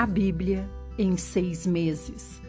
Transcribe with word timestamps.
A 0.00 0.06
Bíblia 0.06 0.66
em 0.96 1.14
seis 1.18 1.66
meses. 1.66 2.40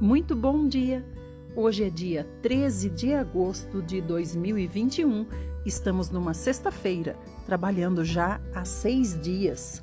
Muito 0.00 0.34
bom 0.34 0.66
dia! 0.66 1.06
Hoje 1.54 1.84
é 1.84 1.90
dia 1.90 2.26
13 2.42 2.90
de 2.90 3.14
agosto 3.14 3.80
de 3.80 4.00
2021. 4.00 5.24
Estamos 5.64 6.10
numa 6.10 6.34
sexta-feira, 6.34 7.16
trabalhando 7.46 8.04
já 8.04 8.40
há 8.52 8.64
seis 8.64 9.16
dias. 9.20 9.80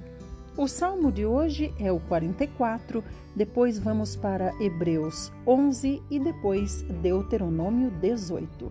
O 0.58 0.68
salmo 0.68 1.10
de 1.10 1.26
hoje 1.26 1.74
é 1.80 1.90
o 1.90 2.02
44, 2.02 3.02
depois 3.34 3.80
vamos 3.80 4.18
para 4.18 4.54
Hebreus 4.62 5.32
11 5.48 6.04
e 6.12 6.20
depois 6.20 6.82
Deuteronômio 7.02 7.92
18. 7.92 8.70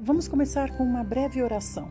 Vamos 0.00 0.26
começar 0.26 0.76
com 0.76 0.82
uma 0.82 1.04
breve 1.04 1.40
oração. 1.44 1.88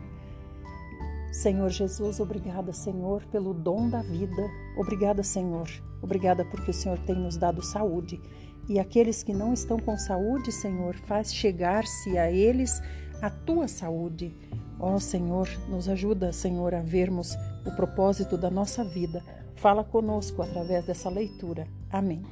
Senhor 1.34 1.68
Jesus, 1.68 2.20
obrigada, 2.20 2.72
Senhor, 2.72 3.24
pelo 3.24 3.52
dom 3.52 3.88
da 3.88 4.00
vida. 4.02 4.48
Obrigada, 4.76 5.24
Senhor. 5.24 5.68
Obrigada 6.00 6.44
porque 6.44 6.70
o 6.70 6.74
Senhor 6.74 6.96
tem 7.00 7.16
nos 7.16 7.36
dado 7.36 7.60
saúde. 7.60 8.20
E 8.68 8.78
aqueles 8.78 9.24
que 9.24 9.34
não 9.34 9.52
estão 9.52 9.76
com 9.76 9.98
saúde, 9.98 10.52
Senhor, 10.52 10.94
faz 10.94 11.34
chegar-se 11.34 12.16
a 12.16 12.30
eles 12.30 12.80
a 13.20 13.28
tua 13.28 13.66
saúde. 13.66 14.32
Ó 14.78 14.94
oh, 14.94 15.00
Senhor, 15.00 15.48
nos 15.68 15.88
ajuda, 15.88 16.32
Senhor, 16.32 16.72
a 16.72 16.80
vermos 16.80 17.36
o 17.66 17.72
propósito 17.74 18.38
da 18.38 18.48
nossa 18.48 18.84
vida. 18.84 19.20
Fala 19.56 19.82
conosco 19.82 20.40
através 20.40 20.84
dessa 20.84 21.10
leitura. 21.10 21.66
Amém. 21.90 22.22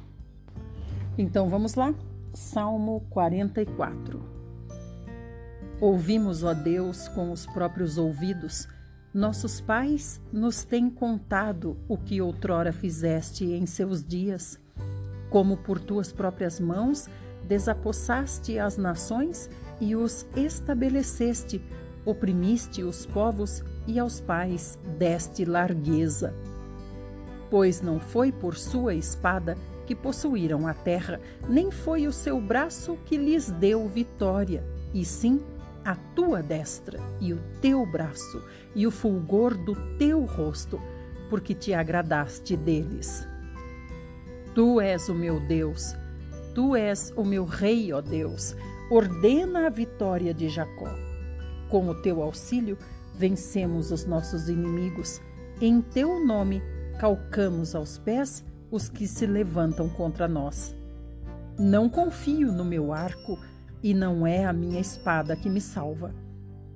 Então 1.17 1.49
vamos 1.49 1.75
lá? 1.75 1.93
Salmo 2.33 3.05
44. 3.09 4.23
Ouvimos, 5.81 6.41
ó 6.41 6.53
Deus, 6.53 7.09
com 7.09 7.33
os 7.33 7.45
próprios 7.45 7.97
ouvidos 7.97 8.65
nossos 9.13 9.61
pais 9.61 10.19
nos 10.31 10.63
têm 10.63 10.89
contado 10.89 11.77
o 11.87 11.97
que 11.97 12.19
outrora 12.19 12.73
fizeste 12.73 13.45
em 13.45 13.65
seus 13.67 14.03
dias, 14.03 14.59
como 15.29 15.57
por 15.57 15.79
tuas 15.79 16.11
próprias 16.11 16.59
mãos 16.59 17.07
desapossaste 17.47 18.57
as 18.57 18.75
nações 18.75 19.49
e 19.79 19.95
os 19.95 20.25
estabeleceste, 20.35 21.61
oprimiste 22.03 22.81
os 22.81 23.05
povos 23.05 23.63
e 23.85 23.99
aos 23.99 24.19
pais 24.19 24.79
deste 24.97 25.45
largueza. 25.45 26.33
Pois 27.51 27.81
não 27.81 27.99
foi 27.99 28.31
por 28.31 28.55
sua 28.55 28.95
espada 28.95 29.55
que 29.85 29.93
possuíram 29.93 30.65
a 30.65 30.73
terra, 30.73 31.19
nem 31.47 31.69
foi 31.69 32.07
o 32.07 32.11
seu 32.11 32.41
braço 32.41 32.97
que 33.05 33.17
lhes 33.17 33.51
deu 33.51 33.87
vitória, 33.87 34.63
e 34.91 35.05
sim 35.05 35.39
a 35.85 35.95
tua 36.15 36.41
destra 36.41 36.99
e 37.19 37.33
o 37.33 37.39
teu 37.61 37.85
braço 37.85 38.41
e 38.75 38.87
o 38.87 38.91
fulgor 38.91 39.55
do 39.55 39.75
teu 39.97 40.23
rosto, 40.25 40.79
porque 41.29 41.53
te 41.53 41.73
agradaste 41.73 42.55
deles. 42.55 43.27
Tu 44.53 44.79
és 44.81 45.09
o 45.09 45.15
meu 45.15 45.39
Deus, 45.39 45.95
tu 46.53 46.75
és 46.75 47.11
o 47.15 47.23
meu 47.23 47.45
Rei, 47.45 47.91
ó 47.91 48.01
Deus, 48.01 48.55
ordena 48.89 49.67
a 49.67 49.69
vitória 49.69 50.33
de 50.33 50.49
Jacó. 50.49 50.89
Com 51.69 51.89
o 51.89 51.95
teu 51.95 52.21
auxílio, 52.21 52.77
vencemos 53.15 53.91
os 53.91 54.05
nossos 54.05 54.49
inimigos. 54.49 55.19
Em 55.59 55.81
teu 55.81 56.23
nome, 56.23 56.61
calcamos 56.99 57.73
aos 57.73 57.97
pés 57.97 58.43
os 58.69 58.89
que 58.89 59.07
se 59.07 59.25
levantam 59.25 59.89
contra 59.89 60.27
nós. 60.27 60.75
Não 61.57 61.89
confio 61.89 62.51
no 62.51 62.65
meu 62.65 62.91
arco, 62.93 63.39
e 63.83 63.93
não 63.93 64.25
é 64.25 64.45
a 64.45 64.53
minha 64.53 64.79
espada 64.79 65.35
que 65.35 65.49
me 65.49 65.59
salva. 65.59 66.13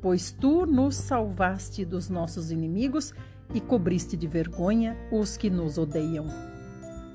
Pois 0.08 0.32
tu 0.32 0.66
nos 0.66 0.96
salvaste 0.96 1.84
dos 1.84 2.08
nossos 2.08 2.50
inimigos 2.50 3.14
e 3.54 3.60
cobriste 3.60 4.16
de 4.16 4.26
vergonha 4.26 4.96
os 5.12 5.36
que 5.36 5.50
nos 5.50 5.78
odeiam. 5.78 6.28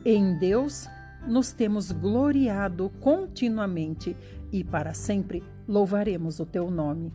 Em 0.04 0.38
Deus 0.38 0.86
nos 1.26 1.52
temos 1.52 1.90
gloriado 1.90 2.92
continuamente 3.00 4.14
e 4.52 4.62
para 4.62 4.92
sempre 4.92 5.42
louvaremos 5.66 6.38
o 6.38 6.44
teu 6.44 6.70
nome. 6.70 7.10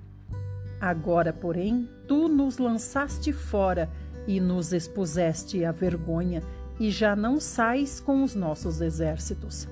Agora, 0.81 1.31
porém, 1.31 1.87
tu 2.07 2.27
nos 2.27 2.57
lançaste 2.57 3.31
fora 3.31 3.87
e 4.25 4.39
nos 4.39 4.73
expuseste 4.73 5.63
à 5.63 5.71
vergonha, 5.71 6.41
e 6.79 6.89
já 6.89 7.15
não 7.15 7.39
sais 7.39 7.99
com 7.99 8.23
os 8.23 8.33
nossos 8.33 8.81
exércitos. 8.81 9.67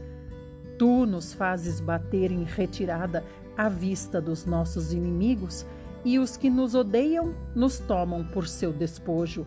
Tu 0.78 1.08
nos 1.08 1.34
fazes 1.34 1.80
bater 1.80 2.32
em 2.32 2.44
retirada 2.44 3.24
à 3.58 3.68
vista 3.70 4.22
dos 4.22 4.46
nossos 4.46 4.94
inimigos, 4.94 5.66
e 6.06 6.20
os 6.20 6.38
que 6.38 6.50
nos 6.50 6.76
odeiam 6.76 7.34
nos 7.56 7.80
tomam 7.80 8.24
por 8.24 8.48
seu 8.48 8.72
despojo. 8.72 9.46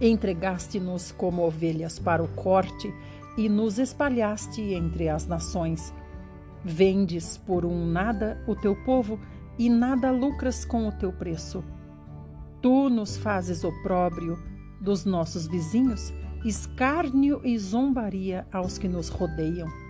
Entregaste-nos 0.00 1.10
como 1.10 1.42
ovelhas 1.44 1.98
para 1.98 2.22
o 2.22 2.28
corte 2.28 2.94
e 3.36 3.48
nos 3.48 3.78
espalhaste 3.78 4.62
entre 4.62 5.08
as 5.08 5.26
nações. 5.26 5.92
Vendes 6.64 7.36
por 7.36 7.64
um 7.64 7.86
nada 7.86 8.42
o 8.46 8.54
teu 8.54 8.76
povo 8.84 9.18
e 9.58 9.68
nada 9.68 10.10
lucras 10.12 10.64
com 10.64 10.86
o 10.86 10.92
teu 10.92 11.12
preço. 11.12 11.64
Tu 12.62 12.88
nos 12.88 13.16
fazes 13.16 13.64
opróbrio 13.64 14.38
dos 14.80 15.04
nossos 15.04 15.46
vizinhos, 15.46 16.12
escárnio 16.44 17.40
e 17.44 17.58
zombaria 17.58 18.46
aos 18.52 18.78
que 18.78 18.88
nos 18.88 19.08
rodeiam. 19.08 19.85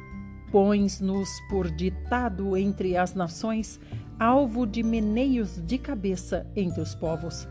Pões-nos 0.57 1.39
por 1.51 1.71
ditado 1.71 2.57
entre 2.57 2.97
as 2.97 3.13
nações, 3.13 3.79
alvo 4.19 4.67
de 4.67 4.83
meneios 4.83 5.63
de 5.63 5.77
cabeça 5.77 6.51
entre 6.57 6.81
os 6.81 6.95
povos. 6.95 7.47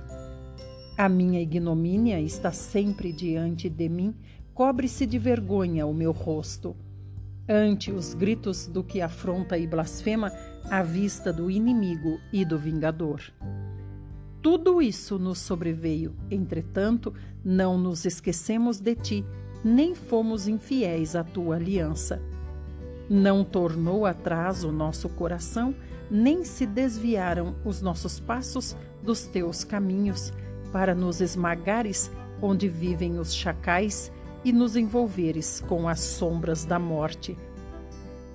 A 0.97 1.07
minha 1.07 1.39
ignomínia 1.39 2.19
está 2.19 2.51
sempre 2.51 3.13
diante 3.13 3.69
de 3.69 3.87
mim, 3.87 4.15
cobre-se 4.55 5.05
de 5.05 5.19
vergonha 5.19 5.85
o 5.85 5.93
meu 5.93 6.11
rosto. 6.11 6.75
Ante 7.47 7.91
os 7.91 8.15
gritos 8.15 8.65
do 8.65 8.83
que 8.83 9.01
afronta 9.01 9.55
e 9.55 9.67
blasfema, 9.67 10.31
à 10.63 10.81
vista 10.81 11.31
do 11.31 11.51
inimigo 11.51 12.17
e 12.33 12.43
do 12.43 12.57
vingador. 12.57 13.21
Tudo 14.41 14.81
isso 14.81 15.19
nos 15.19 15.37
sobreveio, 15.37 16.15
entretanto, 16.31 17.13
não 17.43 17.77
nos 17.77 18.03
esquecemos 18.03 18.79
de 18.79 18.95
ti, 18.95 19.25
nem 19.63 19.93
fomos 19.93 20.47
infiéis 20.47 21.15
à 21.15 21.23
tua 21.23 21.57
aliança. 21.57 22.19
Não 23.09 23.43
tornou 23.43 24.05
atrás 24.05 24.63
o 24.63 24.71
nosso 24.71 25.07
coração, 25.09 25.75
nem 26.09 26.43
se 26.43 26.65
desviaram 26.65 27.55
os 27.63 27.81
nossos 27.81 28.19
passos 28.19 28.75
dos 29.03 29.25
teus 29.25 29.63
caminhos, 29.63 30.33
para 30.71 30.93
nos 30.93 31.21
esmagares 31.21 32.11
onde 32.41 32.67
vivem 32.67 33.17
os 33.19 33.33
chacais 33.33 34.11
e 34.43 34.51
nos 34.51 34.75
envolveres 34.75 35.63
com 35.67 35.87
as 35.87 35.99
sombras 35.99 36.65
da 36.65 36.77
morte. 36.77 37.37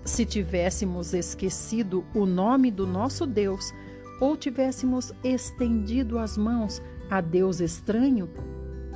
Se 0.05 0.25
tivéssemos 0.25 1.13
esquecido 1.13 2.05
o 2.15 2.25
nome 2.25 2.71
do 2.71 2.87
nosso 2.87 3.27
Deus, 3.27 3.73
ou 4.21 4.37
tivéssemos 4.37 5.13
estendido 5.23 6.19
as 6.19 6.37
mãos 6.37 6.83
a 7.11 7.21
Deus 7.21 7.61
estranho, 7.61 8.29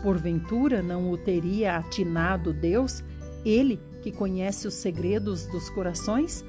porventura 0.03 0.83
não 0.83 1.11
o 1.11 1.17
teria 1.17 1.77
atinado 1.77 2.53
Deus, 2.53 3.03
ele 3.45 3.81
que 4.05 4.13
conhece 4.13 4.69
os 4.69 4.75
segredos 4.75 5.47
dos 5.47 5.71
corações? 5.71 6.45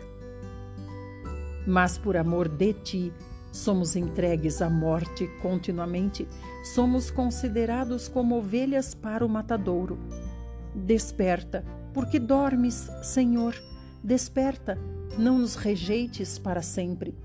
Mas 1.66 1.98
por 1.98 2.18
amor 2.18 2.50
de 2.50 2.74
ti, 2.74 3.14
somos 3.50 3.96
entregues 3.96 4.62
à 4.62 4.70
morte 4.70 5.26
continuamente, 5.42 6.28
somos 6.76 7.10
considerados 7.10 8.10
como 8.10 8.36
ovelhas 8.36 8.94
para 8.94 9.26
o 9.26 9.30
matadouro. 9.30 9.98
Desperta, 10.76 11.64
porque 11.94 12.20
dormes, 12.20 12.90
Senhor, 13.02 13.56
desperta, 14.04 14.78
não 15.18 15.40
nos 15.40 15.56
rejeites 15.56 16.38
para 16.38 16.62
sempre, 16.62 17.16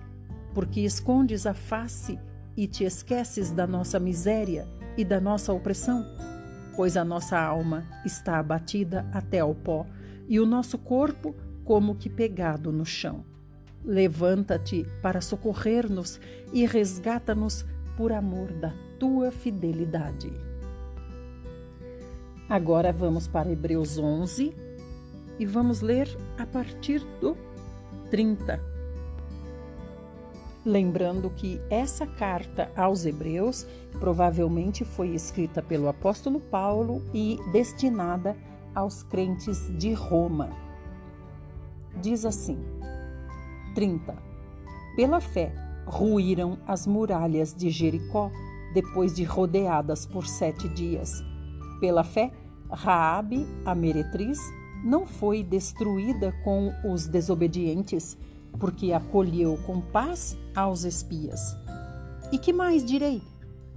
porque 0.54 0.82
escondes 0.82 1.44
a 1.44 1.54
face 1.54 2.20
e 2.56 2.68
te 2.68 2.84
esqueces 2.84 3.50
da 3.50 3.66
nossa 3.66 3.98
miséria 3.98 4.68
e 4.96 5.04
da 5.04 5.20
nossa 5.20 5.52
opressão, 5.52 6.06
pois 6.76 6.96
a 6.96 7.04
nossa 7.04 7.36
alma 7.36 7.84
está 8.06 8.38
abatida 8.38 9.04
até 9.12 9.40
ao 9.40 9.52
pó 9.52 9.84
e 10.30 10.38
o 10.38 10.46
nosso 10.46 10.78
corpo 10.78 11.34
como 11.64 11.96
que 11.96 12.08
pegado 12.08 12.70
no 12.70 12.86
chão. 12.86 13.24
Levanta-te 13.84 14.86
para 15.02 15.20
socorrer-nos 15.20 16.20
e 16.52 16.64
resgata-nos 16.64 17.66
por 17.96 18.12
amor 18.12 18.52
da 18.52 18.72
tua 18.98 19.32
fidelidade. 19.32 20.32
Agora 22.48 22.92
vamos 22.92 23.26
para 23.26 23.50
Hebreus 23.50 23.98
11 23.98 24.54
e 25.38 25.46
vamos 25.46 25.80
ler 25.80 26.08
a 26.38 26.46
partir 26.46 27.00
do 27.20 27.36
30. 28.10 28.60
Lembrando 30.64 31.30
que 31.30 31.60
essa 31.70 32.06
carta 32.06 32.70
aos 32.76 33.06
Hebreus 33.06 33.66
provavelmente 33.98 34.84
foi 34.84 35.08
escrita 35.08 35.62
pelo 35.62 35.88
apóstolo 35.88 36.38
Paulo 36.38 37.02
e 37.14 37.38
destinada 37.50 38.36
aos 38.74 39.02
crentes 39.02 39.76
de 39.78 39.92
Roma. 39.92 40.50
Diz 42.00 42.24
assim: 42.24 42.58
30. 43.74 44.16
Pela 44.96 45.20
fé, 45.20 45.52
ruíram 45.86 46.58
as 46.66 46.86
muralhas 46.86 47.54
de 47.54 47.70
Jericó 47.70 48.30
depois 48.72 49.14
de 49.14 49.24
rodeadas 49.24 50.06
por 50.06 50.26
sete 50.26 50.68
dias. 50.68 51.22
Pela 51.80 52.04
fé, 52.04 52.32
Raabe, 52.70 53.46
a 53.64 53.74
meretriz, 53.74 54.38
não 54.84 55.06
foi 55.06 55.42
destruída 55.42 56.32
com 56.44 56.72
os 56.84 57.06
desobedientes, 57.06 58.16
porque 58.58 58.92
acolheu 58.92 59.58
com 59.66 59.80
paz 59.80 60.36
aos 60.54 60.84
espias. 60.84 61.56
E 62.32 62.38
que 62.38 62.52
mais 62.52 62.84
direi? 62.84 63.22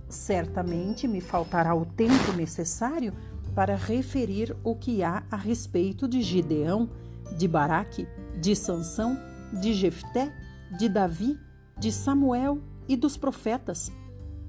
Certamente 0.08 1.08
me 1.08 1.20
faltará 1.20 1.74
o 1.74 1.86
tempo 1.86 2.34
necessário 2.34 3.14
para 3.56 3.76
referir 3.76 4.56
o 4.64 4.76
que 4.76 5.04
há 5.04 5.24
a 5.30 5.36
respeito 5.36 6.08
de 6.08 6.22
Gideão, 6.22 6.90
de 7.38 7.48
Baraque, 7.48 8.08
de 8.40 8.56
Sansão, 8.56 9.18
de 9.62 9.74
Jefté, 9.74 10.34
de 10.78 10.90
Davi, 10.90 11.38
de 11.78 11.92
Samuel 11.92 12.60
e 12.88 12.96
dos 12.96 13.16
profetas, 13.16 13.92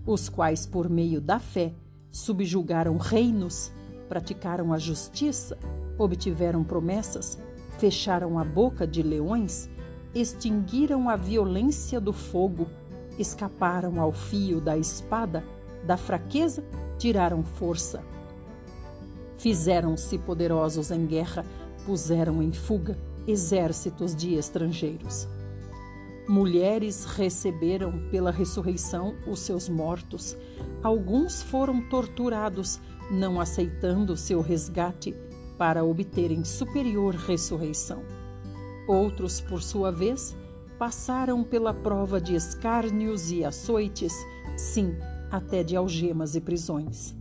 os 0.07 0.29
quais 0.29 0.67
por 0.67 0.89
meio 0.89 1.21
da 1.21 1.39
fé 1.39 1.75
subjugaram 2.11 2.97
reinos, 2.97 3.71
praticaram 4.09 4.73
a 4.73 4.79
justiça, 4.79 5.59
obtiveram 5.99 6.63
promessas, 6.65 7.39
fecharam 7.79 8.39
a 8.39 8.45
boca 8.45 8.87
de 8.87 9.03
leões, 9.03 9.69
extinguiram 10.15 11.09
a 11.09 11.17
violência 11.17 12.01
do 12.01 12.13
fogo, 12.13 12.69
escaparam 13.19 14.01
ao 14.01 14.13
fio 14.13 14.61
da 14.61 14.77
espada, 14.77 15.45
da 15.85 15.97
fraqueza 15.97 16.65
tiraram 16.99 17.43
força. 17.43 18.14
Fizeram-se 19.39 20.19
poderosos 20.19 20.91
em 20.91 21.07
guerra, 21.07 21.45
puseram 21.85 22.43
em 22.43 22.53
fuga 22.53 22.97
exércitos 23.27 24.15
de 24.15 24.35
estrangeiros. 24.35 25.29
Mulheres 26.27 27.05
receberam 27.05 28.09
pela 28.11 28.31
ressurreição 28.31 29.15
os 29.27 29.41
seus 29.41 29.69
mortos. 29.69 30.37
Alguns 30.83 31.43
foram 31.43 31.83
torturados, 31.83 32.81
não 33.11 33.39
aceitando 33.41 34.17
seu 34.17 34.41
resgate 34.41 35.15
para 35.59 35.85
obterem 35.85 36.43
superior 36.45 37.15
ressurreição. 37.15 38.03
Outros, 38.89 39.41
por 39.41 39.63
sua 39.63 39.91
vez, 39.91 40.35
passaram 40.79 41.45
pela 41.45 41.73
prova 41.73 42.21
de 42.21 42.35
escárnios 42.35 43.31
e 43.31 43.45
açoites, 43.45 44.15
sim, 44.57 44.97
até 45.31 45.63
de 45.63 45.77
algemas 45.77 46.35
e 46.35 46.41
prisões. 46.41 47.15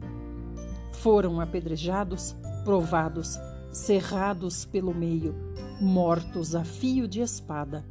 Foram 0.94 1.42
apedrejados, 1.42 2.36
provados, 2.64 3.38
cerrados 3.72 4.66
pelo 4.66 4.94
meio, 4.94 5.36
mortos 5.82 6.56
a 6.56 6.64
fio 6.64 7.08
de 7.08 7.22
espada 7.22 7.84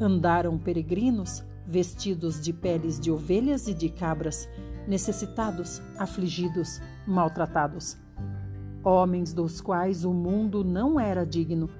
Andaram 0.00 0.58
peregrinos, 0.58 1.44
vestidos 1.64 2.40
de 2.40 2.52
peles 2.52 2.98
de 2.98 3.12
ovelhas 3.12 3.68
e 3.68 3.74
de 3.74 3.88
cabras, 3.88 4.48
necessitados, 4.88 5.80
afligidos, 5.96 6.80
maltratados. 7.06 7.96
Homens 8.82 9.32
dos 9.32 9.60
quais 9.60 10.04
o 10.04 10.12
mundo 10.12 10.64
não 10.64 10.98
era 10.98 11.24
digno, 11.24 11.70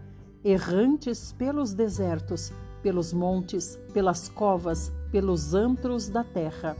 errantes 0.44 1.32
pelos 1.32 1.74
desertos, 1.74 2.52
pelos 2.82 3.12
montes, 3.12 3.76
pelas 3.92 4.28
covas, 4.28 4.92
pelos 5.10 5.52
antros 5.52 6.08
da 6.08 6.22
terra. 6.22 6.76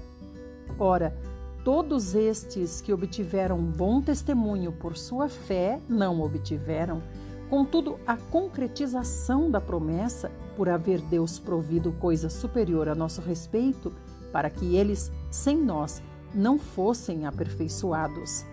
Ora, 0.78 1.16
todos 1.64 2.14
estes 2.14 2.82
que 2.82 2.92
obtiveram 2.92 3.58
bom 3.58 4.02
testemunho 4.02 4.70
por 4.70 4.96
sua 4.98 5.30
fé 5.30 5.80
não 5.88 6.20
obtiveram, 6.20 7.02
contudo, 7.48 7.98
a 8.06 8.16
concretização 8.16 9.50
da 9.50 9.60
promessa 9.60 10.30
por 10.56 10.68
haver 10.68 11.00
Deus 11.00 11.38
provido 11.38 11.90
coisa 11.92 12.28
superior 12.28 12.88
a 12.88 12.94
nosso 12.94 13.22
respeito, 13.22 13.90
para 14.30 14.50
que 14.50 14.76
eles, 14.76 15.10
sem 15.30 15.56
nós, 15.56 16.02
não 16.34 16.58
fossem 16.58 17.26
aperfeiçoados. 17.26 18.44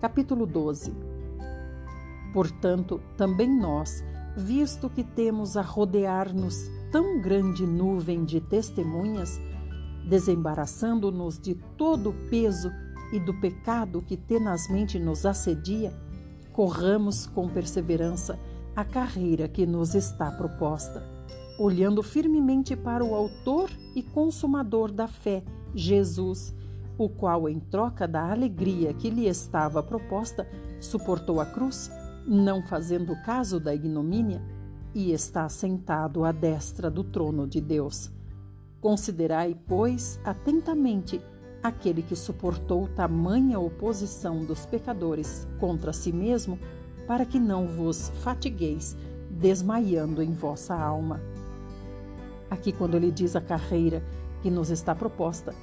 Capítulo 0.00 0.46
12 0.46 1.10
Portanto, 2.32 3.00
também 3.16 3.50
nós, 3.50 4.02
visto 4.36 4.88
que 4.88 5.02
temos 5.02 5.56
a 5.56 5.62
rodear-nos 5.62 6.70
tão 6.90 7.20
grande 7.20 7.66
nuvem 7.66 8.24
de 8.24 8.40
testemunhas, 8.40 9.40
desembaraçando-nos 10.08 11.38
de 11.38 11.54
todo 11.76 12.10
o 12.10 12.30
peso 12.30 12.70
e 13.12 13.18
do 13.18 13.34
pecado 13.40 14.02
que 14.02 14.16
tenazmente 14.16 14.98
nos 14.98 15.26
assedia, 15.26 15.92
corramos 16.52 17.26
com 17.26 17.48
perseverança 17.48 18.38
a 18.74 18.84
carreira 18.84 19.48
que 19.48 19.66
nos 19.66 19.94
está 19.94 20.30
proposta, 20.30 21.02
olhando 21.58 22.02
firmemente 22.02 22.76
para 22.76 23.04
o 23.04 23.14
Autor 23.14 23.70
e 23.94 24.02
Consumador 24.02 24.92
da 24.92 25.08
fé, 25.08 25.42
Jesus, 25.74 26.54
o 26.96 27.08
qual, 27.08 27.48
em 27.48 27.58
troca 27.58 28.06
da 28.06 28.30
alegria 28.30 28.92
que 28.92 29.10
lhe 29.10 29.26
estava 29.26 29.82
proposta, 29.82 30.48
suportou 30.80 31.40
a 31.40 31.46
cruz, 31.46 31.90
não 32.26 32.62
fazendo 32.62 33.14
caso 33.24 33.58
da 33.58 33.74
ignomínia, 33.74 34.42
e 34.94 35.12
está 35.12 35.48
sentado 35.48 36.24
à 36.24 36.32
destra 36.32 36.90
do 36.90 37.04
trono 37.04 37.46
de 37.46 37.60
Deus. 37.60 38.10
Considerai, 38.80 39.56
pois, 39.68 40.18
atentamente 40.24 41.20
aquele 41.62 42.02
que 42.02 42.16
suportou 42.16 42.88
tamanha 42.88 43.58
oposição 43.58 44.42
dos 44.44 44.64
pecadores 44.64 45.46
contra 45.58 45.92
si 45.92 46.12
mesmo, 46.12 46.58
para 47.06 47.26
que 47.26 47.38
não 47.38 47.66
vos 47.66 48.10
fatigueis, 48.22 48.96
desmaiando 49.30 50.22
em 50.22 50.32
vossa 50.32 50.74
alma. 50.74 51.20
Aqui, 52.50 52.72
quando 52.72 52.96
ele 52.96 53.10
diz 53.10 53.36
a 53.36 53.40
carreira 53.40 54.02
que 54.42 54.50
nos 54.50 54.70
está 54.70 54.94
proposta, 54.94 55.54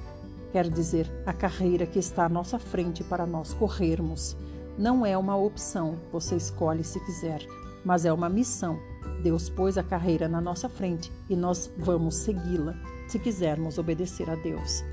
quer 0.52 0.68
dizer 0.68 1.10
a 1.26 1.32
carreira 1.32 1.86
que 1.86 1.98
está 1.98 2.24
à 2.24 2.28
nossa 2.28 2.58
frente 2.58 3.02
para 3.02 3.26
nós 3.26 3.52
corrermos. 3.52 4.36
Não 4.78 5.04
é 5.04 5.18
uma 5.18 5.36
opção, 5.36 5.98
você 6.12 6.36
escolhe 6.36 6.84
se 6.84 7.00
quiser, 7.04 7.44
mas 7.84 8.04
é 8.04 8.12
uma 8.12 8.28
missão. 8.28 8.78
Deus 9.22 9.48
pôs 9.48 9.76
a 9.76 9.82
carreira 9.82 10.28
na 10.28 10.40
nossa 10.40 10.68
frente 10.68 11.10
e 11.28 11.34
nós 11.34 11.70
vamos 11.76 12.14
segui-la, 12.14 12.74
se 13.08 13.18
quisermos 13.18 13.78
obedecer 13.78 14.28
a 14.30 14.34
Deus. 14.36 14.84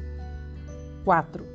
4. 1.03 1.45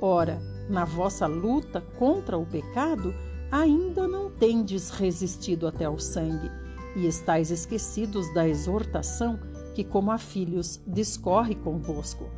Ora, 0.00 0.40
na 0.68 0.84
vossa 0.84 1.26
luta 1.26 1.80
contra 1.98 2.36
o 2.36 2.46
pecado, 2.46 3.14
ainda 3.50 4.08
não 4.08 4.30
tendes 4.30 4.90
resistido 4.90 5.66
até 5.66 5.84
ao 5.84 5.98
sangue, 5.98 6.50
e 6.96 7.06
estáis 7.06 7.50
esquecidos 7.50 8.32
da 8.34 8.48
exortação 8.48 9.38
que, 9.74 9.84
como 9.84 10.10
a 10.10 10.18
filhos, 10.18 10.80
discorre 10.86 11.54
convosco. 11.54 12.28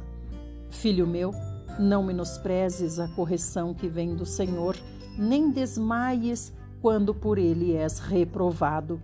Filho 0.70 1.06
meu, 1.06 1.32
não 1.79 2.02
menosprezes 2.02 2.98
a 2.98 3.08
correção 3.08 3.74
que 3.74 3.88
vem 3.88 4.14
do 4.14 4.26
Senhor, 4.26 4.76
nem 5.17 5.50
desmaies 5.50 6.52
quando 6.81 7.14
por 7.14 7.38
ele 7.38 7.74
és 7.74 7.98
reprovado. 7.98 9.00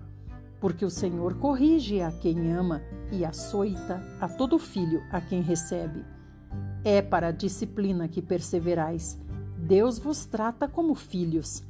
Porque 0.60 0.84
o 0.84 0.90
Senhor 0.90 1.34
corrige 1.34 2.02
a 2.02 2.12
quem 2.12 2.52
ama 2.52 2.82
e 3.10 3.24
açoita 3.24 4.02
a 4.20 4.28
todo 4.28 4.58
filho 4.58 5.02
a 5.10 5.20
quem 5.20 5.40
recebe. 5.40 6.04
É 6.84 7.00
para 7.00 7.28
a 7.28 7.32
disciplina 7.32 8.08
que 8.08 8.20
perseverais. 8.20 9.18
Deus 9.56 9.98
vos 9.98 10.24
trata 10.24 10.68
como 10.68 10.94
filhos. 10.94 11.62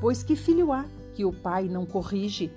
Pois 0.00 0.22
que 0.22 0.36
filho 0.36 0.72
há 0.72 0.84
que 1.14 1.24
o 1.24 1.32
pai 1.32 1.68
não 1.68 1.86
corrige? 1.86 2.52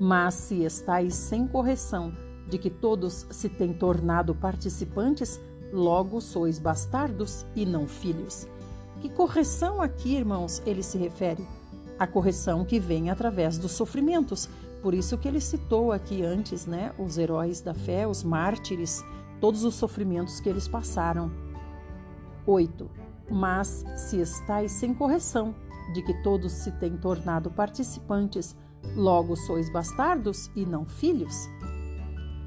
Mas 0.00 0.34
se 0.34 0.62
estáis 0.62 1.14
sem 1.14 1.46
correção 1.46 2.12
de 2.48 2.56
que 2.56 2.70
todos 2.70 3.26
se 3.30 3.48
têm 3.48 3.72
tornado 3.72 4.34
participantes, 4.34 5.40
logo 5.72 6.20
sois 6.20 6.58
bastardos 6.58 7.44
e 7.54 7.66
não 7.66 7.86
filhos. 7.86 8.46
Que 9.00 9.08
correção 9.08 9.82
aqui, 9.82 10.16
irmãos, 10.16 10.62
ele 10.64 10.82
se 10.82 10.96
refere? 10.96 11.44
A 11.98 12.06
correção 12.06 12.64
que 12.64 12.78
vem 12.78 13.10
através 13.10 13.58
dos 13.58 13.72
sofrimentos. 13.72 14.48
Por 14.82 14.94
isso 14.94 15.18
que 15.18 15.26
ele 15.26 15.40
citou 15.40 15.92
aqui 15.92 16.22
antes, 16.22 16.64
né, 16.66 16.92
os 16.98 17.18
heróis 17.18 17.60
da 17.60 17.74
fé, 17.74 18.06
os 18.06 18.22
mártires, 18.22 19.02
todos 19.40 19.64
os 19.64 19.74
sofrimentos 19.74 20.38
que 20.38 20.48
eles 20.48 20.68
passaram. 20.68 21.30
8. 22.46 22.88
Mas 23.30 23.84
se 23.96 24.20
estáis 24.20 24.72
sem 24.72 24.94
correção, 24.94 25.54
de 25.92 26.02
que 26.02 26.14
todos 26.22 26.52
se 26.52 26.70
têm 26.72 26.96
tornado 26.96 27.50
participantes, 27.50 28.56
logo 28.94 29.36
sois 29.36 29.70
bastardos 29.70 30.50
e 30.54 30.64
não 30.64 30.86
filhos? 30.86 31.48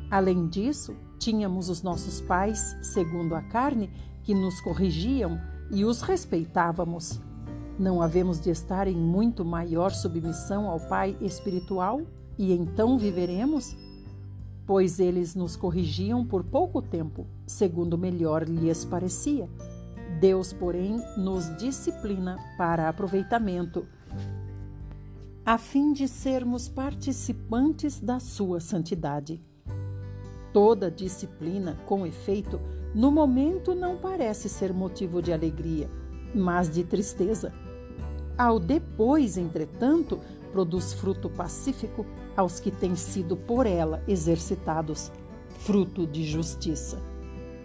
Além 0.09 0.47
disso, 0.47 0.95
tínhamos 1.17 1.69
os 1.69 1.81
nossos 1.81 2.21
pais, 2.21 2.75
segundo 2.81 3.35
a 3.35 3.41
carne, 3.41 3.91
que 4.23 4.33
nos 4.33 4.59
corrigiam 4.61 5.39
e 5.71 5.85
os 5.85 6.01
respeitávamos. 6.01 7.19
Não 7.79 8.01
havemos 8.01 8.39
de 8.39 8.49
estar 8.49 8.87
em 8.87 8.95
muito 8.95 9.43
maior 9.43 9.91
submissão 9.91 10.69
ao 10.69 10.79
Pai 10.79 11.17
espiritual 11.21 12.01
e 12.37 12.51
então 12.53 12.97
viveremos? 12.97 13.75
pois 14.65 15.01
eles 15.01 15.35
nos 15.35 15.57
corrigiam 15.57 16.25
por 16.25 16.45
pouco 16.45 16.81
tempo, 16.81 17.27
segundo 17.45 17.97
melhor 17.97 18.47
lhes 18.47 18.85
parecia. 18.85 19.49
Deus, 20.19 20.53
porém, 20.53 21.01
nos 21.17 21.53
disciplina 21.57 22.37
para 22.57 22.87
aproveitamento, 22.87 23.85
a 25.45 25.57
fim 25.57 25.91
de 25.91 26.07
sermos 26.07 26.69
participantes 26.69 27.99
da 27.99 28.17
sua 28.19 28.61
santidade. 28.61 29.43
Toda 30.53 30.89
disciplina, 30.89 31.77
com 31.85 32.05
efeito, 32.05 32.57
No 32.93 33.09
momento 33.09 33.73
não 33.73 33.97
parece 33.97 34.49
ser 34.49 34.73
motivo 34.73 35.21
de 35.21 35.31
alegria, 35.31 35.89
mas 36.33 36.69
de 36.69 36.83
tristeza. 36.83 37.53
Ao 38.37 38.59
depois, 38.59 39.37
entretanto, 39.37 40.19
produz 40.51 40.93
fruto 40.93 41.29
pacífico 41.29 42.05
aos 42.35 42.59
que 42.59 42.71
têm 42.71 42.95
sido 42.95 43.35
por 43.35 43.65
ela 43.65 44.01
exercitados, 44.07 45.11
fruto 45.59 46.07
de 46.07 46.23
justiça. 46.23 46.97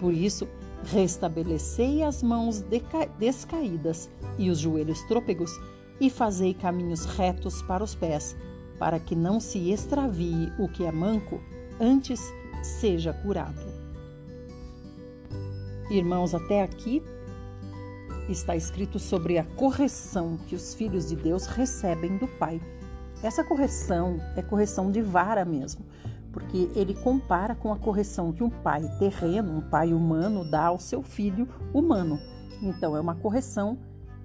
Por 0.01 0.13
isso, 0.13 0.49
restabelecei 0.85 2.03
as 2.03 2.23
mãos 2.23 2.65
descaídas 3.19 4.11
e 4.39 4.51
os 4.51 4.59
joelhos 4.59 5.01
trôpegos, 5.03 5.51
e 5.99 6.11
fazei 6.11 6.53
caminhos 6.53 7.07
retos 7.07 7.63
para 7.63 7.83
os 7.83 7.95
pés, 7.95 8.37
para 8.79 9.01
que 9.01 9.17
não 9.17 9.41
se 9.41 9.71
extravie 9.71 10.53
o 10.59 10.69
que 10.69 10.85
é 10.85 10.93
manco, 10.93 11.41
antes 11.81 12.21
seja 12.63 13.15
curado. 13.15 13.63
Irmãos, 15.91 16.35
até 16.35 16.63
aqui 16.63 17.03
está 18.29 18.57
escrito 18.57 18.99
sobre 18.99 19.39
a 19.39 19.45
correção 19.45 20.39
que 20.47 20.55
os 20.55 20.75
filhos 20.75 21.09
de 21.09 21.17
Deus 21.17 21.47
recebem 21.47 22.19
do 22.19 22.27
Pai. 22.27 22.61
Essa 23.23 23.43
correção 23.43 24.19
é 24.37 24.43
correção 24.43 24.91
de 24.91 25.01
vara 25.01 25.45
mesmo, 25.45 25.85
porque 26.33 26.71
ele 26.75 26.95
compara 26.95 27.55
com 27.55 27.73
a 27.73 27.79
correção 27.79 28.33
que 28.33 28.43
um 28.43 28.51
pai 28.51 28.83
terreno, 28.99 29.57
um 29.57 29.61
pai 29.63 29.95
humano, 29.95 30.45
dá 30.45 30.67
ao 30.67 30.79
seu 30.79 31.03
filho 31.03 31.49
humano. 31.73 32.19
Então, 32.63 32.97
é 32.97 33.01
uma 33.01 33.15
correção 33.15 33.79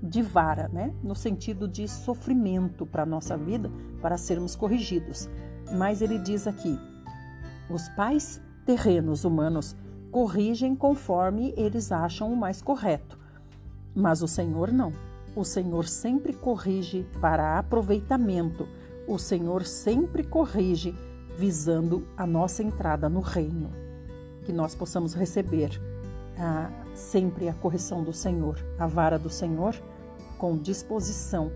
de 0.04 0.22
vara, 0.22 0.68
né? 0.68 0.94
No 1.04 1.16
sentido 1.16 1.68
de 1.68 1.88
sofrimento 1.88 2.86
para 2.86 3.04
a 3.04 3.06
nossa 3.06 3.38
vida, 3.38 3.72
para 4.02 4.18
sermos 4.18 4.56
corrigidos. 4.56 5.30
Mas 5.74 6.02
ele 6.02 6.18
diz 6.18 6.48
aqui: 6.48 6.78
os 7.70 7.88
pais 7.90 8.42
terrenos 8.66 9.24
humanos 9.24 9.76
corrigem 10.12 10.76
conforme 10.76 11.54
eles 11.56 11.92
acham 11.92 12.32
o 12.32 12.36
mais 12.36 12.62
correto. 12.62 13.21
Mas 13.96 14.22
o 14.22 14.28
Senhor 14.28 14.72
não. 14.72 14.94
O 15.36 15.44
Senhor 15.44 15.88
sempre 15.88 16.34
corrige 16.34 17.06
para 17.20 17.58
aproveitamento. 17.58 18.68
O 19.08 19.18
Senhor 19.18 19.66
sempre 19.66 20.24
corrige 20.24 20.96
visando 21.38 22.06
a 22.18 22.26
nossa 22.28 22.64
entrada 22.64 23.10
no 23.10 23.22
reino. 23.22 23.72
Que 24.44 24.52
nós 24.52 24.76
possamos 24.76 25.14
receber 25.14 25.80
ah, 26.38 26.70
sempre 26.94 27.48
a 27.48 27.54
correção 27.54 28.04
do 28.04 28.14
Senhor, 28.14 28.58
a 28.78 28.88
vara 28.88 29.18
do 29.18 29.30
Senhor, 29.30 29.76
com 30.38 30.58
disposição. 30.58 31.52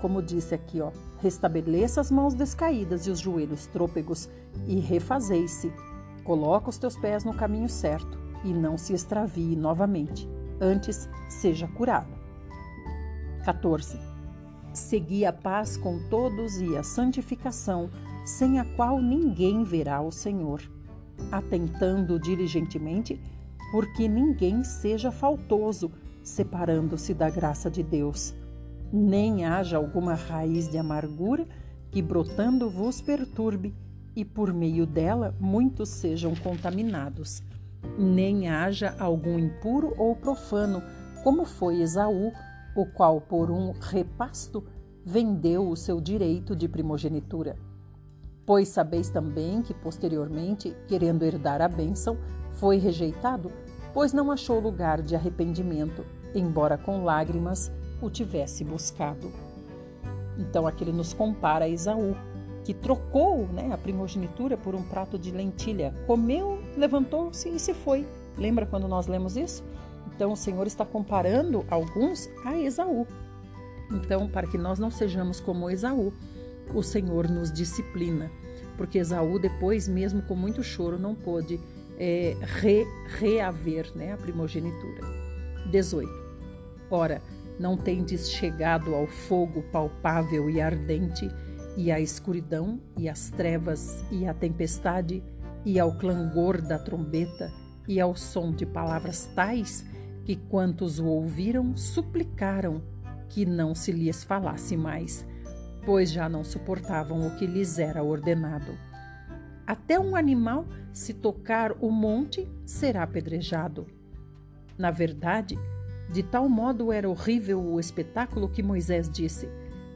Como 0.00 0.22
disse 0.22 0.54
aqui, 0.54 0.80
ó, 0.80 0.90
restabeleça 1.18 2.00
as 2.00 2.10
mãos 2.10 2.34
descaídas 2.34 3.06
e 3.06 3.10
os 3.10 3.18
joelhos 3.18 3.66
trôpegos 3.66 4.28
e 4.66 4.80
refazei-se. 4.80 5.72
Coloca 6.24 6.70
os 6.70 6.78
teus 6.78 6.96
pés 6.96 7.24
no 7.24 7.34
caminho 7.34 7.68
certo 7.68 8.18
e 8.44 8.52
não 8.52 8.78
se 8.78 8.94
extravie 8.94 9.54
novamente. 9.54 10.28
Antes, 10.60 11.08
seja 11.28 11.66
curado. 11.66 12.12
14. 13.44 13.98
Segui 14.72 15.24
a 15.24 15.32
paz 15.32 15.76
com 15.76 15.98
todos 16.08 16.60
e 16.60 16.76
a 16.76 16.82
santificação, 16.82 17.90
sem 18.24 18.60
a 18.60 18.64
qual 18.76 19.00
ninguém 19.00 19.64
verá 19.64 20.00
o 20.00 20.12
Senhor, 20.12 20.60
atentando 21.32 22.20
diligentemente, 22.20 23.20
porque 23.72 24.06
ninguém 24.06 24.62
seja 24.62 25.10
faltoso, 25.10 25.90
separando-se 26.22 27.14
da 27.14 27.30
graça 27.30 27.70
de 27.70 27.82
Deus, 27.82 28.34
nem 28.92 29.46
haja 29.46 29.76
alguma 29.76 30.14
raiz 30.14 30.68
de 30.68 30.76
amargura 30.76 31.46
que 31.90 32.02
brotando 32.02 32.68
vos 32.68 33.00
perturbe, 33.00 33.74
e 34.14 34.24
por 34.24 34.52
meio 34.52 34.86
dela 34.86 35.34
muitos 35.40 35.88
sejam 35.88 36.34
contaminados. 36.34 37.42
Nem 37.98 38.48
haja 38.48 38.94
algum 38.98 39.38
impuro 39.38 39.94
ou 39.96 40.14
profano, 40.14 40.82
como 41.22 41.44
foi 41.44 41.80
Esaú, 41.80 42.32
o 42.74 42.86
qual 42.86 43.20
por 43.20 43.50
um 43.50 43.72
repasto 43.72 44.64
vendeu 45.04 45.68
o 45.68 45.76
seu 45.76 46.00
direito 46.00 46.54
de 46.54 46.68
primogenitura. 46.68 47.56
Pois 48.46 48.68
sabeis 48.68 49.10
também 49.10 49.62
que 49.62 49.74
posteriormente, 49.74 50.76
querendo 50.88 51.24
herdar 51.24 51.60
a 51.60 51.68
bênção, 51.68 52.18
foi 52.52 52.78
rejeitado, 52.78 53.52
pois 53.92 54.12
não 54.12 54.30
achou 54.30 54.60
lugar 54.60 55.02
de 55.02 55.14
arrependimento, 55.14 56.04
embora 56.34 56.76
com 56.76 57.04
lágrimas 57.04 57.70
o 58.00 58.10
tivesse 58.10 58.64
buscado. 58.64 59.30
Então 60.38 60.66
aqui 60.66 60.84
ele 60.84 60.92
nos 60.92 61.12
compara 61.12 61.66
a 61.66 61.68
Esaú, 61.68 62.16
que 62.64 62.74
trocou 62.74 63.46
né, 63.48 63.72
a 63.72 63.78
primogenitura 63.78 64.56
por 64.56 64.74
um 64.74 64.82
prato 64.82 65.18
de 65.18 65.30
lentilha, 65.30 65.94
comeu, 66.06 66.59
levantou-se 66.76 67.48
e 67.48 67.58
se 67.58 67.74
foi. 67.74 68.06
Lembra 68.36 68.66
quando 68.66 68.88
nós 68.88 69.06
lemos 69.06 69.36
isso? 69.36 69.64
Então 70.14 70.32
o 70.32 70.36
Senhor 70.36 70.66
está 70.66 70.84
comparando 70.84 71.64
alguns 71.70 72.28
a 72.44 72.56
Esaú. 72.56 73.06
Então, 73.90 74.28
para 74.28 74.46
que 74.46 74.56
nós 74.56 74.78
não 74.78 74.90
sejamos 74.90 75.40
como 75.40 75.68
Esaú, 75.68 76.12
o 76.74 76.82
Senhor 76.82 77.28
nos 77.28 77.52
disciplina, 77.52 78.30
porque 78.76 78.98
Esaú, 78.98 79.38
depois, 79.38 79.88
mesmo 79.88 80.22
com 80.22 80.36
muito 80.36 80.62
choro, 80.62 80.98
não 80.98 81.14
pôde 81.14 81.60
é, 81.98 82.36
re, 82.40 82.86
reaver 83.18 83.90
né, 83.96 84.12
a 84.12 84.16
primogenitura. 84.16 85.02
18. 85.70 86.08
Ora, 86.90 87.20
não 87.58 87.76
tendes 87.76 88.30
chegado 88.30 88.94
ao 88.94 89.06
fogo 89.06 89.62
palpável 89.72 90.48
e 90.48 90.60
ardente, 90.60 91.28
e 91.76 91.90
à 91.90 92.00
escuridão, 92.00 92.80
e 92.96 93.08
às 93.08 93.30
trevas, 93.30 94.04
e 94.10 94.26
à 94.26 94.34
tempestade, 94.34 95.22
e 95.64 95.78
ao 95.78 95.92
clangor 95.92 96.60
da 96.60 96.78
trombeta, 96.78 97.52
e 97.86 98.00
ao 98.00 98.14
som 98.14 98.52
de 98.52 98.64
palavras 98.64 99.26
tais 99.34 99.84
que 100.24 100.36
quantos 100.36 100.98
o 100.98 101.06
ouviram 101.06 101.76
suplicaram 101.76 102.82
que 103.28 103.44
não 103.46 103.74
se 103.74 103.92
lhes 103.92 104.22
falasse 104.22 104.76
mais, 104.76 105.26
pois 105.84 106.10
já 106.10 106.28
não 106.28 106.44
suportavam 106.44 107.26
o 107.26 107.36
que 107.36 107.46
lhes 107.46 107.78
era 107.78 108.02
ordenado. 108.02 108.76
Até 109.66 109.98
um 109.98 110.16
animal, 110.16 110.66
se 110.92 111.14
tocar 111.14 111.72
o 111.80 111.90
monte, 111.90 112.48
será 112.66 113.02
apedrejado. 113.02 113.86
Na 114.76 114.90
verdade, 114.90 115.56
de 116.12 116.22
tal 116.22 116.48
modo 116.48 116.92
era 116.92 117.08
horrível 117.08 117.60
o 117.60 117.78
espetáculo 117.78 118.48
que 118.48 118.62
Moisés 118.62 119.08
disse: 119.08 119.48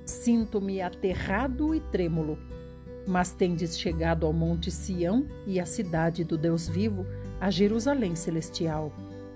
Sinto-me 0.05 0.81
aterrado 0.81 1.75
e 1.75 1.81
trêmulo. 1.81 2.39
Mas 3.07 3.33
tendes 3.33 3.79
chegado 3.79 4.27
ao 4.27 4.33
Monte 4.33 4.71
Sião 4.71 5.27
e 5.47 5.61
à 5.61 5.67
cidade 5.67 6.25
do 6.25 6.39
Deus 6.39 6.69
vivo, 6.69 7.07
a 7.41 7.51
Jerusalém 7.51 8.15
celestial, 8.15 8.93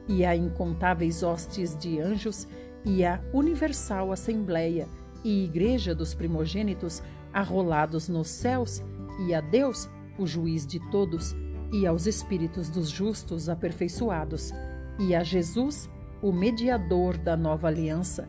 e 0.08 0.24
a 0.24 0.34
incontáveis 0.34 1.22
hostes 1.22 1.76
de 1.76 2.00
anjos, 2.00 2.48
e 2.84 3.04
a 3.04 3.20
universal 3.32 4.10
Assembleia 4.10 4.88
e 5.22 5.44
Igreja 5.44 5.94
dos 5.94 6.14
primogênitos 6.14 7.02
arrolados 7.32 8.08
nos 8.08 8.28
céus, 8.28 8.82
e 9.26 9.34
a 9.34 9.40
Deus, 9.40 9.88
o 10.18 10.26
juiz 10.26 10.66
de 10.66 10.80
todos, 10.90 11.34
e 11.70 11.86
aos 11.86 12.06
espíritos 12.06 12.70
dos 12.70 12.88
justos 12.88 13.48
aperfeiçoados, 13.48 14.52
e 14.98 15.14
a 15.14 15.22
Jesus, 15.22 15.90
o 16.22 16.32
mediador 16.32 17.18
da 17.18 17.36
nova 17.36 17.68
aliança, 17.68 18.28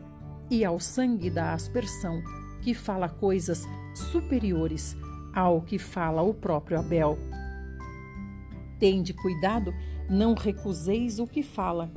e 0.50 0.64
ao 0.64 0.78
sangue 0.78 1.30
da 1.30 1.54
aspersão, 1.54 2.22
que 2.60 2.74
fala 2.74 3.08
coisas 3.08 3.66
superiores 3.94 4.96
ao 5.34 5.60
que 5.62 5.78
fala 5.78 6.22
o 6.22 6.34
próprio 6.34 6.78
Abel. 6.78 7.18
Tende 8.78 9.12
cuidado, 9.12 9.74
não 10.08 10.34
recuseis 10.34 11.18
o 11.18 11.26
que 11.26 11.42
fala, 11.42 11.90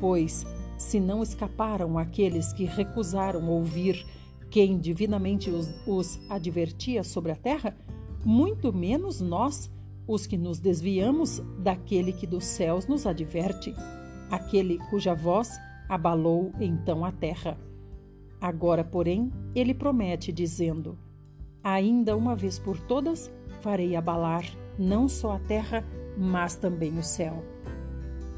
pois 0.00 0.46
se 0.76 1.00
não 1.00 1.22
escaparam 1.22 1.98
aqueles 1.98 2.52
que 2.52 2.64
recusaram 2.64 3.48
ouvir 3.48 4.06
quem 4.50 4.78
divinamente 4.78 5.50
os, 5.50 5.68
os 5.86 6.20
advertia 6.30 7.02
sobre 7.02 7.32
a 7.32 7.36
terra, 7.36 7.76
muito 8.24 8.72
menos 8.72 9.20
nós, 9.20 9.70
os 10.06 10.26
que 10.26 10.38
nos 10.38 10.58
desviamos 10.58 11.42
daquele 11.58 12.12
que 12.12 12.26
dos 12.26 12.44
céus 12.44 12.86
nos 12.86 13.06
adverte, 13.06 13.74
aquele 14.30 14.78
cuja 14.88 15.14
voz 15.14 15.58
abalou 15.88 16.52
então 16.60 17.04
a 17.04 17.12
terra. 17.12 17.58
Agora, 18.40 18.84
porém, 18.84 19.32
ele 19.54 19.74
promete, 19.74 20.32
dizendo: 20.32 20.96
Ainda 21.62 22.16
uma 22.16 22.34
vez 22.34 22.58
por 22.58 22.78
todas 22.78 23.30
farei 23.60 23.96
abalar 23.96 24.44
não 24.78 25.08
só 25.08 25.32
a 25.32 25.38
terra, 25.40 25.84
mas 26.16 26.54
também 26.54 26.96
o 26.98 27.02
céu. 27.02 27.42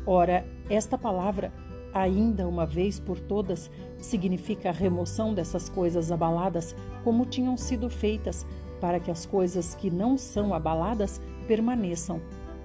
Ora, 0.07 0.47
esta 0.69 0.97
palavra 0.97 1.53
ainda 1.93 2.47
uma 2.47 2.67
vez 2.67 2.99
por 2.99 3.19
todas, 3.19 3.71
significa 3.99 4.69
a 4.69 4.73
remoção 4.73 5.35
dessas 5.35 5.69
coisas 5.69 6.11
abaladas 6.11 6.75
como 7.05 7.27
tinham 7.27 7.57
sido 7.57 7.89
feitas, 7.89 8.47
para 8.81 8.99
que 8.99 9.11
as 9.11 9.27
coisas 9.27 9.75
que 9.75 9.91
não 9.91 10.17
são 10.17 10.55
abaladas 10.55 11.21
permaneçam. 11.47 12.21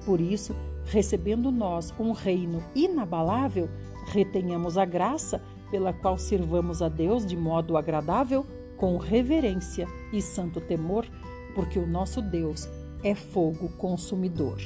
Por 0.05 0.21
isso, 0.21 0.55
recebendo 0.85 1.51
nós 1.51 1.93
um 1.99 2.11
reino 2.11 2.63
inabalável, 2.73 3.69
retenhamos 4.07 4.77
a 4.77 4.85
graça 4.85 5.41
pela 5.71 5.91
qual 5.91 6.17
sirvamos 6.17 6.81
a 6.81 6.87
Deus 6.87 7.25
de 7.25 7.35
modo 7.35 7.75
agradável, 7.75 8.45
com 8.77 8.97
reverência 8.97 9.87
e 10.11 10.21
santo 10.21 10.59
temor, 10.59 11.05
porque 11.53 11.79
o 11.79 11.87
nosso 11.87 12.21
Deus 12.21 12.67
é 13.03 13.15
fogo 13.15 13.69
consumidor. 13.77 14.59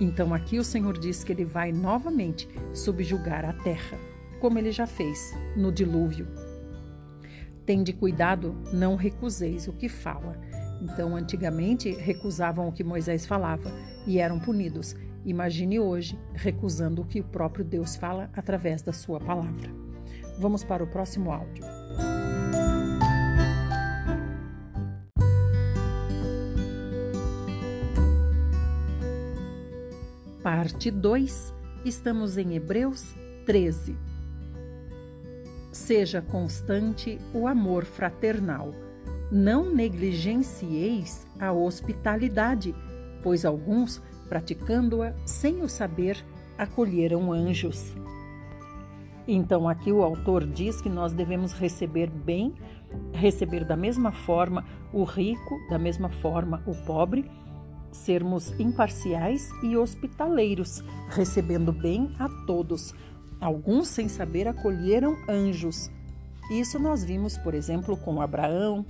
Então 0.00 0.32
aqui 0.32 0.58
o 0.58 0.64
Senhor 0.64 0.98
diz 0.98 1.22
que 1.22 1.32
ele 1.32 1.44
vai 1.44 1.72
novamente 1.72 2.48
subjugar 2.72 3.44
a 3.44 3.52
terra, 3.52 3.98
como 4.40 4.58
ele 4.58 4.72
já 4.72 4.86
fez 4.86 5.34
no 5.54 5.70
dilúvio. 5.70 6.26
Tende 7.66 7.92
cuidado, 7.92 8.56
não 8.72 8.96
recuseis 8.96 9.68
o 9.68 9.72
que 9.72 9.88
fala. 9.88 10.40
Então, 10.82 11.14
antigamente, 11.14 11.92
recusavam 11.92 12.66
o 12.66 12.72
que 12.72 12.82
Moisés 12.82 13.26
falava 13.26 13.70
e 14.06 14.18
eram 14.18 14.40
punidos. 14.40 14.96
Imagine 15.24 15.78
hoje 15.78 16.18
recusando 16.32 17.02
o 17.02 17.04
que 17.04 17.20
o 17.20 17.24
próprio 17.24 17.64
Deus 17.64 17.94
fala 17.94 18.30
através 18.34 18.80
da 18.82 18.92
sua 18.92 19.20
palavra. 19.20 19.89
Vamos 20.40 20.64
para 20.64 20.82
o 20.82 20.86
próximo 20.86 21.30
áudio. 21.30 21.62
Parte 30.42 30.90
2, 30.90 31.54
estamos 31.84 32.38
em 32.38 32.56
Hebreus 32.56 33.14
13. 33.44 33.94
Seja 35.70 36.22
constante 36.22 37.18
o 37.34 37.46
amor 37.46 37.84
fraternal. 37.84 38.74
Não 39.30 39.68
negligencieis 39.70 41.26
a 41.38 41.52
hospitalidade, 41.52 42.74
pois 43.22 43.44
alguns, 43.44 44.00
praticando-a 44.26 45.12
sem 45.26 45.60
o 45.60 45.68
saber, 45.68 46.24
acolheram 46.56 47.30
anjos. 47.30 47.94
Então, 49.32 49.68
aqui 49.68 49.92
o 49.92 50.02
autor 50.02 50.44
diz 50.44 50.80
que 50.80 50.88
nós 50.88 51.12
devemos 51.12 51.52
receber 51.52 52.10
bem, 52.10 52.52
receber 53.12 53.64
da 53.64 53.76
mesma 53.76 54.10
forma 54.10 54.64
o 54.92 55.04
rico, 55.04 55.56
da 55.70 55.78
mesma 55.78 56.08
forma 56.08 56.60
o 56.66 56.74
pobre, 56.84 57.30
sermos 57.92 58.50
imparciais 58.58 59.48
e 59.62 59.76
hospitaleiros, 59.76 60.82
recebendo 61.10 61.72
bem 61.72 62.10
a 62.18 62.28
todos. 62.44 62.92
Alguns, 63.40 63.86
sem 63.86 64.08
saber, 64.08 64.48
acolheram 64.48 65.16
anjos. 65.28 65.92
Isso 66.50 66.80
nós 66.80 67.04
vimos, 67.04 67.38
por 67.38 67.54
exemplo, 67.54 67.96
com 67.96 68.20
Abraão, 68.20 68.84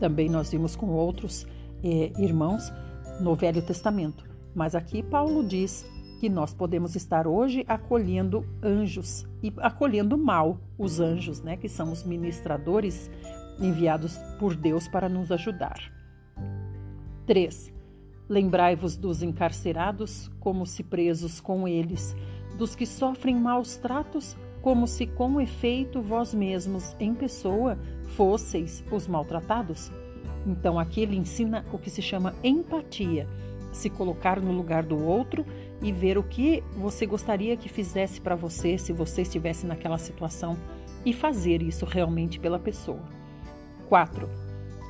também 0.00 0.28
nós 0.28 0.50
vimos 0.50 0.74
com 0.74 0.88
outros 0.88 1.46
eh, 1.84 2.10
irmãos 2.18 2.72
no 3.20 3.36
Velho 3.36 3.62
Testamento. 3.62 4.24
Mas 4.56 4.74
aqui 4.74 5.04
Paulo 5.04 5.46
diz 5.46 5.86
que 6.18 6.28
nós 6.28 6.54
podemos 6.54 6.96
estar 6.96 7.26
hoje 7.26 7.64
acolhendo 7.68 8.44
anjos 8.62 9.26
e 9.42 9.52
acolhendo 9.58 10.16
mal 10.16 10.58
os 10.78 11.00
anjos, 11.00 11.42
né, 11.42 11.56
que 11.56 11.68
são 11.68 11.92
os 11.92 12.04
ministradores 12.04 13.10
enviados 13.60 14.16
por 14.38 14.54
Deus 14.54 14.88
para 14.88 15.08
nos 15.08 15.30
ajudar. 15.30 15.78
3. 17.26 17.72
Lembrai-vos 18.28 18.96
dos 18.96 19.22
encarcerados, 19.22 20.30
como 20.40 20.66
se 20.66 20.82
presos 20.82 21.40
com 21.40 21.66
eles, 21.66 22.16
dos 22.56 22.74
que 22.74 22.86
sofrem 22.86 23.36
maus 23.36 23.76
tratos, 23.76 24.36
como 24.62 24.86
se 24.86 25.06
com 25.06 25.40
efeito 25.40 26.00
vós 26.00 26.34
mesmos, 26.34 26.96
em 26.98 27.14
pessoa, 27.14 27.78
fosseis 28.16 28.82
os 28.90 29.06
maltratados. 29.06 29.92
Então 30.46 30.78
aqui 30.78 31.02
ele 31.02 31.16
ensina 31.16 31.64
o 31.72 31.78
que 31.78 31.90
se 31.90 32.02
chama 32.02 32.34
empatia, 32.42 33.28
se 33.72 33.90
colocar 33.90 34.40
no 34.40 34.52
lugar 34.52 34.82
do 34.82 34.98
outro 35.04 35.44
e 35.82 35.92
ver 35.92 36.16
o 36.16 36.22
que 36.22 36.62
você 36.76 37.06
gostaria 37.06 37.56
que 37.56 37.68
fizesse 37.68 38.20
para 38.20 38.34
você 38.34 38.78
se 38.78 38.92
você 38.92 39.22
estivesse 39.22 39.66
naquela 39.66 39.98
situação 39.98 40.56
e 41.04 41.12
fazer 41.12 41.62
isso 41.62 41.84
realmente 41.84 42.40
pela 42.40 42.58
pessoa. 42.58 43.04
4. 43.88 44.28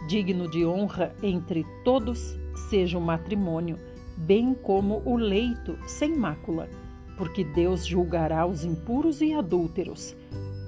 Digno 0.09 0.49
de 0.49 0.65
honra 0.65 1.15
entre 1.23 1.65
todos 1.85 2.39
seja 2.71 2.97
o 2.97 3.01
matrimônio, 3.01 3.79
bem 4.17 4.55
como 4.55 5.03
o 5.05 5.17
leito 5.17 5.79
sem 5.87 6.17
mácula, 6.17 6.69
porque 7.19 7.45
Deus 7.45 7.85
julgará 7.85 8.47
os 8.47 8.65
impuros 8.65 9.21
e 9.21 9.35
adúlteros. 9.35 10.17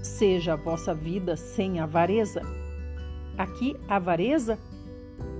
Seja 0.02 0.54
a 0.54 0.56
vossa 0.56 0.94
vida 0.94 1.36
sem 1.36 1.80
avareza. 1.80 2.42
Aqui, 3.36 3.76
avareza 3.88 4.58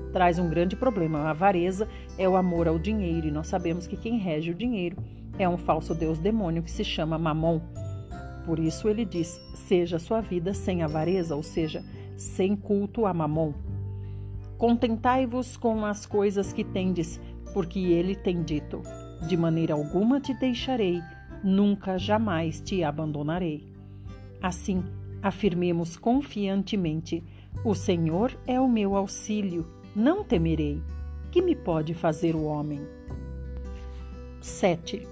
traz 0.09 0.39
um 0.39 0.49
grande 0.49 0.77
problema. 0.77 1.21
A 1.21 1.31
avareza 1.31 1.89
é 2.17 2.29
o 2.29 2.37
amor 2.37 2.69
ao 2.69 2.79
dinheiro, 2.79 3.29
e 3.29 3.31
nós 3.31 3.47
sabemos 3.47 3.87
que 3.87 3.97
quem 3.97 4.19
rege 4.19 4.51
o 4.51 4.55
dinheiro 4.55 4.97
é 5.39 5.49
um 5.49 5.57
falso 5.57 5.95
deus 5.95 6.19
demônio 6.19 6.63
que 6.63 6.71
se 6.71 6.85
chama 6.85 7.19
Mamon. 7.19 7.61
Por 8.45 8.59
isso 8.59 8.89
ele 8.89 9.05
diz: 9.05 9.41
seja 9.55 9.99
sua 9.99 10.21
vida 10.21 10.53
sem 10.55 10.83
avareza, 10.83 11.37
ou 11.37 11.43
seja, 11.43 11.85
sem 12.17 12.57
culto 12.57 13.07
a 13.07 13.15
Mamon. 13.15 13.53
Contentai-vos 14.57 15.57
com 15.57 15.85
as 15.85 16.05
coisas 16.05 16.53
que 16.53 16.65
tendes, 16.65 17.21
porque 17.53 17.79
ele 17.79 18.17
tem 18.17 18.43
dito: 18.43 18.83
De 19.29 19.37
maneira 19.37 19.75
alguma 19.75 20.21
te 20.21 20.35
deixarei, 20.35 21.01
nunca 21.45 21.99
jamais 21.99 22.61
te 22.61 22.83
abandonarei. 22.83 23.73
Assim, 24.43 24.83
afirmemos 25.23 25.97
confiantemente: 25.97 27.23
O 27.65 27.75
Senhor 27.75 28.37
é 28.47 28.61
o 28.61 28.69
meu 28.69 28.97
auxílio, 28.97 29.67
não 29.99 30.23
temerei. 30.23 30.81
Que 31.33 31.43
me 31.43 31.57
pode 31.57 31.93
fazer 31.93 32.37
o 32.37 32.45
homem? 32.45 32.81
7. 34.41 35.07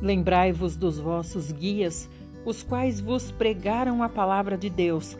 Lembrai-vos 0.00 0.76
dos 0.76 0.98
vossos 0.98 1.52
guias, 1.52 2.10
os 2.44 2.64
quais 2.64 3.00
vos 3.00 3.30
pregaram 3.30 4.02
a 4.02 4.08
palavra 4.08 4.58
de 4.58 4.68
Deus 4.68 5.16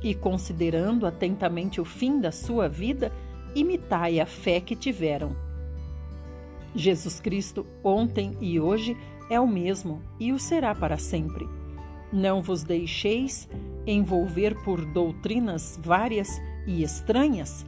e, 0.00 0.14
considerando 0.14 1.04
atentamente 1.04 1.80
o 1.80 1.84
fim 1.84 2.20
da 2.20 2.30
sua 2.30 2.68
vida, 2.68 3.12
imitai 3.54 4.20
a 4.20 4.26
fé 4.26 4.60
que 4.60 4.76
tiveram. 4.76 5.36
Jesus 6.74 7.20
Cristo, 7.20 7.66
ontem 7.82 8.36
e 8.40 8.58
hoje, 8.58 8.96
é 9.28 9.38
o 9.40 9.46
mesmo 9.46 10.00
e 10.18 10.32
o 10.32 10.38
será 10.38 10.74
para 10.74 10.96
sempre. 10.96 11.46
Não 12.12 12.40
vos 12.40 12.62
deixeis 12.62 13.48
envolver 13.86 14.54
por 14.62 14.84
doutrinas 14.84 15.78
várias 15.82 16.28
e 16.66 16.82
estranhas, 16.82 17.66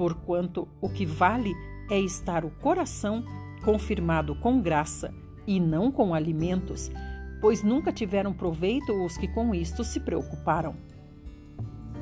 porquanto 0.00 0.66
o 0.80 0.88
que 0.88 1.04
vale 1.04 1.54
é 1.90 2.00
estar 2.00 2.42
o 2.42 2.50
coração 2.50 3.22
confirmado 3.62 4.34
com 4.34 4.58
graça 4.58 5.12
e 5.46 5.60
não 5.60 5.92
com 5.92 6.14
alimentos, 6.14 6.90
pois 7.38 7.62
nunca 7.62 7.92
tiveram 7.92 8.32
proveito 8.32 8.94
os 9.04 9.18
que 9.18 9.28
com 9.28 9.54
isto 9.54 9.84
se 9.84 10.00
preocuparam. 10.00 10.74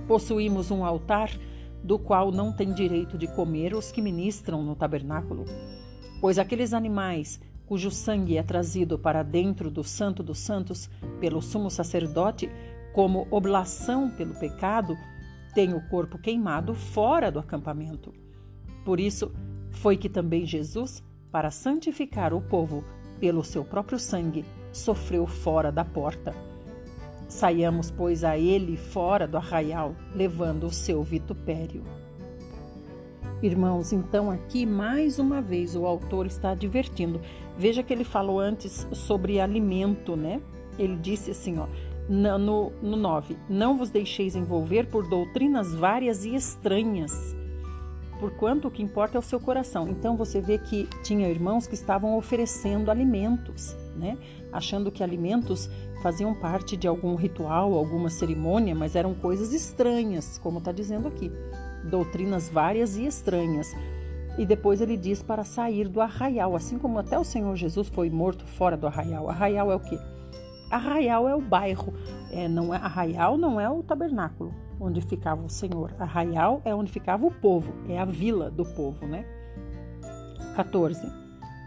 Possuímos 0.07 0.71
um 0.71 0.85
altar 0.85 1.29
do 1.83 1.99
qual 1.99 2.31
não 2.31 2.53
têm 2.53 2.73
direito 2.73 3.19
de 3.19 3.27
comer 3.35 3.75
os 3.75 3.91
que 3.91 4.01
ministram 4.01 4.63
no 4.63 4.77
tabernáculo, 4.77 5.45
pois 6.21 6.39
aqueles 6.39 6.73
animais 6.73 7.41
cujo 7.67 7.91
sangue 7.91 8.37
é 8.37 8.45
trazido 8.45 8.97
para 8.97 9.25
dentro 9.25 9.73
do 9.73 9.83
Santo 9.83 10.23
dos 10.23 10.39
Santos 10.39 10.89
pelo 11.19 11.43
sumo 11.43 11.69
sacerdote 11.69 12.49
como 12.93 13.27
oblação 13.29 14.09
pelo 14.09 14.35
pecado, 14.35 14.97
têm 15.59 15.75
o 15.75 15.81
corpo 15.81 16.17
queimado 16.17 16.73
fora 16.73 17.33
do 17.33 17.41
acampamento. 17.41 18.15
Por 18.85 19.01
isso, 19.01 19.33
foi 19.73 19.97
que 19.97 20.09
também 20.09 20.47
Jesus, 20.47 21.03
para 21.33 21.51
santificar 21.51 22.33
o 22.33 22.41
povo 22.41 22.85
pelo 23.19 23.43
seu 23.43 23.65
próprio 23.65 23.99
sangue, 23.99 24.45
sofreu 24.71 25.27
fora 25.27 25.73
da 25.73 25.85
porta. 25.85 26.33
Saiamos, 27.27 27.91
pois, 27.91 28.23
a 28.23 28.39
ele 28.39 28.77
fora 28.77 29.27
do 29.27 29.37
arraial, 29.37 29.97
levando 30.15 30.63
o 30.63 30.71
seu 30.71 31.03
vitupério. 31.03 31.83
Irmãos, 33.43 33.93
então 33.93 34.31
aqui 34.31 34.65
mais 34.65 35.19
uma 35.19 35.43
vez 35.43 35.75
o 35.75 35.87
autor 35.87 36.25
está 36.27 36.51
advertindo. 36.51 37.21
Veja 37.57 37.83
que 37.83 37.93
ele 37.93 38.05
falou 38.05 38.39
antes 38.39 38.87
sobre 38.93 39.41
alimento, 39.41 40.15
né? 40.15 40.41
Ele 40.79 40.95
disse 40.95 41.33
assim, 41.33 41.59
ó, 41.59 41.67
no, 42.09 42.71
no 42.83 42.97
9: 42.97 43.37
Não 43.49 43.77
vos 43.77 43.91
deixeis 43.91 44.35
envolver 44.35 44.87
por 44.89 45.09
doutrinas 45.09 45.75
várias 45.75 46.25
e 46.25 46.35
estranhas, 46.35 47.37
porquanto 48.19 48.69
o 48.69 48.71
que 48.71 48.83
importa 48.83 49.19
é 49.19 49.21
o 49.21 49.23
seu 49.23 49.39
coração. 49.39 49.89
Então 49.89 50.17
você 50.17 50.41
vê 50.41 50.59
que 50.59 50.89
tinha 51.03 51.29
irmãos 51.29 51.67
que 51.67 51.75
estavam 51.75 52.17
oferecendo 52.17 52.91
alimentos, 52.91 53.77
né? 53.97 54.17
Achando 54.53 54.91
que 54.91 55.03
alimentos 55.03 55.69
faziam 56.03 56.35
parte 56.35 56.77
de 56.77 56.89
algum 56.89 57.15
ritual, 57.15 57.75
alguma 57.75 58.09
cerimônia, 58.09 58.75
mas 58.75 58.97
eram 58.97 59.15
coisas 59.15 59.53
estranhas, 59.53 60.39
como 60.39 60.59
está 60.59 60.73
dizendo 60.73 61.09
aqui. 61.09 61.31
Doutrinas 61.85 62.49
várias 62.49 62.97
e 62.97 63.05
estranhas. 63.05 63.75
E 64.39 64.47
depois 64.47 64.81
ele 64.81 64.97
diz 64.97 65.21
para 65.21 65.43
sair 65.43 65.89
do 65.89 66.01
arraial, 66.01 66.55
assim 66.55 66.79
como 66.79 66.99
até 66.99 67.19
o 67.19 67.25
Senhor 67.25 67.57
Jesus 67.57 67.89
foi 67.89 68.09
morto 68.09 68.47
fora 68.47 68.77
do 68.77 68.87
arraial. 68.87 69.29
Arraial 69.29 69.73
é 69.73 69.75
o 69.75 69.81
quê? 69.81 69.99
Arraial 70.71 71.29
é 71.29 71.35
o 71.35 71.41
bairro, 71.41 71.95
é, 72.31 72.47
não 72.49 72.75
é 72.75 72.77
arraial 72.77 73.37
não 73.39 73.61
é 73.61 73.69
o 73.71 73.83
tabernáculo 73.83 74.53
onde 74.81 75.01
ficava 75.01 75.45
o 75.45 75.49
Senhor. 75.49 75.95
Arraial 75.99 76.63
é 76.65 76.75
onde 76.75 76.91
ficava 76.91 77.27
o 77.27 77.31
povo, 77.31 77.73
é 77.89 77.99
a 77.99 78.05
vila 78.05 78.51
do 78.51 78.65
povo, 78.65 79.07
né? 79.07 79.25
14. 80.55 81.07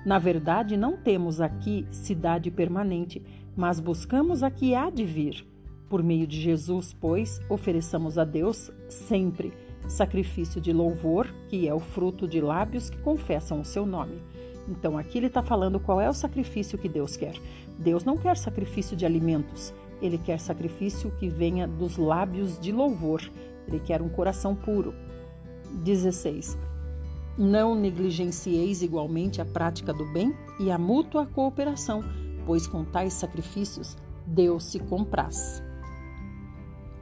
Na 0.05 0.17
verdade, 0.17 0.75
não 0.75 0.97
temos 0.97 1.39
aqui 1.39 1.87
cidade 1.91 2.49
permanente, 2.49 3.23
mas 3.55 3.79
buscamos 3.79 4.41
a 4.43 4.49
que 4.49 4.73
há 4.73 4.89
de 4.89 5.05
vir. 5.05 5.45
Por 5.89 6.01
meio 6.01 6.25
de 6.25 6.39
Jesus, 6.39 6.93
pois, 6.93 7.39
ofereçamos 7.49 8.17
a 8.17 8.23
Deus 8.23 8.71
sempre 8.89 9.53
sacrifício 9.87 10.61
de 10.61 10.71
louvor, 10.71 11.27
que 11.49 11.67
é 11.67 11.73
o 11.73 11.79
fruto 11.79 12.27
de 12.27 12.39
lábios 12.39 12.89
que 12.89 12.97
confessam 12.99 13.59
o 13.59 13.65
seu 13.65 13.85
nome. 13.85 14.21
Então 14.67 14.97
aqui 14.97 15.17
ele 15.17 15.27
está 15.27 15.43
falando 15.43 15.79
qual 15.79 15.99
é 15.99 16.09
o 16.09 16.13
sacrifício 16.13 16.77
que 16.77 16.87
Deus 16.87 17.17
quer. 17.17 17.33
Deus 17.81 18.03
não 18.03 18.15
quer 18.15 18.37
sacrifício 18.37 18.95
de 18.95 19.05
alimentos, 19.05 19.73
ele 20.01 20.17
quer 20.17 20.39
sacrifício 20.39 21.11
que 21.19 21.27
venha 21.27 21.67
dos 21.67 21.97
lábios 21.97 22.59
de 22.59 22.71
louvor, 22.71 23.21
ele 23.67 23.79
quer 23.79 24.01
um 24.01 24.09
coração 24.09 24.55
puro. 24.55 24.93
16. 25.83 26.57
Não 27.37 27.73
negligencieis 27.73 28.81
igualmente 28.83 29.41
a 29.41 29.45
prática 29.45 29.91
do 29.91 30.05
bem 30.11 30.35
e 30.59 30.69
a 30.69 30.77
mútua 30.77 31.25
cooperação, 31.25 32.03
pois 32.45 32.67
com 32.67 32.83
tais 32.83 33.13
sacrifícios 33.13 33.97
Deus 34.27 34.65
se 34.65 34.79
compraz. 34.79 35.63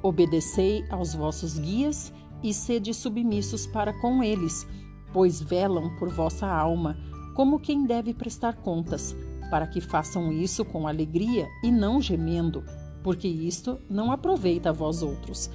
Obedecei 0.01 0.85
aos 0.89 1.13
vossos 1.13 1.59
guias 1.59 2.13
e 2.41 2.53
sede 2.53 2.93
submissos 2.93 3.67
para 3.67 3.91
com 3.99 4.23
eles, 4.23 4.65
pois 5.11 5.41
velam 5.41 5.93
por 5.97 6.09
vossa 6.09 6.47
alma, 6.47 6.97
como 7.35 7.59
quem 7.59 7.85
deve 7.85 8.13
prestar 8.13 8.53
contas, 8.57 9.15
para 9.49 9.67
que 9.67 9.81
façam 9.81 10.31
isso 10.31 10.63
com 10.63 10.87
alegria 10.87 11.47
e 11.63 11.71
não 11.71 12.01
gemendo, 12.01 12.63
porque 13.03 13.27
isto 13.27 13.79
não 13.89 14.11
aproveita 14.11 14.69
a 14.69 14.73
vós 14.73 15.01
outros. 15.01 15.49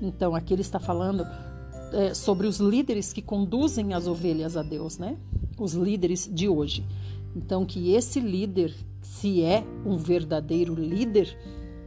Então, 0.00 0.34
aqui 0.34 0.54
ele 0.54 0.62
está 0.62 0.78
falando 0.78 1.26
é, 1.92 2.14
sobre 2.14 2.46
os 2.46 2.58
líderes 2.58 3.12
que 3.12 3.22
conduzem 3.22 3.94
as 3.94 4.06
ovelhas 4.06 4.56
a 4.56 4.62
Deus, 4.62 4.98
né? 4.98 5.16
Os 5.58 5.74
líderes 5.74 6.28
de 6.32 6.48
hoje. 6.48 6.86
Então, 7.34 7.64
que 7.64 7.92
esse 7.92 8.20
líder, 8.20 8.74
se 9.00 9.42
é 9.42 9.64
um 9.84 9.96
verdadeiro 9.96 10.74
líder, 10.74 11.36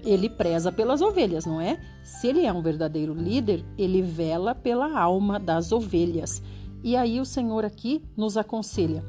ele 0.03 0.29
preza 0.29 0.71
pelas 0.71 1.01
ovelhas, 1.01 1.45
não 1.45 1.61
é? 1.61 1.79
Se 2.03 2.27
ele 2.27 2.45
é 2.45 2.51
um 2.51 2.61
verdadeiro 2.61 3.13
líder, 3.13 3.63
ele 3.77 4.01
vela 4.01 4.55
pela 4.55 4.99
alma 4.99 5.39
das 5.39 5.71
ovelhas. 5.71 6.41
E 6.83 6.95
aí 6.95 7.19
o 7.19 7.25
Senhor 7.25 7.63
aqui 7.63 8.03
nos 8.17 8.37
aconselha 8.37 9.03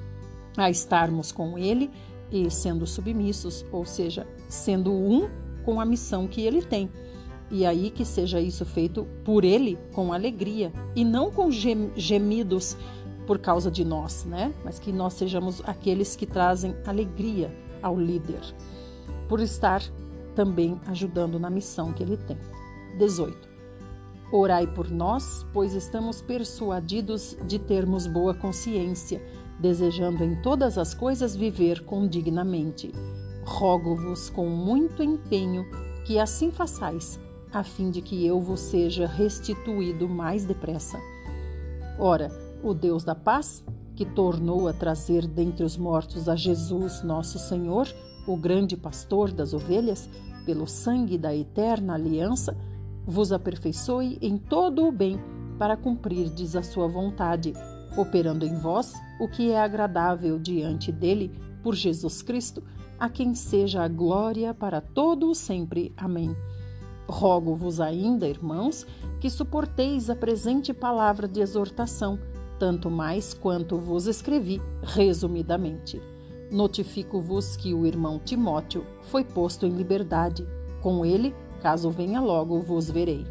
a 0.56 0.68
estarmos 0.68 1.32
com 1.32 1.58
ele 1.58 1.90
e 2.32 2.50
sendo 2.50 2.86
submissos, 2.86 3.64
ou 3.70 3.84
seja, 3.84 4.26
sendo 4.48 4.90
um 4.90 5.28
com 5.64 5.80
a 5.80 5.84
missão 5.84 6.26
que 6.26 6.40
ele 6.40 6.62
tem. 6.62 6.90
E 7.50 7.66
aí 7.66 7.90
que 7.90 8.04
seja 8.04 8.40
isso 8.40 8.64
feito 8.64 9.06
por 9.22 9.44
ele 9.44 9.78
com 9.92 10.12
alegria 10.12 10.72
e 10.96 11.04
não 11.04 11.30
com 11.30 11.50
gemidos 11.50 12.76
por 13.26 13.38
causa 13.38 13.70
de 13.70 13.84
nós, 13.84 14.24
né? 14.24 14.54
Mas 14.64 14.78
que 14.78 14.90
nós 14.90 15.12
sejamos 15.12 15.62
aqueles 15.66 16.16
que 16.16 16.26
trazem 16.26 16.74
alegria 16.86 17.54
ao 17.82 17.98
líder, 17.98 18.40
por 19.28 19.40
estar 19.40 19.82
também 20.34 20.80
ajudando 20.86 21.38
na 21.38 21.50
missão 21.50 21.92
que 21.92 22.02
ele 22.02 22.16
tem. 22.16 22.38
18. 22.98 23.52
Orai 24.32 24.66
por 24.66 24.90
nós, 24.90 25.46
pois 25.52 25.74
estamos 25.74 26.22
persuadidos 26.22 27.36
de 27.46 27.58
termos 27.58 28.06
boa 28.06 28.32
consciência, 28.32 29.22
desejando 29.58 30.24
em 30.24 30.40
todas 30.42 30.78
as 30.78 30.94
coisas 30.94 31.36
viver 31.36 31.84
condignamente. 31.84 32.92
Rogo-vos 33.44 34.30
com 34.30 34.48
muito 34.48 35.02
empenho 35.02 35.64
que 36.04 36.18
assim 36.18 36.50
façais, 36.50 37.18
a 37.52 37.62
fim 37.62 37.90
de 37.90 38.00
que 38.00 38.26
eu 38.26 38.40
vos 38.40 38.60
seja 38.60 39.06
restituído 39.06 40.08
mais 40.08 40.44
depressa. 40.44 40.98
Ora, 41.98 42.30
o 42.62 42.72
Deus 42.72 43.04
da 43.04 43.14
paz, 43.14 43.64
que 43.94 44.04
tornou 44.04 44.68
a 44.68 44.72
trazer 44.72 45.26
dentre 45.26 45.64
os 45.64 45.76
mortos 45.76 46.28
a 46.28 46.34
Jesus, 46.34 47.02
nosso 47.02 47.38
Senhor, 47.38 47.86
o 48.26 48.36
grande 48.36 48.76
pastor 48.76 49.30
das 49.30 49.52
ovelhas, 49.52 50.08
pelo 50.44 50.66
sangue 50.66 51.18
da 51.18 51.34
eterna 51.34 51.94
aliança, 51.94 52.56
vos 53.04 53.32
aperfeiçoe 53.32 54.18
em 54.20 54.38
todo 54.38 54.86
o 54.86 54.92
bem 54.92 55.20
para 55.58 55.76
cumprirdes 55.76 56.56
a 56.56 56.62
sua 56.62 56.88
vontade, 56.88 57.52
operando 57.96 58.44
em 58.44 58.56
vós 58.56 58.94
o 59.20 59.28
que 59.28 59.50
é 59.50 59.60
agradável 59.60 60.38
diante 60.38 60.90
dele 60.90 61.30
por 61.62 61.74
Jesus 61.74 62.22
Cristo, 62.22 62.62
a 62.98 63.08
quem 63.08 63.34
seja 63.34 63.82
a 63.82 63.88
glória 63.88 64.54
para 64.54 64.80
todo 64.80 65.30
o 65.30 65.34
sempre. 65.34 65.92
Amém. 65.96 66.34
Rogo-vos 67.08 67.80
ainda, 67.80 68.28
irmãos, 68.28 68.86
que 69.20 69.28
suporteis 69.28 70.08
a 70.08 70.16
presente 70.16 70.72
palavra 70.72 71.28
de 71.28 71.40
exortação, 71.40 72.18
tanto 72.58 72.90
mais 72.90 73.34
quanto 73.34 73.76
vos 73.76 74.06
escrevi 74.06 74.60
resumidamente. 74.82 76.00
Notifico-vos 76.50 77.56
que 77.56 77.74
o 77.74 77.86
irmão 77.86 78.18
Timóteo 78.18 78.86
foi 79.02 79.24
posto 79.24 79.66
em 79.66 79.70
liberdade. 79.70 80.46
Com 80.80 81.04
ele, 81.04 81.34
caso 81.60 81.90
venha 81.90 82.20
logo, 82.20 82.60
vos 82.60 82.90
verei. 82.90 83.26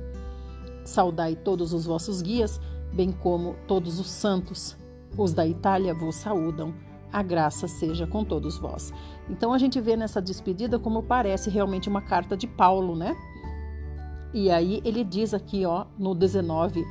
Saudai 0.84 1.36
todos 1.36 1.74
os 1.74 1.86
vossos 1.86 2.22
guias, 2.22 2.60
bem 2.94 3.12
como 3.12 3.56
todos 3.68 4.00
os 4.00 4.10
santos. 4.10 4.78
Os 5.18 5.34
da 5.34 5.46
Itália 5.46 5.94
vos 5.94 6.16
saúdam. 6.16 6.74
A 7.12 7.22
graça 7.22 7.68
seja 7.68 8.08
com 8.08 8.24
todos 8.24 8.58
vós. 8.58 8.94
Então 9.30 9.54
a 9.54 9.58
gente 9.58 9.82
vê 9.82 9.98
nessa 9.98 10.22
despedida 10.22 10.80
como 10.80 11.04
parece 11.04 11.50
realmente 11.50 11.90
uma 11.90 12.02
carta 12.02 12.38
de 12.38 12.48
Paulo, 12.48 12.96
né? 12.96 13.16
E 14.34 14.50
aí 14.50 14.82
ele 14.86 15.04
diz 15.04 15.34
aqui, 15.34 15.66
ó, 15.66 15.86
no 16.00 16.16
19, 16.16 16.86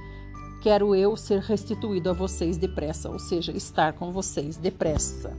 quero 0.63 0.95
eu 0.95 1.17
ser 1.17 1.41
restituído 1.41 2.11
a 2.11 2.13
vocês 2.13 2.59
depressa, 2.59 3.09
ou 3.09 3.19
seja, 3.19 3.51
estar 3.53 3.95
com 3.95 4.13
vocês 4.13 4.59
depressa. 4.59 5.35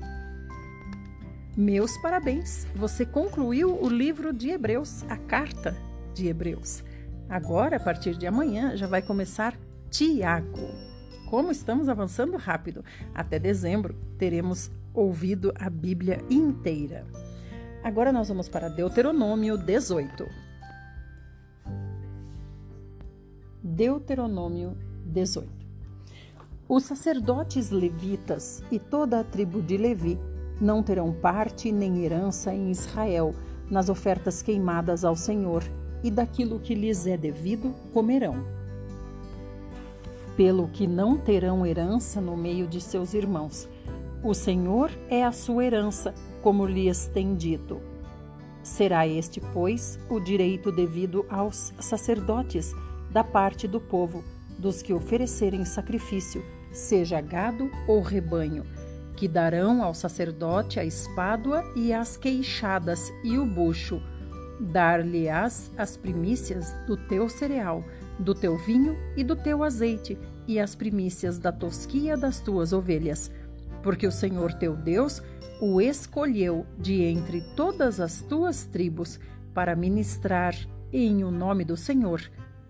Meus 1.55 1.95
parabéns! 1.97 2.65
Você 2.75 3.05
concluiu 3.05 3.77
o 3.79 3.87
livro 3.87 4.33
de 4.33 4.49
Hebreus, 4.49 5.03
a 5.09 5.17
carta 5.17 5.77
de 6.13 6.27
Hebreus. 6.27 6.83
Agora, 7.29 7.77
a 7.77 7.79
partir 7.79 8.17
de 8.17 8.25
amanhã, 8.25 8.75
já 8.75 8.87
vai 8.87 9.01
começar 9.01 9.55
Tiago. 9.91 10.69
Como 11.29 11.51
estamos 11.51 11.89
avançando 11.89 12.37
rápido! 12.37 12.83
Até 13.13 13.37
dezembro 13.37 13.93
teremos 14.17 14.71
ouvido 14.93 15.53
a 15.59 15.69
Bíblia 15.69 16.23
inteira. 16.29 17.05
Agora 17.83 18.11
nós 18.11 18.29
vamos 18.29 18.49
para 18.49 18.69
Deuteronômio 18.69 19.57
18. 19.57 20.25
Deuteronômio 23.61 24.77
18. 25.05 25.49
Os 26.67 26.83
sacerdotes 26.85 27.69
levitas 27.69 28.63
e 28.71 28.79
toda 28.79 29.19
a 29.19 29.23
tribo 29.23 29.61
de 29.61 29.75
Levi 29.75 30.17
não 30.59 30.81
terão 30.81 31.11
parte 31.11 31.71
nem 31.71 32.03
herança 32.03 32.53
em 32.53 32.71
Israel 32.71 33.35
nas 33.69 33.89
ofertas 33.89 34.41
queimadas 34.41 35.03
ao 35.03 35.15
Senhor, 35.15 35.63
e 36.03 36.09
daquilo 36.09 36.59
que 36.59 36.73
lhes 36.73 37.05
é 37.05 37.15
devido 37.15 37.73
comerão. 37.93 38.60
Pelo 40.35 40.67
que 40.67 40.87
não 40.87 41.17
terão 41.17 41.65
herança 41.65 42.21
no 42.21 42.35
meio 42.37 42.67
de 42.67 42.79
seus 42.79 43.13
irmãos. 43.13 43.67
O 44.23 44.33
Senhor 44.33 44.91
é 45.09 45.23
a 45.23 45.31
sua 45.31 45.65
herança, 45.65 46.13
como 46.41 46.65
lhes 46.65 47.07
tem 47.07 47.35
dito. 47.35 47.81
Será 48.63 49.07
este, 49.07 49.41
pois, 49.53 49.99
o 50.09 50.19
direito 50.19 50.71
devido 50.71 51.25
aos 51.29 51.73
sacerdotes 51.79 52.73
da 53.11 53.23
parte 53.23 53.67
do 53.67 53.81
povo, 53.81 54.23
dos 54.57 54.81
que 54.81 54.93
oferecerem 54.93 55.65
sacrifício, 55.65 56.43
seja 56.71 57.19
gado 57.19 57.69
ou 57.87 58.01
rebanho 58.01 58.63
que 59.21 59.27
darão 59.27 59.83
ao 59.83 59.93
sacerdote 59.93 60.79
a 60.79 60.83
espádua 60.83 61.63
e 61.75 61.93
as 61.93 62.17
queixadas 62.17 63.13
e 63.23 63.37
o 63.37 63.45
bucho. 63.45 64.01
Dar-lhe-ás 64.59 65.71
as 65.77 65.95
primícias 65.95 66.73
do 66.87 66.97
teu 66.97 67.29
cereal, 67.29 67.83
do 68.21 68.35
teu 68.35 68.57
vinho 68.57 68.97
e 69.15 69.23
do 69.23 69.35
teu 69.35 69.63
azeite, 69.63 70.17
e 70.47 70.59
as 70.59 70.75
primícias 70.75 71.37
da 71.39 71.51
tosquia 71.51 72.15
das 72.15 72.39
tuas 72.39 72.73
ovelhas. 72.73 73.31
Porque 73.83 74.05
o 74.05 74.11
Senhor 74.11 74.53
teu 74.53 74.75
Deus 74.75 75.21
o 75.59 75.79
escolheu 75.79 76.65
de 76.77 77.03
entre 77.03 77.41
todas 77.55 77.99
as 77.99 78.21
tuas 78.21 78.65
tribos 78.65 79.19
para 79.53 79.75
ministrar 79.75 80.55
em 80.91 81.23
o 81.23 81.31
nome 81.31 81.63
do 81.63 81.77
Senhor, 81.77 82.21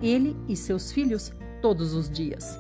ele 0.02 0.36
e 0.48 0.56
seus 0.56 0.92
filhos, 0.92 1.34
todos 1.62 1.94
os 1.94 2.10
dias. 2.10 2.60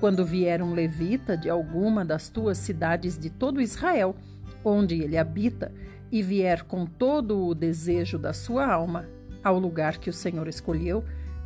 Quando 0.00 0.26
vier 0.26 0.62
um 0.62 0.74
levita 0.74 1.36
de 1.36 1.48
alguma 1.48 2.04
das 2.04 2.28
tuas 2.28 2.58
cidades 2.58 3.16
de 3.16 3.30
todo 3.30 3.60
Israel, 3.60 4.16
onde 4.64 5.00
ele 5.00 5.16
habita, 5.16 5.72
e 6.10 6.22
vier 6.22 6.64
com 6.64 6.84
todo 6.84 7.46
o 7.46 7.54
desejo 7.54 8.18
da 8.18 8.34
sua 8.34 8.66
alma 8.66 9.08
ao 9.42 9.58
lugar 9.58 9.96
que 9.98 10.10
o 10.10 10.12
Senhor 10.12 10.46
escolheu, 10.46 11.02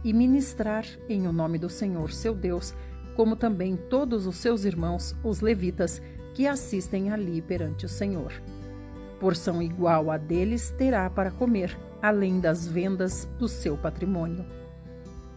e 0.06 0.12
ministrar 0.12 0.86
em 1.08 1.26
o 1.26 1.32
nome 1.32 1.58
do 1.58 1.68
Senhor 1.68 2.12
seu 2.12 2.32
Deus, 2.32 2.72
como 3.16 3.34
também 3.34 3.76
todos 3.76 4.24
os 4.24 4.36
seus 4.36 4.64
irmãos, 4.64 5.16
os 5.24 5.40
levitas, 5.40 6.00
que 6.32 6.46
assistem 6.46 7.10
ali 7.10 7.42
perante 7.42 7.86
o 7.86 7.88
Senhor. 7.88 8.32
Porção 9.18 9.60
igual 9.60 10.12
a 10.12 10.16
deles 10.16 10.70
terá 10.78 11.10
para 11.10 11.32
comer, 11.32 11.76
além 12.00 12.38
das 12.38 12.68
vendas 12.68 13.26
do 13.36 13.48
seu 13.48 13.76
patrimônio. 13.76 14.46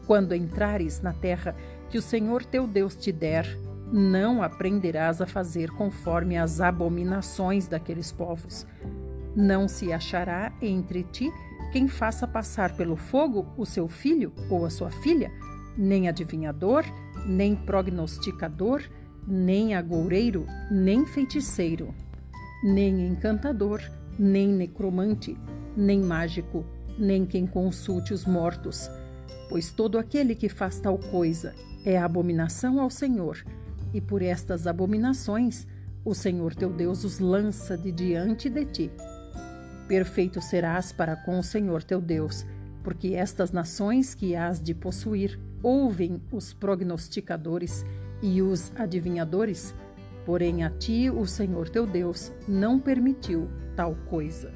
Quando 0.06 0.36
entrares 0.36 1.02
na 1.02 1.14
terra 1.14 1.56
que 1.90 1.98
o 1.98 2.02
Senhor 2.02 2.46
teu 2.46 2.68
Deus 2.68 2.96
te 2.96 3.12
der, 3.12 3.48
não 3.92 4.44
aprenderás 4.44 5.20
a 5.20 5.26
fazer 5.26 5.72
conforme 5.72 6.38
as 6.38 6.62
abominações 6.62 7.68
daqueles 7.68 8.12
povos. 8.12 8.68
Não 9.36 9.68
se 9.68 9.92
achará 9.92 10.54
entre 10.62 11.02
ti 11.06 11.32
quem 11.72 11.88
faça 11.88 12.28
passar 12.28 12.76
pelo 12.76 12.96
fogo 12.96 13.48
o 13.58 13.66
seu 13.66 13.88
filho 13.88 14.34
ou 14.50 14.66
a 14.66 14.70
sua 14.70 14.90
filha, 14.90 15.32
nem 15.78 16.08
adivinhador, 16.08 16.84
nem 17.26 17.56
prognosticador, 17.56 18.82
nem 19.28 19.76
agoureiro, 19.76 20.46
nem 20.72 21.06
feiticeiro, 21.06 21.94
nem 22.64 23.08
encantador, 23.08 23.82
nem 24.18 24.48
necromante, 24.48 25.38
nem 25.78 26.02
mágico, 26.02 26.66
nem 26.98 27.26
quem 27.26 27.46
consulte 27.46 28.14
os 28.14 28.26
mortos, 28.26 28.90
pois 29.48 29.72
todo 29.72 29.98
aquele 29.98 30.36
que 30.36 30.50
faz 30.50 30.80
tal 30.80 30.98
coisa 30.98 31.56
é 31.86 31.98
abominação 31.98 32.80
ao 32.80 32.90
Senhor, 32.90 33.44
e 33.94 34.02
por 34.02 34.22
estas 34.22 34.68
abominações 34.68 35.66
o 36.04 36.14
Senhor 36.14 36.54
teu 36.56 36.70
Deus 36.70 37.04
os 37.04 37.20
lança 37.20 37.78
de 37.78 37.92
diante 37.92 38.50
de 38.50 38.66
ti. 38.66 38.92
Perfeito 39.90 40.40
serás 40.40 40.92
para 40.92 41.16
com 41.16 41.40
o 41.40 41.44
Senhor 41.44 41.82
teu 41.82 42.00
Deus, 42.00 42.46
porque 42.84 43.16
estas 43.16 43.52
nações 43.52 44.14
que 44.14 44.36
hás 44.36 44.62
de 44.62 44.76
possuir 44.76 45.40
ouvem 45.64 46.22
os 46.32 46.54
prognosticadores 46.54 47.84
e 48.22 48.40
os 48.40 48.72
adivinhadores, 48.76 49.74
porém 50.28 50.64
a 50.64 50.70
ti 50.70 51.10
o 51.10 51.26
Senhor 51.26 51.70
teu 51.70 51.88
Deus 51.88 52.32
não 52.48 52.80
permitiu 52.80 53.50
tal 53.76 53.96
coisa. 54.08 54.54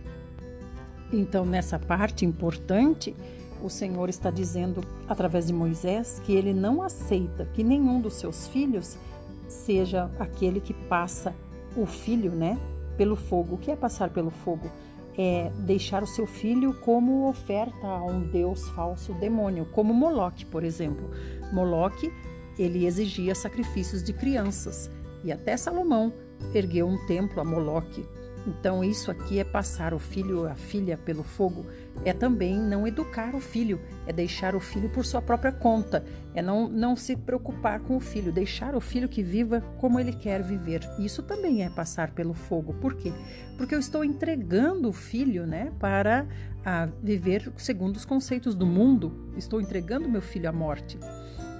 Então, 1.12 1.48
nessa 1.48 1.80
parte 1.80 2.24
importante, 2.28 3.16
o 3.60 3.72
Senhor 3.72 4.10
está 4.10 4.30
dizendo 4.30 4.82
através 5.08 5.48
de 5.48 5.54
Moisés 5.54 6.22
que 6.24 6.34
ele 6.34 6.54
não 6.54 6.84
aceita 6.84 7.50
que 7.56 7.64
nenhum 7.64 8.00
dos 8.00 8.14
seus 8.14 8.48
filhos 8.48 9.00
seja 9.48 10.12
aquele 10.20 10.62
que 10.62 10.76
passa 10.76 11.34
o 11.76 11.88
filho, 11.88 12.32
né, 12.34 12.56
pelo 12.96 13.16
fogo. 13.16 13.56
O 13.56 13.58
que 13.58 13.72
é 13.72 13.76
passar 13.76 14.12
pelo 14.12 14.30
fogo? 14.30 14.70
É 15.18 15.52
deixar 15.60 16.02
o 16.02 16.08
seu 16.08 16.26
filho 16.26 16.74
como 16.82 17.30
oferta 17.30 17.86
a 17.86 18.04
um 18.04 18.22
deus 18.22 18.68
falso 18.70 19.14
demônio, 19.14 19.66
como 19.72 19.94
Moloque, 19.94 20.46
por 20.46 20.64
exemplo. 20.64 21.10
Moloque, 21.52 22.12
ele 22.58 22.86
exigia 22.86 23.36
sacrifícios 23.36 24.04
de 24.04 24.12
crianças 24.14 24.90
e 25.24 25.32
até 25.32 25.56
Salomão 25.56 26.12
ergueu 26.54 26.88
um 26.88 26.98
templo 27.06 27.40
a 27.40 27.44
Moloque. 27.44 28.06
Então, 28.46 28.84
isso 28.84 29.10
aqui 29.10 29.40
é 29.40 29.44
passar 29.44 29.94
o 29.94 30.00
filho, 30.00 30.46
a 30.46 30.56
filha 30.56 30.98
pelo 30.98 31.24
fogo, 31.24 31.66
é 32.06 32.14
também 32.14 32.58
não 32.58 32.88
educar 32.88 33.36
o 33.36 33.40
filho, 33.40 33.80
é 34.06 34.12
deixar 34.12 34.56
o 34.56 34.60
filho 34.60 34.90
por 34.90 35.06
sua 35.06 35.22
própria 35.22 35.52
conta, 35.52 36.04
é 36.34 36.42
não, 36.42 36.68
não 36.68 36.96
se 36.96 37.16
preocupar 37.16 37.80
com 37.80 37.96
o 37.96 38.00
filho, 38.00 38.32
deixar 38.32 38.76
o 38.76 38.82
filho 38.82 39.08
que 39.08 39.24
viva 39.24 39.62
como 39.78 40.00
ele 40.00 40.14
quer 40.14 40.42
viver. 40.42 40.82
Isso 41.00 41.24
também 41.24 41.64
é 41.64 41.70
passar 41.70 42.12
pelo 42.12 42.34
fogo. 42.34 42.74
Por 42.74 42.96
quê? 42.96 43.14
Porque 43.58 43.74
eu 43.74 43.80
estou 43.80 44.04
entregando 44.04 44.90
o 44.90 44.94
filho 44.94 45.46
né, 45.46 45.72
para 45.80 46.28
a, 46.66 46.88
viver 47.02 47.52
segundo 47.58 47.96
os 47.96 48.06
conceitos 48.06 48.56
do 48.56 48.66
mundo, 48.66 49.32
estou 49.38 49.62
entregando 49.62 50.10
meu 50.10 50.22
filho 50.22 50.50
à 50.50 50.52
morte. 50.52 50.98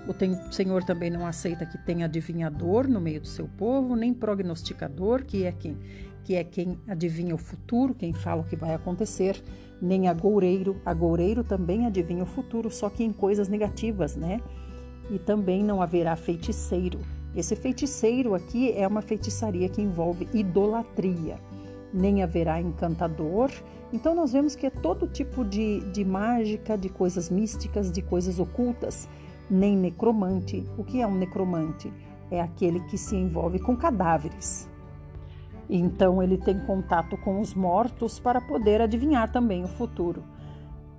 O 0.06 0.52
Senhor 0.52 0.84
também 0.84 1.10
não 1.10 1.26
aceita 1.26 1.66
que 1.66 1.78
tenha 1.78 2.06
adivinhador 2.06 2.90
no 2.90 3.00
meio 3.00 3.22
do 3.22 3.28
seu 3.28 3.48
povo, 3.48 3.96
nem 3.96 4.14
prognosticador, 4.14 5.24
que 5.24 5.46
é 5.46 5.52
quem 5.54 5.78
que 6.24 6.36
é 6.36 6.44
quem 6.44 6.80
adivinha 6.88 7.36
o 7.36 7.38
futuro, 7.38 7.94
quem 7.94 8.14
fala 8.14 8.42
o 8.42 8.46
que 8.46 8.56
vai 8.56 8.74
acontecer, 8.74 9.44
nem 9.84 10.08
agoureiro. 10.08 10.78
Agoureiro 10.86 11.44
também 11.44 11.86
adivinha 11.86 12.24
o 12.24 12.26
futuro, 12.26 12.72
só 12.72 12.90
que 12.90 13.04
em 13.04 13.12
coisas 13.12 13.50
negativas, 13.50 14.16
né? 14.16 14.40
E 15.12 15.20
também 15.20 15.62
não 15.62 15.82
haverá 15.82 16.16
feiticeiro. 16.16 17.00
Esse 17.36 17.54
feiticeiro 17.54 18.34
aqui 18.34 18.72
é 18.72 18.88
uma 18.88 19.02
feitiçaria 19.02 19.68
que 19.68 19.82
envolve 19.82 20.30
idolatria. 20.34 21.38
Nem 21.94 22.24
haverá 22.24 22.62
encantador. 22.62 23.52
Então, 23.92 24.16
nós 24.16 24.32
vemos 24.32 24.56
que 24.56 24.66
é 24.66 24.70
todo 24.70 25.06
tipo 25.06 25.44
de, 25.44 25.82
de 25.92 26.06
mágica, 26.06 26.78
de 26.78 26.88
coisas 26.88 27.30
místicas, 27.30 27.92
de 27.92 28.02
coisas 28.02 28.40
ocultas. 28.40 29.10
Nem 29.50 29.76
necromante. 29.76 30.66
O 30.78 30.84
que 30.84 31.02
é 31.02 31.06
um 31.08 31.16
necromante? 31.16 31.92
É 32.32 32.40
aquele 32.40 32.80
que 32.86 32.98
se 32.98 33.16
envolve 33.16 33.60
com 33.60 33.76
cadáveres, 33.76 34.68
então 35.70 36.22
ele 36.22 36.38
tem 36.38 36.60
contato 36.60 37.18
com 37.18 37.40
os 37.40 37.54
mortos 37.54 38.20
para 38.20 38.42
poder 38.42 38.82
adivinhar 38.82 39.32
também 39.32 39.64
o 39.64 39.68
futuro. 39.68 40.24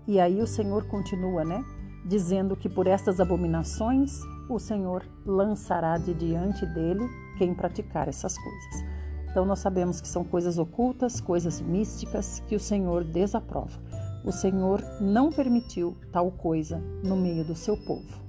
E 0.07 0.20
aí 0.20 0.40
o 0.40 0.46
Senhor 0.46 0.85
continua, 0.87 1.44
né? 1.44 1.64
Dizendo 2.05 2.57
que 2.57 2.68
por 2.68 2.87
estas 2.87 3.20
abominações 3.20 4.18
o 4.48 4.59
Senhor 4.59 5.05
lançará 5.24 5.96
de 5.96 6.12
diante 6.12 6.66
dele 6.66 7.09
quem 7.38 7.55
praticar 7.55 8.09
essas 8.09 8.37
coisas. 8.37 8.94
Então 9.31 9.44
nós 9.44 9.59
sabemos 9.59 10.00
que 10.00 10.09
são 10.09 10.22
coisas 10.22 10.59
ocultas, 10.59 11.20
coisas 11.20 11.61
místicas 11.61 12.40
que 12.46 12.55
o 12.55 12.61
Senhor 12.61 13.03
desaprova. 13.03 13.81
O 14.24 14.33
Senhor 14.33 14.83
não 15.00 15.31
permitiu 15.31 15.96
tal 16.12 16.31
coisa 16.31 16.79
no 17.03 17.16
meio 17.16 17.44
do 17.44 17.55
seu 17.55 17.77
povo. 17.77 18.22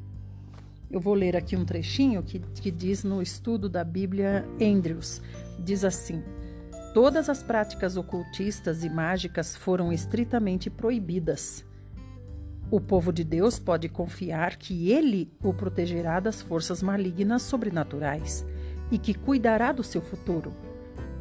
Eu 0.89 0.99
vou 0.99 1.13
ler 1.13 1.35
aqui 1.35 1.55
um 1.55 1.65
trechinho 1.65 2.23
que, 2.23 2.39
que 2.39 2.71
diz 2.71 3.03
no 3.03 3.21
estudo 3.21 3.67
da 3.67 3.83
Bíblia 3.83 4.47
Andrews. 4.61 5.21
Diz 5.59 5.83
assim: 5.83 6.23
Todas 6.93 7.29
as 7.29 7.43
práticas 7.43 7.97
ocultistas 7.97 8.83
e 8.83 8.89
mágicas 8.89 9.55
foram 9.55 9.91
estritamente 9.91 10.69
proibidas. 10.69 11.65
O 12.71 12.81
povo 12.81 13.13
de 13.13 13.23
Deus 13.23 13.59
pode 13.59 13.87
confiar 13.87 14.55
que 14.55 14.91
ele 14.91 15.31
o 15.43 15.53
protegerá 15.53 16.19
das 16.19 16.41
forças 16.41 16.81
malignas 16.81 17.43
sobrenaturais 17.43 18.45
e 18.89 18.97
que 18.97 19.13
cuidará 19.13 19.71
do 19.71 19.83
seu 19.83 20.01
futuro. 20.01 20.53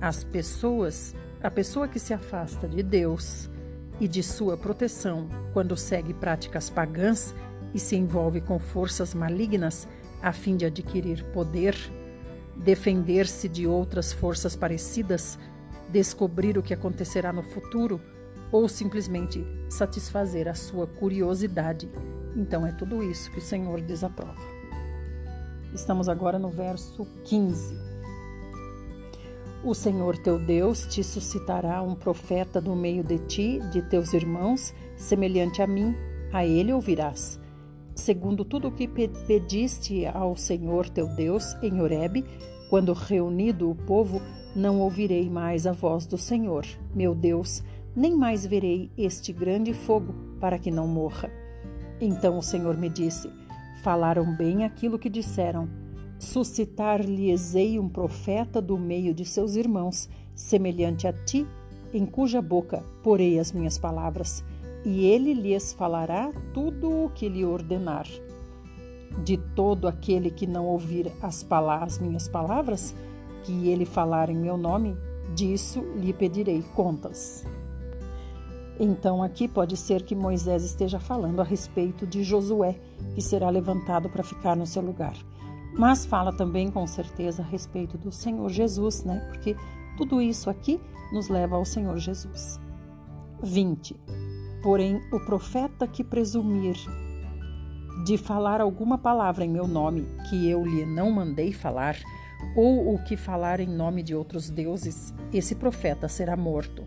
As 0.00 0.24
pessoas, 0.24 1.14
a 1.42 1.50
pessoa 1.50 1.88
que 1.88 1.98
se 1.98 2.14
afasta 2.14 2.66
de 2.68 2.82
Deus 2.82 3.50
e 4.00 4.08
de 4.08 4.22
sua 4.22 4.56
proteção 4.56 5.28
quando 5.52 5.76
segue 5.76 6.14
práticas 6.14 6.70
pagãs 6.70 7.34
e 7.74 7.78
se 7.78 7.96
envolve 7.96 8.40
com 8.40 8.58
forças 8.58 9.12
malignas 9.12 9.88
a 10.22 10.32
fim 10.32 10.56
de 10.56 10.64
adquirir 10.64 11.24
poder, 11.32 11.76
defender-se 12.56 13.48
de 13.48 13.66
outras 13.66 14.12
forças 14.12 14.54
parecidas, 14.54 15.38
descobrir 15.88 16.56
o 16.58 16.62
que 16.62 16.74
acontecerá 16.74 17.32
no 17.32 17.42
futuro 17.42 18.00
ou 18.50 18.68
simplesmente 18.68 19.44
satisfazer 19.68 20.48
a 20.48 20.54
sua 20.54 20.86
curiosidade. 20.86 21.90
Então 22.36 22.66
é 22.66 22.72
tudo 22.72 23.02
isso 23.02 23.30
que 23.30 23.38
o 23.38 23.42
Senhor 23.42 23.80
desaprova. 23.80 24.40
Estamos 25.74 26.08
agora 26.08 26.38
no 26.38 26.48
verso 26.48 27.06
15. 27.24 27.76
O 29.64 29.74
Senhor 29.74 30.16
teu 30.18 30.38
Deus 30.38 30.86
te 30.86 31.02
suscitará 31.02 31.82
um 31.82 31.94
profeta 31.94 32.60
do 32.60 32.76
meio 32.76 33.02
de 33.02 33.18
ti, 33.18 33.58
de 33.72 33.82
teus 33.82 34.12
irmãos, 34.12 34.74
semelhante 34.96 35.62
a 35.62 35.66
mim, 35.66 35.96
a 36.32 36.44
ele 36.44 36.72
ouvirás 36.72 37.40
segundo 37.94 38.44
tudo 38.44 38.68
o 38.68 38.72
que 38.72 38.88
pediste 38.88 40.06
ao 40.06 40.36
Senhor 40.36 40.88
teu 40.88 41.06
Deus 41.08 41.54
em 41.62 41.80
Horebe, 41.80 42.24
quando 42.68 42.92
reunido 42.92 43.70
o 43.70 43.74
povo, 43.74 44.20
não 44.54 44.80
ouvirei 44.80 45.28
mais 45.28 45.66
a 45.66 45.72
voz 45.72 46.06
do 46.06 46.18
Senhor, 46.18 46.66
meu 46.94 47.14
Deus, 47.14 47.62
nem 47.94 48.16
mais 48.16 48.44
verei 48.44 48.90
este 48.96 49.32
grande 49.32 49.72
fogo, 49.72 50.14
para 50.40 50.58
que 50.58 50.70
não 50.70 50.88
morra. 50.88 51.30
Então 52.00 52.38
o 52.38 52.42
Senhor 52.42 52.76
me 52.76 52.88
disse: 52.88 53.30
Falaram 53.82 54.36
bem 54.36 54.64
aquilo 54.64 54.98
que 54.98 55.08
disseram. 55.08 55.68
Suscitar-lhes-ei 56.18 57.78
um 57.78 57.88
profeta 57.88 58.60
do 58.60 58.78
meio 58.78 59.12
de 59.12 59.24
seus 59.24 59.56
irmãos, 59.56 60.08
semelhante 60.34 61.06
a 61.06 61.12
ti, 61.12 61.46
em 61.92 62.06
cuja 62.06 62.40
boca 62.40 62.82
porei 63.02 63.38
as 63.38 63.52
minhas 63.52 63.78
palavras 63.78 64.42
e 64.84 65.06
ele 65.06 65.32
lhes 65.32 65.72
falará 65.72 66.32
tudo 66.52 67.04
o 67.04 67.10
que 67.10 67.28
lhe 67.28 67.44
ordenar. 67.44 68.06
De 69.22 69.36
todo 69.36 69.88
aquele 69.88 70.30
que 70.30 70.46
não 70.46 70.66
ouvir 70.66 71.10
as, 71.22 71.46
as 71.80 71.98
minhas 71.98 72.28
palavras, 72.28 72.94
que 73.44 73.68
ele 73.68 73.84
falar 73.84 74.28
em 74.28 74.36
meu 74.36 74.56
nome, 74.56 74.96
disso 75.34 75.80
lhe 75.96 76.12
pedirei 76.12 76.62
contas. 76.74 77.44
Então, 78.78 79.22
aqui 79.22 79.46
pode 79.46 79.76
ser 79.76 80.02
que 80.02 80.16
Moisés 80.16 80.64
esteja 80.64 80.98
falando 80.98 81.40
a 81.40 81.44
respeito 81.44 82.06
de 82.06 82.24
Josué, 82.24 82.78
que 83.14 83.22
será 83.22 83.48
levantado 83.48 84.10
para 84.10 84.24
ficar 84.24 84.56
no 84.56 84.66
seu 84.66 84.82
lugar. 84.82 85.14
Mas 85.76 86.04
fala 86.04 86.32
também, 86.32 86.70
com 86.70 86.86
certeza, 86.86 87.42
a 87.42 87.44
respeito 87.46 87.96
do 87.96 88.10
Senhor 88.10 88.48
Jesus, 88.50 89.04
né? 89.04 89.20
Porque 89.28 89.56
tudo 89.96 90.20
isso 90.20 90.50
aqui 90.50 90.80
nos 91.12 91.28
leva 91.28 91.56
ao 91.56 91.64
Senhor 91.64 91.96
Jesus. 91.98 92.58
20. 93.42 94.23
Porém, 94.64 95.02
o 95.12 95.20
profeta 95.20 95.86
que 95.86 96.02
presumir 96.02 96.74
de 98.06 98.16
falar 98.16 98.62
alguma 98.62 98.96
palavra 98.96 99.44
em 99.44 99.50
meu 99.50 99.68
nome 99.68 100.08
que 100.30 100.48
eu 100.48 100.64
lhe 100.64 100.86
não 100.86 101.10
mandei 101.10 101.52
falar, 101.52 101.98
ou 102.56 102.94
o 102.94 103.04
que 103.04 103.14
falar 103.14 103.60
em 103.60 103.68
nome 103.68 104.02
de 104.02 104.14
outros 104.14 104.48
deuses, 104.48 105.12
esse 105.30 105.54
profeta 105.54 106.08
será 106.08 106.34
morto. 106.34 106.82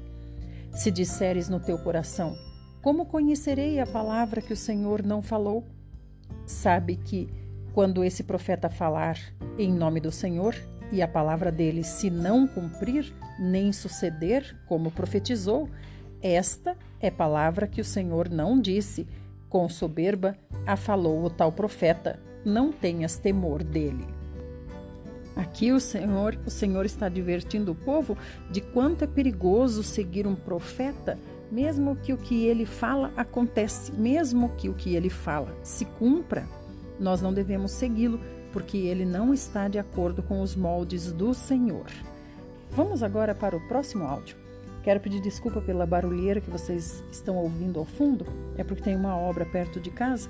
Se 0.71 0.89
disseres 0.89 1.49
no 1.49 1.59
teu 1.59 1.77
coração: 1.77 2.35
Como 2.81 3.05
conhecerei 3.05 3.79
a 3.79 3.85
palavra 3.85 4.41
que 4.41 4.53
o 4.53 4.57
Senhor 4.57 5.03
não 5.03 5.21
falou? 5.21 5.63
Sabe 6.47 6.95
que, 6.95 7.29
quando 7.75 8.03
esse 8.03 8.23
profeta 8.23 8.71
falar 8.71 9.19
em 9.55 9.71
nome 9.71 9.99
do 9.99 10.11
Senhor, 10.11 10.55
e 10.91 10.99
a 10.99 11.07
palavra 11.07 11.51
dele 11.51 11.83
se 11.83 12.09
não 12.09 12.47
cumprir, 12.47 13.13
nem 13.39 13.71
suceder 13.71 14.57
como 14.65 14.89
profetizou, 14.89 15.69
esta 16.21 16.75
é 16.99 17.11
palavra 17.11 17.67
que 17.67 17.81
o 17.81 17.85
Senhor 17.85 18.29
não 18.29 18.59
disse, 18.59 19.07
com 19.49 19.67
soberba 19.69 20.37
a 20.65 20.75
falou 20.75 21.25
o 21.25 21.29
tal 21.29 21.51
profeta, 21.51 22.19
não 22.43 22.71
tenhas 22.71 23.17
temor 23.17 23.63
dele. 23.63 24.05
Aqui 25.35 25.71
o 25.71 25.79
Senhor, 25.79 26.37
o 26.45 26.49
Senhor 26.49 26.85
está 26.85 27.05
advertindo 27.05 27.71
o 27.71 27.75
povo 27.75 28.17
de 28.49 28.59
quanto 28.59 29.03
é 29.03 29.07
perigoso 29.07 29.83
seguir 29.83 30.25
um 30.25 30.35
profeta, 30.35 31.17
mesmo 31.51 31.95
que 31.95 32.11
o 32.11 32.17
que 32.17 32.45
ele 32.45 32.65
fala 32.65 33.13
acontece, 33.15 33.91
mesmo 33.91 34.49
que 34.57 34.67
o 34.67 34.73
que 34.73 34.95
ele 34.95 35.09
fala 35.09 35.55
se 35.61 35.85
cumpra, 35.85 36.47
nós 36.99 37.21
não 37.21 37.31
devemos 37.31 37.71
segui-lo, 37.71 38.19
porque 38.51 38.77
ele 38.77 39.05
não 39.05 39.33
está 39.33 39.67
de 39.67 39.77
acordo 39.77 40.23
com 40.23 40.41
os 40.41 40.55
moldes 40.55 41.11
do 41.11 41.33
Senhor. 41.33 41.85
Vamos 42.71 43.03
agora 43.03 43.35
para 43.35 43.55
o 43.55 43.67
próximo 43.67 44.05
áudio. 44.05 44.46
Quero 44.87 45.01
pedir 45.01 45.19
desculpa 45.19 45.59
pela 45.59 45.85
barulheira 45.85 46.39
que 46.39 46.49
vocês 46.49 47.03
estão 47.11 47.35
ouvindo 47.35 47.77
ao 47.77 47.83
fundo, 47.83 48.25
é 48.57 48.63
porque 48.63 48.81
tem 48.81 48.95
uma 48.95 49.17
obra 49.17 49.45
perto 49.45 49.81
de 49.81 49.91
casa 49.91 50.29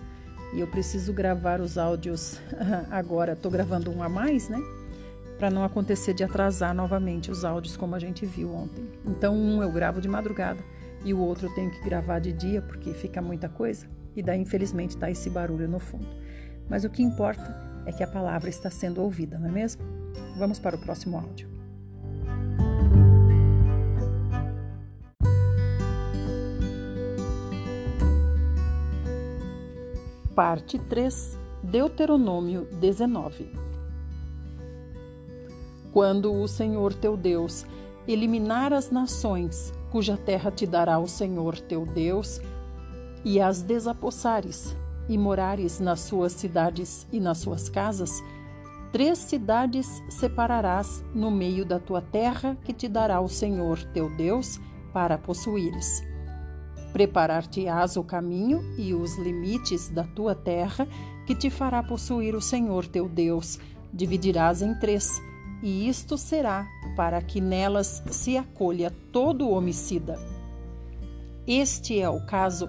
e 0.52 0.60
eu 0.60 0.66
preciso 0.66 1.14
gravar 1.14 1.62
os 1.62 1.78
áudios 1.78 2.42
agora. 2.90 3.34
Estou 3.34 3.52
gravando 3.52 3.92
um 3.92 4.02
a 4.02 4.10
mais, 4.10 4.50
né? 4.50 4.58
Para 5.38 5.52
não 5.52 5.64
acontecer 5.64 6.16
de 6.16 6.24
atrasar 6.24 6.74
novamente 6.74 7.30
os 7.30 7.46
áudios 7.46 7.78
como 7.78 7.94
a 7.94 8.00
gente 8.00 8.26
viu 8.26 8.52
ontem. 8.52 8.84
Então, 9.06 9.36
um 9.36 9.62
eu 9.62 9.72
gravo 9.72 10.02
de 10.02 10.08
madrugada 10.08 10.64
e 11.06 11.14
o 11.14 11.20
outro 11.20 11.46
eu 11.46 11.54
tenho 11.54 11.70
que 11.70 11.84
gravar 11.84 12.18
de 12.18 12.34
dia 12.34 12.60
porque 12.60 12.96
fica 12.96 13.22
muita 13.22 13.48
coisa 13.48 13.86
e 14.16 14.24
daí, 14.24 14.42
infelizmente, 14.42 14.96
está 14.96 15.12
esse 15.12 15.30
barulho 15.30 15.68
no 15.68 15.78
fundo. 15.78 16.08
Mas 16.68 16.84
o 16.84 16.90
que 16.90 17.04
importa 17.04 17.56
é 17.86 17.92
que 17.92 18.02
a 18.02 18.08
palavra 18.08 18.50
está 18.50 18.72
sendo 18.72 19.04
ouvida, 19.04 19.38
não 19.38 19.50
é 19.50 19.52
mesmo? 19.52 19.84
Vamos 20.36 20.58
para 20.58 20.76
o 20.76 20.80
próximo 20.80 21.16
áudio. 21.16 21.57
Parte 30.38 30.78
3, 30.78 31.36
Deuteronômio 31.64 32.68
19. 32.74 33.52
Quando 35.92 36.32
o 36.32 36.48
Senhor 36.48 36.94
teu 36.94 37.18
Deus 37.18 37.66
eliminar 38.08 38.72
as 38.72 38.92
nações, 38.92 39.74
cuja 39.90 40.16
terra 40.16 40.52
te 40.52 40.68
dará 40.68 41.00
o 41.00 41.08
Senhor 41.08 41.60
teu 41.60 41.88
Deus, 41.88 42.40
e 43.26 43.42
as 43.42 43.64
desapossares, 43.64 44.78
e 45.10 45.18
morares 45.18 45.80
nas 45.80 46.02
suas 46.02 46.34
cidades 46.34 47.08
e 47.12 47.20
nas 47.20 47.40
suas 47.40 47.68
casas, 47.68 48.24
três 48.92 49.18
cidades 49.18 49.88
separarás 50.08 51.04
no 51.16 51.32
meio 51.32 51.66
da 51.66 51.80
tua 51.80 52.04
terra 52.04 52.56
que 52.64 52.74
te 52.74 52.88
dará 52.88 53.20
o 53.20 53.28
Senhor 53.28 53.84
teu 53.86 54.08
Deus 54.16 54.60
para 54.94 55.18
possuíres 55.18 56.04
Preparar-te-ás 56.98 57.96
o 57.96 58.04
caminho 58.04 58.60
e 58.76 58.92
os 58.92 59.20
limites 59.20 59.88
da 59.88 60.04
tua 60.04 60.34
terra, 60.34 60.88
que 61.28 61.36
te 61.36 61.48
fará 61.48 61.84
possuir 61.84 62.34
o 62.34 62.42
Senhor 62.42 62.88
teu 62.88 63.08
Deus. 63.08 63.60
Dividirás 63.94 64.64
em 64.64 64.74
três, 64.74 65.22
e 65.62 65.88
isto 65.88 66.18
será 66.18 66.66
para 66.96 67.22
que 67.22 67.40
nelas 67.40 68.02
se 68.10 68.36
acolha 68.36 68.92
todo 69.12 69.48
homicida. 69.48 70.20
Este 71.46 72.00
é 72.00 72.10
o 72.10 72.26
caso 72.26 72.68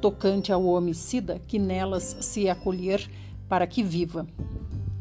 tocante 0.00 0.50
ao 0.50 0.64
homicida 0.64 1.38
que 1.46 1.58
nelas 1.58 2.16
se 2.22 2.48
acolher 2.48 3.06
para 3.46 3.66
que 3.66 3.82
viva. 3.82 4.26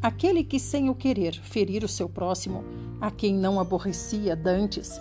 Aquele 0.01 0.43
que, 0.43 0.59
sem 0.59 0.89
o 0.89 0.95
querer, 0.95 1.39
ferir 1.41 1.85
o 1.85 1.87
seu 1.87 2.09
próximo, 2.09 2.61
a 2.99 3.09
quem 3.09 3.35
não 3.35 3.57
aborrecia 3.57 4.35
dantes, 4.35 4.99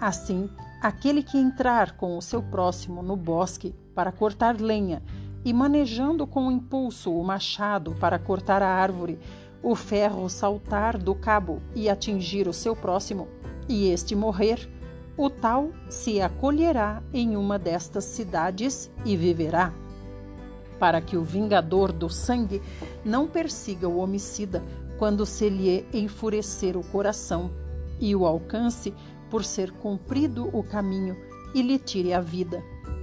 assim 0.00 0.48
Aquele 0.84 1.22
que 1.22 1.38
entrar 1.38 1.92
com 1.92 2.14
o 2.14 2.20
seu 2.20 2.42
próximo 2.42 3.02
no 3.02 3.16
bosque 3.16 3.74
para 3.94 4.12
cortar 4.12 4.60
lenha 4.60 5.02
e 5.42 5.50
manejando 5.50 6.26
com 6.26 6.52
impulso 6.52 7.10
o 7.10 7.24
machado 7.24 7.94
para 7.94 8.18
cortar 8.18 8.60
a 8.60 8.68
árvore, 8.68 9.18
o 9.62 9.74
ferro 9.74 10.28
saltar 10.28 10.98
do 10.98 11.14
cabo 11.14 11.62
e 11.74 11.88
atingir 11.88 12.46
o 12.46 12.52
seu 12.52 12.76
próximo, 12.76 13.28
e 13.66 13.88
este 13.88 14.14
morrer, 14.14 14.68
o 15.16 15.30
tal 15.30 15.70
se 15.88 16.20
acolherá 16.20 17.02
em 17.14 17.34
uma 17.34 17.58
destas 17.58 18.04
cidades 18.04 18.90
e 19.06 19.16
viverá. 19.16 19.72
Para 20.78 21.00
que 21.00 21.16
o 21.16 21.24
vingador 21.24 21.92
do 21.92 22.10
sangue 22.10 22.60
não 23.02 23.26
persiga 23.26 23.88
o 23.88 24.00
homicida 24.00 24.62
quando 24.98 25.24
se 25.24 25.48
lhe 25.48 25.86
enfurecer 25.94 26.76
o 26.76 26.84
coração 26.84 27.50
e 27.98 28.14
o 28.14 28.26
alcance 28.26 28.92
por 29.30 29.44
ser 29.44 29.72
cumprido 29.72 30.48
o 30.52 30.62
caminho 30.62 31.16
e 31.54 31.62
lhe 31.62 31.78
tire 31.78 32.12
a 32.12 32.20
vida, 32.20 32.62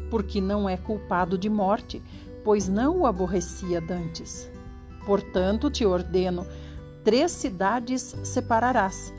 porque 0.10 0.42
não 0.42 0.68
é 0.68 0.78
culpado 0.78 1.38
de 1.38 1.50
morte, 1.50 2.02
pois 2.44 2.68
não 2.68 3.00
o 3.00 3.06
aborrecia 3.06 3.80
dantes. 3.80 4.50
Portanto, 5.06 5.70
te 5.70 5.86
ordeno: 5.86 6.46
três 7.04 7.32
cidades 7.32 8.16
separarás. 8.24 9.14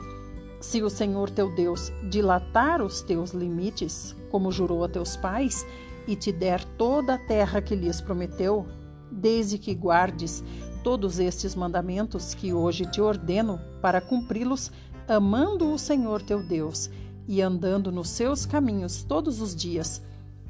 Se 0.61 0.81
o 0.81 0.89
Senhor 0.89 1.29
teu 1.29 1.53
Deus 1.53 1.91
dilatar 2.09 2.81
os 2.81 3.01
teus 3.01 3.31
limites, 3.31 4.15
como 4.31 4.51
jurou 4.51 4.83
a 4.83 4.89
teus 4.89 5.17
pais, 5.17 5.65
e 6.07 6.15
te 6.15 6.31
der 6.31 6.63
toda 6.77 7.15
a 7.15 7.17
terra 7.17 7.61
que 7.61 7.75
lhes 7.75 7.99
prometeu, 7.99 8.65
desde 9.11 9.57
que 9.57 9.73
guardes 9.73 10.43
todos 10.83 11.17
estes 11.17 11.55
mandamentos 11.55 12.33
que 12.33 12.53
hoje 12.53 12.85
te 12.85 13.01
ordeno 13.01 13.59
para 13.81 14.01
cumpri-los 14.01 14.71
amando 15.07 15.71
o 15.71 15.77
Senhor 15.77 16.21
teu 16.21 16.41
Deus 16.41 16.89
e 17.27 17.41
andando 17.41 17.91
nos 17.91 18.09
seus 18.09 18.45
caminhos 18.45 19.03
todos 19.03 19.41
os 19.41 19.55
dias. 19.55 20.01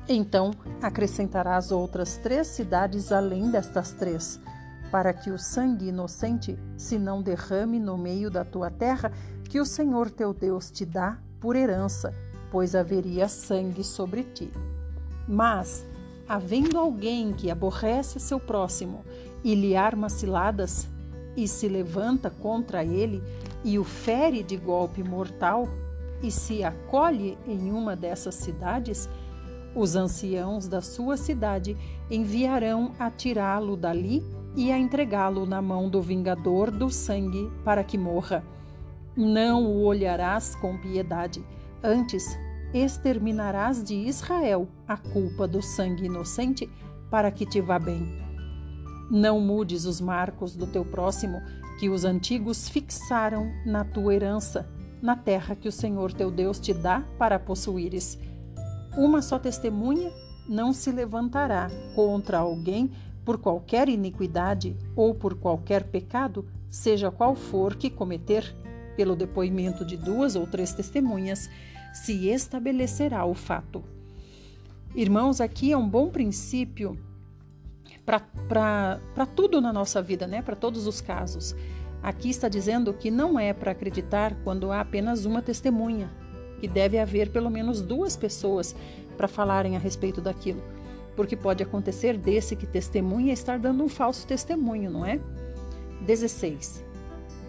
Então 0.08 0.52
acrescentarás 0.82 1.72
outras 1.72 2.18
três 2.18 2.48
cidades 2.48 3.12
além 3.12 3.50
destas 3.50 3.92
três, 3.92 4.40
para 4.92 5.14
que 5.14 5.32
o 5.32 5.38
sangue 5.38 5.88
inocente 5.88 6.58
se 6.78 6.98
não 6.98 7.22
derrame 7.22 7.80
no 7.80 7.98
meio 7.98 8.30
da 8.30 8.44
tua 8.44 8.70
terra, 8.70 9.12
que 9.50 9.60
o 9.60 9.66
Senhor 9.66 10.10
teu 10.10 10.34
Deus 10.34 10.70
te 10.70 10.86
dá 10.86 11.18
por 11.40 11.56
herança, 11.56 12.14
pois 12.52 12.76
haveria 12.76 13.28
sangue 13.28 13.84
sobre 13.84 14.24
ti. 14.24 14.52
Mas, 15.28 15.86
havendo 16.28 16.78
alguém 16.78 17.34
que 17.34 17.50
aborrece 17.50 18.20
seu 18.20 18.40
próximo 18.40 19.04
e 19.44 19.56
lhe 19.56 19.76
arma 19.76 20.10
ciladas, 20.10 20.88
e 21.36 21.48
se 21.48 21.68
levanta 21.68 22.30
contra 22.30 22.84
ele 22.84 23.22
e 23.64 23.80
o 23.80 23.84
fere 23.84 24.44
de 24.44 24.58
golpe 24.58 25.04
mortal, 25.04 25.68
e 26.22 26.32
se 26.32 26.64
acolhe 26.64 27.38
em 27.48 27.72
uma 27.72 27.96
dessas 27.96 28.36
cidades, 28.36 29.10
os 29.76 29.96
anciãos 29.96 30.68
da 30.68 30.82
sua 30.82 31.18
cidade 31.18 31.76
enviarão 32.10 32.92
a 33.00 33.10
tirá-lo 33.10 33.76
dali 33.76 34.24
e 34.56 34.72
a 34.72 34.78
entregá-lo 34.78 35.46
na 35.46 35.62
mão 35.62 35.90
do 35.90 36.02
vingador 36.02 36.70
do 36.70 36.90
sangue 36.90 37.52
para 37.66 37.84
que 37.84 37.98
morra. 37.98 38.44
Não 39.16 39.66
o 39.66 39.84
olharás 39.84 40.56
com 40.56 40.78
piedade, 40.78 41.44
antes 41.84 42.38
exterminarás 42.74 43.84
de 43.84 43.96
Israel 43.96 44.68
a 44.88 44.98
culpa 44.98 45.48
do 45.48 45.62
sangue 45.62 46.06
inocente 46.06 46.70
para 47.10 47.32
que 47.32 47.46
te 47.46 47.62
vá 47.62 47.78
bem. 47.78 48.22
Não 49.12 49.40
mudes 49.40 49.86
os 49.86 50.02
marcos 50.02 50.56
do 50.56 50.66
teu 50.66 50.84
próximo 50.84 51.42
que 51.84 51.90
os 51.90 52.06
antigos 52.06 52.70
fixaram 52.70 53.52
na 53.66 53.84
tua 53.84 54.16
herança, 54.16 54.66
na 55.02 55.18
terra 55.18 55.54
que 55.54 55.68
o 55.68 55.72
Senhor 55.72 56.14
teu 56.14 56.32
Deus 56.32 56.58
te 56.58 56.74
dá 56.74 57.02
para 57.20 57.38
possuíres. 57.38 58.18
Uma 58.96 59.22
só 59.22 59.38
testemunha 59.38 60.10
não 60.48 60.72
se 60.72 60.94
levantará 60.94 61.70
contra 61.94 62.38
alguém 62.38 62.90
por 63.26 63.38
qualquer 63.38 63.90
iniquidade 63.90 64.78
ou 64.96 65.14
por 65.14 65.36
qualquer 65.36 65.84
pecado, 65.84 66.48
seja 66.70 67.12
qual 67.12 67.36
for 67.36 67.76
que 67.76 67.90
cometer, 67.90 68.56
pelo 68.96 69.14
depoimento 69.14 69.84
de 69.84 69.98
duas 69.98 70.38
ou 70.38 70.48
três 70.48 70.74
testemunhas, 70.74 71.50
se 71.94 72.30
estabelecerá 72.30 73.26
o 73.26 73.34
fato. 73.34 73.84
Irmãos, 74.96 75.42
aqui 75.42 75.74
é 75.74 75.78
um 75.78 75.90
bom 75.90 76.08
princípio 76.08 76.98
para 78.06 79.26
tudo 79.36 79.62
na 79.62 79.72
nossa 79.72 80.02
vida, 80.02 80.28
né? 80.28 80.42
para 80.42 80.56
todos 80.56 80.88
os 80.88 81.02
casos. 81.02 81.56
Aqui 82.02 82.30
está 82.30 82.50
dizendo 82.50 82.94
que 82.94 83.10
não 83.10 83.40
é 83.40 83.54
para 83.54 83.72
acreditar 83.72 84.36
quando 84.44 84.72
há 84.72 84.82
apenas 84.82 85.26
uma 85.26 85.42
testemunha, 85.42 86.12
que 86.60 86.68
deve 86.68 87.00
haver 87.00 87.32
pelo 87.32 87.50
menos 87.50 87.82
duas 87.82 88.18
pessoas 88.18 88.76
para 89.16 89.28
falarem 89.28 89.78
a 89.78 89.80
respeito 89.80 90.20
daquilo, 90.20 90.62
porque 91.16 91.38
pode 91.38 91.64
acontecer 91.64 92.18
desse 92.18 92.56
que 92.58 92.68
testemunha 92.68 93.32
estar 93.32 93.58
dando 93.58 93.84
um 93.84 93.90
falso 93.90 94.28
testemunho, 94.28 94.92
não 94.92 95.06
é? 95.06 95.20
16. 96.02 96.84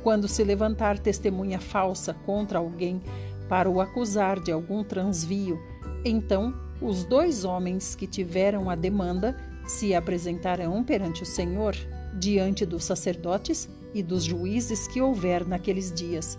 Quando 0.05 0.29
se 0.29 0.45
levantar 0.45 0.99
testemunha 0.99 1.59
falsa 1.59 2.15
contra 2.25 2.59
alguém 2.59 3.03
para 3.49 3.69
o 3.69 3.81
acusar 3.81 4.39
de 4.39 4.53
algum 4.53 4.85
transvio, 4.85 5.59
então 6.05 6.55
os 6.81 7.05
dois 7.05 7.45
homens 7.45 7.95
que 7.97 8.07
tiveram 8.07 8.71
a 8.71 8.77
demanda 8.77 9.37
se 9.67 9.95
apresentarão 9.95 10.83
perante 10.85 11.23
o 11.23 11.27
Senhor, 11.27 11.75
diante 12.15 12.65
dos 12.65 12.85
sacerdotes 12.85 13.69
e 13.93 14.03
dos 14.03 14.25
juízes 14.25 14.87
que 14.87 15.01
houver 15.01 15.47
naqueles 15.47 15.93
dias. 15.93 16.39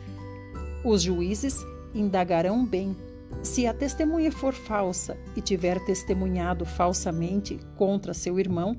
Os 0.83 1.01
juízes 1.01 1.65
indagarão 1.93 2.65
bem. 2.65 2.95
Se 3.41 3.67
a 3.67 3.73
testemunha 3.73 4.31
for 4.31 4.53
falsa 4.53 5.17
e 5.35 5.41
tiver 5.41 5.79
testemunhado 5.85 6.65
falsamente 6.65 7.59
contra 7.75 8.13
seu 8.13 8.39
irmão, 8.39 8.77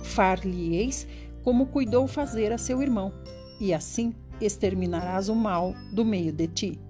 far-lhe-eis 0.00 1.06
como 1.42 1.66
cuidou 1.66 2.06
fazer 2.06 2.52
a 2.52 2.58
seu 2.58 2.82
irmão, 2.82 3.12
e 3.60 3.74
assim 3.74 4.14
exterminarás 4.40 5.28
o 5.28 5.34
mal 5.34 5.74
do 5.92 6.04
meio 6.04 6.32
de 6.32 6.46
ti, 6.48 6.80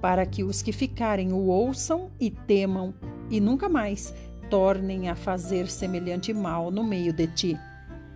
para 0.00 0.24
que 0.26 0.42
os 0.42 0.62
que 0.62 0.72
ficarem 0.72 1.32
o 1.32 1.46
ouçam 1.46 2.10
e 2.18 2.30
temam, 2.30 2.94
e 3.30 3.40
nunca 3.40 3.68
mais 3.68 4.12
tornem 4.52 5.08
a 5.08 5.14
fazer 5.14 5.66
semelhante 5.66 6.30
mal 6.34 6.70
no 6.70 6.84
meio 6.84 7.10
de 7.10 7.26
ti. 7.26 7.58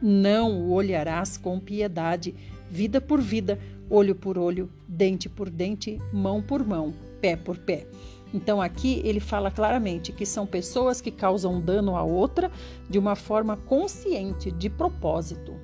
Não 0.02 0.60
o 0.60 0.72
olharás 0.72 1.38
com 1.38 1.58
piedade, 1.58 2.34
vida 2.70 3.00
por 3.00 3.22
vida, 3.22 3.58
olho 3.88 4.14
por 4.14 4.36
olho, 4.36 4.70
dente 4.86 5.30
por 5.30 5.48
dente, 5.48 5.98
mão 6.12 6.42
por 6.42 6.62
mão, 6.62 6.92
pé 7.22 7.36
por 7.36 7.56
pé. 7.56 7.86
Então 8.34 8.60
aqui 8.60 9.00
ele 9.02 9.18
fala 9.18 9.50
claramente 9.50 10.12
que 10.12 10.26
são 10.26 10.46
pessoas 10.46 11.00
que 11.00 11.10
causam 11.10 11.58
dano 11.58 11.96
a 11.96 12.02
outra 12.02 12.52
de 12.86 12.98
uma 12.98 13.16
forma 13.16 13.56
consciente, 13.56 14.50
de 14.50 14.68
propósito. 14.68 15.54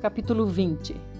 Capítulo 0.00 0.46
20 0.46 1.11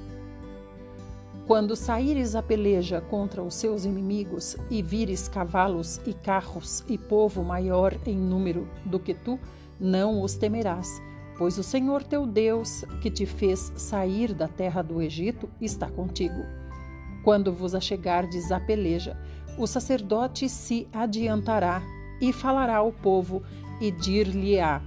Quando 1.47 1.74
saíres 1.74 2.36
a 2.36 2.43
peleja 2.43 3.01
contra 3.01 3.43
os 3.43 3.55
seus 3.55 3.84
inimigos 3.84 4.57
e 4.70 4.80
vires 4.80 5.26
cavalos 5.26 6.01
e 6.07 6.14
carros 6.14 6.84
e 6.88 6.97
povo 6.97 7.43
maior 7.43 7.97
em 8.07 8.16
número 8.16 8.68
do 8.84 9.01
que 9.01 9.12
tu, 9.12 9.40
não 9.78 10.22
os 10.22 10.36
temerás, 10.36 11.03
pois 11.36 11.59
o 11.59 11.62
Senhor 11.62 12.05
teu 12.05 12.26
Deus, 12.26 12.84
que 13.01 13.11
te 13.11 13.26
fez 13.26 13.72
sair 13.76 14.32
da 14.32 14.47
terra 14.47 14.82
do 14.82 15.03
Egito, 15.03 15.51
está 15.61 15.90
contigo. 15.90 16.45
Quando 17.24 17.53
vos 17.53 17.74
achegardes 17.74 18.53
à 18.53 18.61
peleja, 18.61 19.16
o 19.59 19.66
sacerdote 19.66 20.49
se 20.49 20.86
adiantará 20.93 21.82
e 22.20 22.32
falará 22.32 22.76
ao 22.76 22.93
povo 22.93 23.43
e 23.80 23.90
dir-lhe-á: 23.90 24.80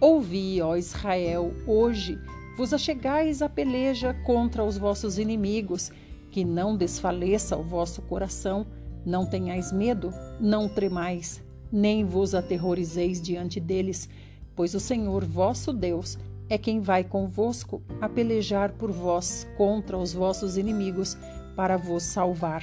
Ouvi, 0.00 0.62
ó 0.62 0.76
Israel, 0.76 1.52
hoje 1.66 2.16
vos 2.60 2.74
achegais 2.74 3.40
à 3.40 3.48
peleja 3.48 4.12
contra 4.12 4.62
os 4.62 4.76
vossos 4.76 5.18
inimigos, 5.18 5.90
que 6.30 6.44
não 6.44 6.76
desfaleça 6.76 7.56
o 7.56 7.62
vosso 7.62 8.02
coração, 8.02 8.66
não 9.02 9.24
tenhais 9.24 9.72
medo, 9.72 10.12
não 10.38 10.68
tremais, 10.68 11.42
nem 11.72 12.04
vos 12.04 12.34
aterrorizeis 12.34 13.18
diante 13.18 13.58
deles, 13.58 14.10
pois 14.54 14.74
o 14.74 14.78
Senhor 14.78 15.24
vosso 15.24 15.72
Deus 15.72 16.18
é 16.50 16.58
quem 16.58 16.80
vai 16.82 17.02
convosco 17.02 17.80
a 17.98 18.10
pelejar 18.10 18.72
por 18.72 18.92
vós 18.92 19.48
contra 19.56 19.96
os 19.96 20.12
vossos 20.12 20.58
inimigos 20.58 21.16
para 21.56 21.78
vos 21.78 22.02
salvar. 22.02 22.62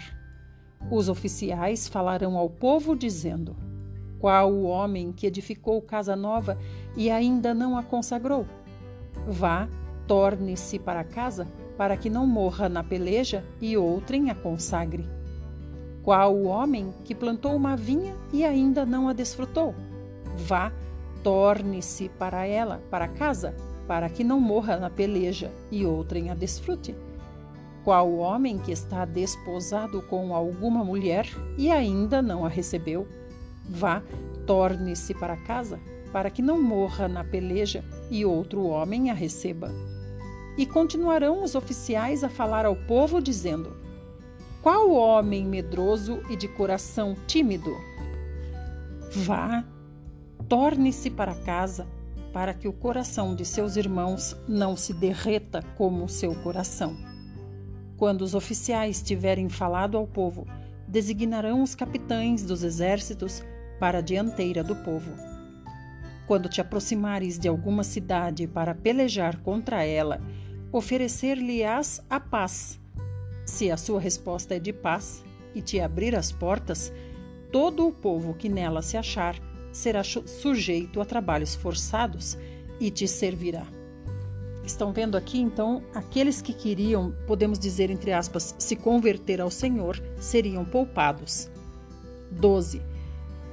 Os 0.91 1.09
oficiais 1.09 1.87
falarão 1.87 2.37
ao 2.37 2.51
povo, 2.51 2.95
dizendo: 2.95 3.55
Qual 4.19 4.53
o 4.53 4.65
homem 4.65 5.11
que 5.11 5.25
edificou 5.25 5.81
casa 5.81 6.15
nova 6.15 6.55
e 6.95 7.09
ainda 7.09 7.51
não 7.51 7.75
a 7.75 7.81
consagrou? 7.81 8.45
Vá, 9.27 9.67
torne-se 10.07 10.79
para 10.79 11.03
casa, 11.03 11.47
para 11.77 11.97
que 11.97 12.09
não 12.09 12.25
morra 12.25 12.67
na 12.69 12.83
peleja 12.83 13.43
e 13.61 13.77
outrem 13.77 14.29
a 14.29 14.35
consagre. 14.35 15.07
Qual 16.01 16.33
o 16.33 16.45
homem 16.45 16.93
que 17.03 17.13
plantou 17.13 17.55
uma 17.55 17.75
vinha 17.75 18.15
e 18.31 18.43
ainda 18.45 18.85
não 18.85 19.09
a 19.09 19.13
desfrutou? 19.13 19.75
Vá, 20.37 20.71
torne-se 21.21 22.09
para 22.09 22.45
ela, 22.45 22.81
para 22.89 23.07
casa, 23.07 23.53
para 23.87 24.09
que 24.09 24.23
não 24.23 24.39
morra 24.39 24.77
na 24.77 24.89
peleja 24.89 25.51
e 25.69 25.85
outrem 25.85 26.29
a 26.29 26.33
desfrute 26.33 26.95
qual 27.87 28.09
o 28.09 28.17
homem 28.17 28.57
que 28.57 28.69
está 28.69 29.05
desposado 29.05 30.01
com 30.01 30.35
alguma 30.35 30.83
mulher 30.83 31.25
e 31.57 31.71
ainda 31.71 32.21
não 32.21 32.45
a 32.45 32.49
recebeu. 32.49 33.07
Vá, 33.63 34.03
torne-se 34.45 35.13
para 35.13 35.37
casa, 35.37 35.79
para 36.11 36.29
que 36.29 36.41
não 36.41 36.61
morra 36.61 37.07
na 37.07 37.23
peleja 37.23 37.85
e 38.11 38.25
outro 38.25 38.65
homem 38.65 39.09
a 39.09 39.13
receba. 39.13 39.71
E 40.57 40.65
continuarão 40.65 41.43
os 41.43 41.53
oficiais 41.53 42.23
a 42.23 42.29
falar 42.29 42.65
ao 42.65 42.75
povo, 42.75 43.21
dizendo: 43.21 43.77
Qual 44.61 44.91
homem 44.91 45.45
medroso 45.45 46.21
e 46.29 46.35
de 46.35 46.47
coração 46.47 47.15
tímido? 47.27 47.75
Vá, 49.11 49.63
torne-se 50.49 51.11
para 51.11 51.35
casa, 51.35 51.87
para 52.33 52.53
que 52.53 52.67
o 52.67 52.73
coração 52.73 53.35
de 53.35 53.45
seus 53.45 53.77
irmãos 53.77 54.35
não 54.47 54.75
se 54.75 54.93
derreta 54.93 55.63
como 55.77 56.03
o 56.03 56.09
seu 56.09 56.33
coração. 56.35 56.97
Quando 57.95 58.21
os 58.21 58.35
oficiais 58.35 59.01
tiverem 59.01 59.49
falado 59.49 59.97
ao 59.97 60.05
povo, 60.05 60.47
designarão 60.87 61.61
os 61.61 61.75
capitães 61.75 62.43
dos 62.43 62.63
exércitos 62.63 63.43
para 63.79 63.99
a 63.99 64.01
dianteira 64.01 64.63
do 64.63 64.75
povo. 64.75 65.11
Quando 66.27 66.49
te 66.49 66.61
aproximares 66.61 67.39
de 67.39 67.47
alguma 67.47 67.83
cidade 67.83 68.47
para 68.47 68.75
pelejar 68.75 69.39
contra 69.39 69.83
ela, 69.83 70.21
oferecer-lhe-ás 70.77 71.99
a 72.09 72.19
paz. 72.19 72.79
Se 73.45 73.71
a 73.71 73.77
sua 73.77 73.99
resposta 73.99 74.55
é 74.55 74.59
de 74.59 74.71
paz 74.71 75.23
e 75.55 75.61
te 75.61 75.79
abrir 75.79 76.15
as 76.15 76.31
portas, 76.31 76.93
todo 77.51 77.87
o 77.87 77.91
povo 77.91 78.33
que 78.33 78.47
nela 78.47 78.81
se 78.81 78.95
achar 78.95 79.35
será 79.71 80.03
sujeito 80.03 81.01
a 81.01 81.05
trabalhos 81.05 81.55
forçados 81.55 82.37
e 82.79 82.91
te 82.91 83.07
servirá. 83.07 83.65
Estão 84.63 84.91
vendo 84.91 85.15
aqui, 85.15 85.39
então, 85.39 85.81
aqueles 85.95 86.41
que 86.41 86.53
queriam, 86.53 87.15
podemos 87.25 87.57
dizer 87.57 87.89
entre 87.89 88.11
aspas, 88.11 88.53
se 88.59 88.75
converter 88.75 89.39
ao 89.39 89.49
Senhor, 89.49 90.01
seriam 90.19 90.65
poupados. 90.65 91.49
12. 92.31 92.81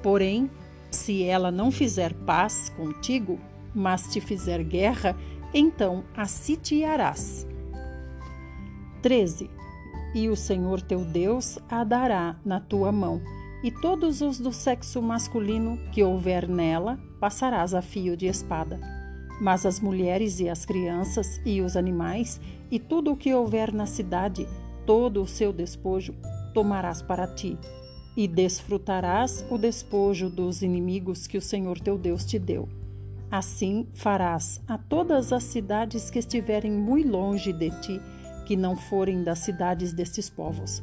Porém, 0.02 0.50
se 0.90 1.22
ela 1.22 1.50
não 1.50 1.70
fizer 1.70 2.12
paz 2.12 2.68
contigo, 2.70 3.38
mas 3.74 4.12
te 4.12 4.20
fizer 4.20 4.62
guerra, 4.64 5.16
então 5.54 6.04
a 6.16 6.26
sitiarás. 6.26 7.46
13. 9.00 9.48
E 10.14 10.28
o 10.28 10.36
Senhor 10.36 10.82
teu 10.82 11.04
Deus 11.04 11.58
a 11.68 11.84
dará 11.84 12.36
na 12.44 12.60
tua 12.60 12.92
mão, 12.92 13.22
e 13.62 13.70
todos 13.70 14.20
os 14.20 14.38
do 14.38 14.52
sexo 14.52 15.00
masculino 15.00 15.78
que 15.92 16.02
houver 16.02 16.48
nela 16.48 16.98
passarás 17.18 17.72
a 17.72 17.80
fio 17.80 18.16
de 18.16 18.26
espada 18.26 18.78
mas 19.40 19.66
as 19.66 19.80
mulheres 19.80 20.40
e 20.40 20.48
as 20.48 20.64
crianças 20.64 21.40
e 21.44 21.60
os 21.60 21.76
animais 21.76 22.40
e 22.70 22.78
tudo 22.78 23.12
o 23.12 23.16
que 23.16 23.32
houver 23.34 23.72
na 23.72 23.86
cidade, 23.86 24.46
todo 24.86 25.22
o 25.22 25.26
seu 25.26 25.52
despojo, 25.52 26.14
tomarás 26.52 27.02
para 27.02 27.26
ti, 27.26 27.58
e 28.16 28.28
desfrutarás 28.28 29.44
o 29.50 29.58
despojo 29.58 30.30
dos 30.30 30.62
inimigos 30.62 31.26
que 31.26 31.38
o 31.38 31.42
Senhor 31.42 31.80
teu 31.80 31.98
Deus 31.98 32.24
te 32.24 32.38
deu. 32.38 32.68
Assim 33.30 33.86
farás 33.94 34.60
a 34.68 34.78
todas 34.78 35.32
as 35.32 35.44
cidades 35.44 36.10
que 36.10 36.18
estiverem 36.18 36.70
muito 36.70 37.10
longe 37.10 37.52
de 37.52 37.70
ti, 37.80 38.00
que 38.46 38.56
não 38.56 38.76
forem 38.76 39.24
das 39.24 39.40
cidades 39.40 39.92
destes 39.92 40.30
povos. 40.30 40.82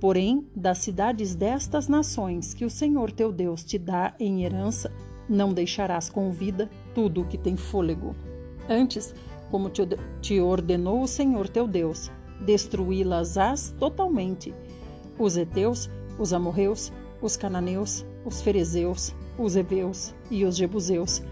Porém, 0.00 0.46
das 0.54 0.78
cidades 0.78 1.34
destas 1.34 1.88
nações 1.88 2.52
que 2.52 2.64
o 2.64 2.70
Senhor 2.70 3.10
teu 3.10 3.32
Deus 3.32 3.64
te 3.64 3.78
dá 3.78 4.14
em 4.20 4.44
herança, 4.44 4.92
não 5.28 5.52
deixarás 5.52 6.10
com 6.10 6.30
vida 6.30 6.68
tudo 6.94 7.22
o 7.22 7.24
que 7.24 7.38
tem 7.38 7.56
fôlego. 7.56 8.14
Antes, 8.68 9.14
como 9.50 9.70
te 10.20 10.40
ordenou 10.40 11.02
o 11.02 11.08
Senhor 11.08 11.48
teu 11.48 11.66
Deus, 11.66 12.10
destruí-las-ás 12.44 13.74
totalmente. 13.78 14.54
Os 15.18 15.36
heteus, 15.36 15.88
os 16.18 16.32
amorreus, 16.32 16.92
os 17.22 17.36
cananeus, 17.36 18.04
os 18.24 18.42
ferezeus, 18.42 19.14
os 19.38 19.56
heveus 19.56 20.14
e 20.30 20.44
os 20.44 20.56
jebuseus, 20.56 21.22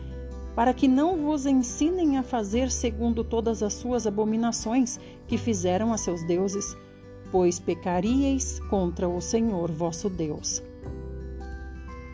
para 0.55 0.74
que 0.74 0.86
não 0.86 1.16
vos 1.16 1.46
ensinem 1.46 2.18
a 2.18 2.22
fazer 2.22 2.70
segundo 2.70 3.24
todas 3.24 3.62
as 3.62 3.72
suas 3.74 4.07
abominações 4.07 5.00
que 5.26 5.38
fizeram 5.38 5.92
a 5.92 5.98
seus 5.98 6.22
deuses, 6.26 6.76
pois 7.30 7.59
pecaríeis 7.59 8.61
contra 8.68 9.09
o 9.09 9.20
Senhor 9.20 9.70
vosso 9.70 10.11
Deus. 10.11 10.62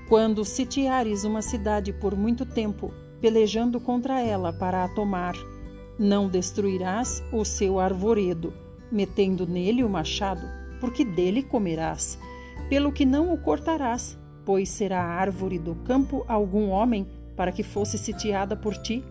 Quando 0.09 0.45
sitiares 0.45 1.25
uma 1.25 1.43
cidade 1.43 1.93
por 1.93 2.17
muito 2.17 2.47
tempo, 2.47 2.93
pelejando 3.21 3.81
contra 3.81 4.21
ela 4.21 4.53
para 4.53 4.85
a 4.85 4.89
tomar, 4.89 5.35
não 5.99 6.29
destruirás 6.29 7.23
o 7.33 7.45
seu 7.45 7.81
arvoredo, 7.81 8.55
metendo 8.91 9.47
nele 9.47 9.83
o 9.83 9.89
machado, 9.89 10.47
porque 10.81 11.05
dele 11.05 11.43
comerás. 11.43 12.19
Pelo 12.71 12.93
que 12.93 13.05
não 13.05 13.33
o 13.33 13.39
cortarás, 13.39 14.17
pois 14.45 14.69
será 14.69 15.03
árvore 15.03 15.59
do 15.59 15.75
campo 15.75 16.25
algum 16.29 16.69
homem 16.71 17.07
para 17.39 17.53
que 17.53 17.63
fosse 17.63 17.97
sitiada 17.97 18.57
por 18.57 18.77
ti. 18.77 19.05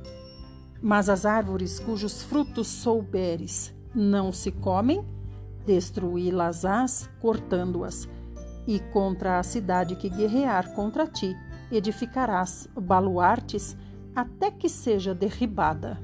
Mas 0.81 1.07
as 1.07 1.25
árvores 1.25 1.79
cujos 1.79 2.21
frutos 2.21 2.67
souberes 2.67 3.73
não 3.95 4.33
se 4.33 4.51
comem, 4.51 5.01
destruí-las-ás 5.65 7.09
cortando-as 7.21 8.07
e 8.67 8.79
contra 8.91 9.39
a 9.39 9.43
cidade 9.43 9.95
que 9.95 10.09
guerrear 10.09 10.73
contra 10.73 11.07
ti, 11.07 11.33
edificarás 11.71 12.67
baluartes 12.75 13.77
até 14.13 14.51
que 14.51 14.67
seja 14.67 15.15
derribada. 15.15 15.97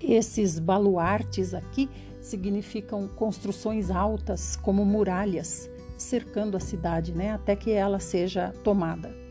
Esses 0.00 0.58
baluartes 0.58 1.52
aqui 1.52 1.90
significam 2.18 3.06
construções 3.08 3.90
altas, 3.90 4.56
como 4.56 4.86
muralhas, 4.86 5.68
cercando 5.98 6.56
a 6.56 6.60
cidade, 6.60 7.12
né, 7.12 7.32
até 7.32 7.54
que 7.54 7.72
ela 7.72 7.98
seja 7.98 8.54
tomada. 8.64 9.27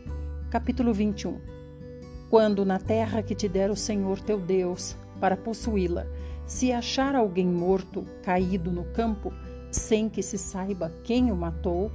Capítulo 0.50 0.94
21. 0.94 1.38
Quando 2.30 2.64
na 2.64 2.78
terra 2.78 3.22
que 3.22 3.34
te 3.34 3.46
der 3.46 3.70
o 3.70 3.76
Senhor 3.76 4.18
teu 4.18 4.40
Deus, 4.40 4.96
para 5.20 5.36
possuí-la. 5.36 6.06
Se 6.46 6.72
achar 6.72 7.14
alguém 7.14 7.46
morto, 7.46 8.06
caído 8.22 8.72
no 8.72 8.84
campo, 8.84 9.30
sem 9.70 10.08
que 10.08 10.22
se 10.22 10.38
saiba 10.38 10.90
quem 11.04 11.30
o 11.30 11.36
matou, 11.36 11.92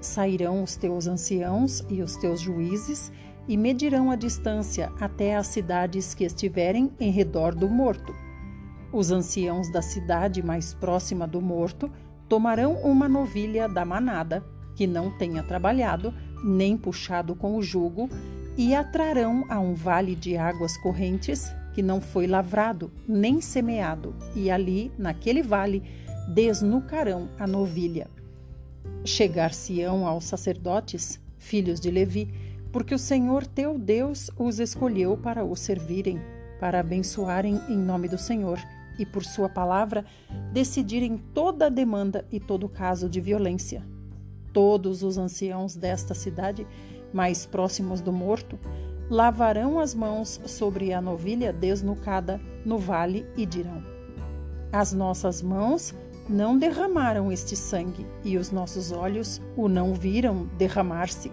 sairão 0.00 0.62
os 0.62 0.76
teus 0.76 1.06
anciãos 1.06 1.84
e 1.90 2.00
os 2.00 2.16
teus 2.16 2.40
juízes 2.40 3.12
e 3.46 3.54
medirão 3.54 4.10
a 4.10 4.16
distância 4.16 4.90
até 4.98 5.36
as 5.36 5.48
cidades 5.48 6.14
que 6.14 6.24
estiverem 6.24 6.90
em 6.98 7.10
redor 7.10 7.54
do 7.54 7.68
morto. 7.68 8.14
Os 8.94 9.10
anciãos 9.10 9.70
da 9.70 9.82
cidade 9.82 10.42
mais 10.42 10.72
próxima 10.72 11.26
do 11.26 11.42
morto 11.42 11.90
tomarão 12.30 12.76
uma 12.76 13.06
novilha 13.06 13.68
da 13.68 13.84
manada, 13.84 14.42
que 14.74 14.86
não 14.86 15.10
tenha 15.10 15.42
trabalhado, 15.42 16.14
nem 16.44 16.76
puxado 16.76 17.34
com 17.34 17.56
o 17.56 17.62
jugo, 17.62 18.08
e 18.56 18.74
a 18.74 18.84
trarão 18.84 19.44
a 19.48 19.58
um 19.58 19.74
vale 19.74 20.14
de 20.14 20.36
águas 20.36 20.76
correntes, 20.76 21.52
que 21.72 21.82
não 21.82 22.00
foi 22.00 22.26
lavrado, 22.26 22.90
nem 23.06 23.40
semeado, 23.40 24.14
e 24.34 24.50
ali, 24.50 24.92
naquele 24.98 25.42
vale, 25.42 25.82
desnucarão 26.34 27.28
a 27.38 27.46
novilha. 27.46 28.08
Chegar-se-ão 29.04 30.06
aos 30.06 30.24
sacerdotes, 30.24 31.20
filhos 31.38 31.80
de 31.80 31.90
Levi, 31.90 32.32
porque 32.72 32.94
o 32.94 32.98
Senhor 32.98 33.46
teu 33.46 33.78
Deus 33.78 34.30
os 34.38 34.60
escolheu 34.60 35.16
para 35.16 35.44
o 35.44 35.56
servirem, 35.56 36.20
para 36.60 36.80
abençoarem 36.80 37.60
em 37.68 37.76
nome 37.76 38.08
do 38.08 38.18
Senhor 38.18 38.58
e 38.98 39.06
por 39.06 39.24
sua 39.24 39.48
palavra 39.48 40.04
decidirem 40.52 41.16
toda 41.16 41.70
demanda 41.70 42.26
e 42.30 42.38
todo 42.38 42.68
caso 42.68 43.08
de 43.08 43.20
violência. 43.20 43.82
Todos 44.52 45.02
os 45.02 45.16
anciãos 45.16 45.76
desta 45.76 46.14
cidade, 46.14 46.66
mais 47.12 47.46
próximos 47.46 48.00
do 48.00 48.12
morto, 48.12 48.58
lavarão 49.08 49.78
as 49.78 49.94
mãos 49.94 50.40
sobre 50.46 50.92
a 50.92 51.00
novilha 51.00 51.52
desnucada 51.52 52.40
no 52.64 52.78
vale 52.78 53.26
e 53.36 53.46
dirão: 53.46 53.82
As 54.72 54.92
nossas 54.92 55.42
mãos 55.42 55.94
não 56.28 56.56
derramaram 56.56 57.30
este 57.30 57.56
sangue, 57.56 58.06
e 58.24 58.36
os 58.36 58.50
nossos 58.50 58.92
olhos 58.92 59.40
o 59.56 59.68
não 59.68 59.94
viram 59.94 60.48
derramar-se. 60.56 61.32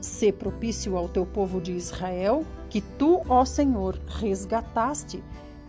Sê 0.00 0.32
propício 0.32 0.96
ao 0.96 1.08
teu 1.08 1.24
povo 1.24 1.60
de 1.60 1.72
Israel, 1.72 2.44
que 2.68 2.80
tu, 2.80 3.22
ó 3.28 3.44
Senhor, 3.44 3.98
resgataste, 4.06 5.22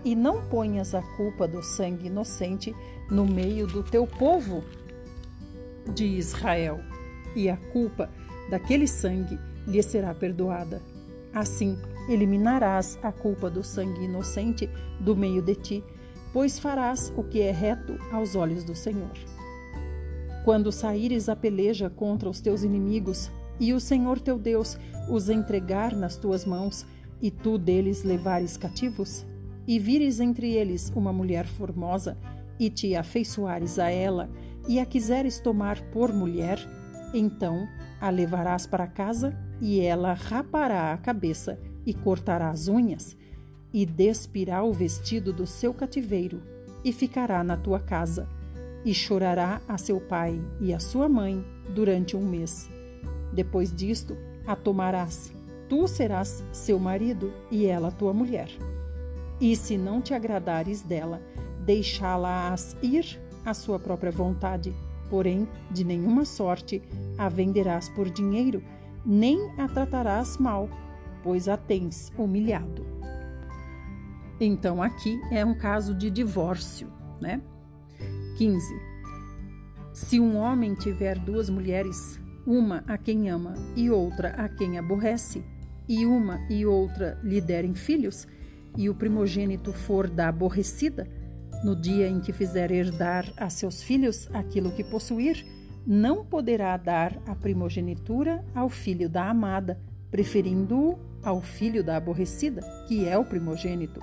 e 0.04 0.16
não 0.16 0.44
ponhas 0.48 0.94
a 0.94 1.02
culpa 1.16 1.48
do 1.48 1.62
sangue 1.64 2.08
inocente 2.08 2.76
no 3.10 3.26
meio 3.26 3.66
do 3.68 3.84
teu 3.84 4.06
povo 4.06 4.64
de 5.94 6.06
Israel, 6.06 6.80
e 7.36 7.50
a 7.50 7.58
culpa 7.58 8.10
daquele 8.50 8.88
sangue 8.88 9.40
lhe 9.68 9.82
será 9.84 10.14
perdoada. 10.14 10.82
Assim, 11.34 11.78
eliminarás 12.10 12.98
a 13.04 13.12
culpa 13.12 13.50
do 13.50 13.64
sangue 13.64 14.06
inocente 14.06 14.70
do 15.00 15.16
meio 15.16 15.42
de 15.42 15.56
ti 15.56 15.84
pois 16.38 16.60
farás 16.60 17.12
o 17.18 17.24
que 17.24 17.42
é 17.42 17.52
reto 17.52 17.98
aos 18.12 18.36
olhos 18.36 18.64
do 18.64 18.76
Senhor. 18.76 19.12
Quando 20.46 20.72
saíres 20.72 21.30
a 21.30 21.36
peleja 21.36 21.90
contra 21.90 22.30
os 22.30 22.40
teus 22.40 22.64
inimigos, 22.64 23.32
e 23.60 23.74
o 23.74 23.80
Senhor 23.80 24.20
teu 24.20 24.38
Deus 24.38 24.78
os 25.10 25.30
entregar 25.30 25.96
nas 25.96 26.16
tuas 26.16 26.46
mãos, 26.46 26.86
e 27.20 27.32
tu 27.32 27.58
deles 27.58 28.04
levares 28.04 28.56
cativos, 28.56 29.26
e 29.66 29.80
vires 29.80 30.20
entre 30.20 30.52
eles 30.52 30.92
uma 30.96 31.12
mulher 31.12 31.48
formosa, 31.48 32.16
e 32.60 32.70
te 32.70 32.96
afeiçoares 32.96 33.80
a 33.80 33.90
ela, 33.90 34.30
e 34.68 34.80
a 34.80 34.86
quiseres 34.86 35.40
tomar 35.40 35.82
por 35.92 36.14
mulher, 36.14 36.60
então 37.14 37.68
a 38.00 38.10
levarás 38.10 38.68
para 38.68 38.88
casa, 38.88 39.36
e 39.60 39.80
ela 39.80 40.14
rapará 40.14 40.94
a 40.94 40.98
cabeça 40.98 41.60
e 41.86 41.94
cortará 41.94 42.50
as 42.50 42.68
unhas, 42.68 43.18
e 43.74 43.86
despirá 43.86 44.64
o 44.64 44.74
vestido 44.74 45.32
do 45.32 45.48
seu 45.48 45.74
cativeiro, 45.74 46.42
e 46.84 46.92
ficará 46.92 47.44
na 47.44 47.58
tua 47.58 47.80
casa, 47.80 48.28
e 48.84 48.94
chorará 48.94 49.62
a 49.68 49.78
seu 49.78 50.00
pai 50.00 50.40
e 50.60 50.74
a 50.74 50.80
sua 50.80 51.10
mãe 51.10 51.44
durante 51.74 52.16
um 52.16 52.26
mês. 52.26 52.70
Depois 53.34 53.74
disto, 53.74 54.18
a 54.46 54.56
tomarás. 54.56 55.34
Tu 55.68 55.88
serás 55.88 56.44
seu 56.52 56.80
marido 56.80 57.34
e 57.52 57.66
ela 57.66 57.92
tua 57.92 58.14
mulher. 58.14 58.50
E 59.40 59.56
se 59.56 59.78
não 59.78 60.02
te 60.02 60.14
agradares 60.14 60.82
dela, 60.82 61.22
deixá-la-ás 61.66 62.78
ir 62.82 63.20
à 63.46 63.54
sua 63.54 63.80
própria 63.80 64.12
vontade, 64.12 64.74
porém, 65.10 65.48
de 65.72 65.84
nenhuma 65.84 66.26
sorte 66.26 66.82
a 67.18 67.30
venderás 67.30 67.90
por 67.90 68.10
dinheiro, 68.10 68.62
nem 69.06 69.52
a 69.60 69.68
tratarás 69.68 70.38
mal, 70.38 70.70
pois 71.24 71.48
a 71.48 71.58
tens 71.58 72.12
humilhado. 72.18 72.86
Então 74.40 74.84
aqui 74.84 75.20
é 75.32 75.44
um 75.44 75.58
caso 75.58 75.96
de 75.96 76.12
divórcio, 76.12 76.88
né? 77.20 77.42
15. 78.38 78.66
Se 79.94 80.20
um 80.20 80.38
homem 80.38 80.76
tiver 80.76 81.18
duas 81.18 81.50
mulheres, 81.50 82.20
uma 82.46 82.84
a 82.88 82.98
quem 82.98 83.30
ama 83.30 83.56
e 83.76 83.90
outra 83.90 84.30
a 84.30 84.48
quem 84.48 84.78
aborrece, 84.78 85.44
e 85.90 86.06
uma 86.06 86.40
e 86.50 86.66
outra 86.66 87.20
lhe 87.24 87.42
derem 87.42 87.74
filhos, 87.74 88.28
e 88.78 88.90
o 88.90 88.96
primogênito 88.96 89.74
for 89.74 90.08
da 90.08 90.28
aborrecida, 90.28 91.10
no 91.64 91.76
dia 91.76 92.08
em 92.08 92.20
que 92.20 92.32
fizer 92.32 92.72
herdar 92.72 93.32
a 93.38 93.50
seus 93.50 93.82
filhos 93.82 94.30
aquilo 94.34 94.72
que 94.72 94.84
possuir, 94.84 95.46
não 95.86 96.26
poderá 96.26 96.76
dar 96.76 97.18
a 97.26 97.34
primogenitura 97.34 98.44
ao 98.54 98.70
filho 98.70 99.10
da 99.10 99.30
amada, 99.30 99.80
preferindo-o 100.12 101.00
ao 101.24 101.42
filho 101.42 101.84
da 101.84 101.98
aborrecida, 101.98 102.62
que 102.88 103.08
é 103.08 103.18
o 103.18 103.26
primogênito. 103.26 104.02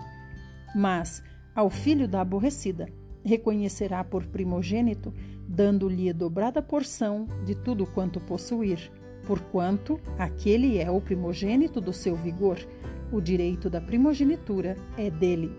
Mas 0.74 1.22
ao 1.54 1.70
filho 1.70 2.08
da 2.08 2.20
aborrecida 2.20 2.88
reconhecerá 3.24 4.02
por 4.02 4.26
primogênito, 4.26 5.12
dando-lhe 5.46 6.12
dobrada 6.12 6.62
porção 6.62 7.26
de 7.44 7.54
tudo 7.54 7.86
quanto 7.86 8.20
possuir, 8.20 8.90
porquanto 9.26 10.00
aquele 10.18 10.78
é 10.78 10.90
o 10.90 11.00
primogênito 11.00 11.80
do 11.80 11.92
seu 11.92 12.16
vigor, 12.16 12.58
o 13.12 13.20
direito 13.20 13.70
da 13.70 13.80
primogenitura 13.80 14.76
é 14.96 15.10
dele. 15.10 15.54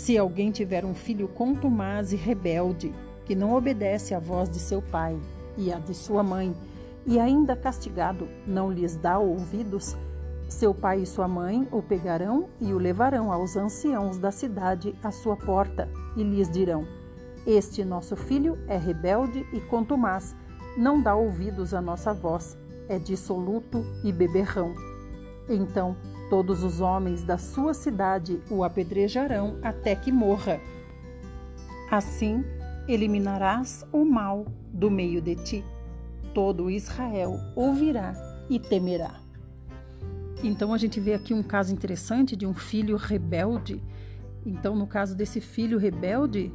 Se 0.00 0.16
alguém 0.16 0.50
tiver 0.50 0.82
um 0.82 0.94
filho 0.94 1.28
contumaz 1.28 2.10
e 2.10 2.16
rebelde, 2.16 2.90
que 3.26 3.34
não 3.34 3.52
obedece 3.52 4.14
à 4.14 4.18
voz 4.18 4.48
de 4.48 4.58
seu 4.58 4.80
pai 4.80 5.20
e 5.58 5.70
à 5.70 5.78
de 5.78 5.92
sua 5.92 6.22
mãe, 6.22 6.56
e 7.04 7.20
ainda 7.20 7.54
castigado 7.54 8.26
não 8.46 8.72
lhes 8.72 8.96
dá 8.96 9.18
ouvidos, 9.18 9.98
seu 10.48 10.72
pai 10.72 11.02
e 11.02 11.06
sua 11.06 11.28
mãe 11.28 11.68
o 11.70 11.82
pegarão 11.82 12.48
e 12.62 12.72
o 12.72 12.78
levarão 12.78 13.30
aos 13.30 13.58
anciãos 13.58 14.16
da 14.16 14.30
cidade 14.30 14.94
à 15.04 15.10
sua 15.10 15.36
porta, 15.36 15.86
e 16.16 16.22
lhes 16.22 16.50
dirão: 16.50 16.86
Este 17.46 17.84
nosso 17.84 18.16
filho 18.16 18.56
é 18.68 18.78
rebelde 18.78 19.46
e 19.52 19.60
contumaz, 19.60 20.34
não 20.78 20.98
dá 21.02 21.14
ouvidos 21.14 21.74
à 21.74 21.80
nossa 21.82 22.14
voz, 22.14 22.56
é 22.88 22.98
dissoluto 22.98 23.84
e 24.02 24.10
beberrão. 24.10 24.74
Então 25.46 25.94
todos 26.30 26.62
os 26.62 26.80
homens 26.80 27.24
da 27.24 27.36
sua 27.36 27.74
cidade 27.74 28.40
o 28.48 28.62
apedrejarão 28.62 29.58
até 29.62 29.96
que 29.96 30.12
morra. 30.12 30.60
Assim 31.90 32.44
eliminarás 32.86 33.84
o 33.92 34.04
mal 34.04 34.46
do 34.72 34.88
meio 34.88 35.20
de 35.20 35.34
ti. 35.34 35.64
Todo 36.32 36.70
Israel 36.70 37.36
ouvirá 37.56 38.14
e 38.48 38.60
temerá. 38.60 39.20
Então 40.42 40.72
a 40.72 40.78
gente 40.78 41.00
vê 41.00 41.14
aqui 41.14 41.34
um 41.34 41.42
caso 41.42 41.74
interessante 41.74 42.36
de 42.36 42.46
um 42.46 42.54
filho 42.54 42.96
rebelde. 42.96 43.82
Então, 44.46 44.74
no 44.74 44.86
caso 44.86 45.14
desse 45.14 45.40
filho 45.40 45.78
rebelde, 45.78 46.50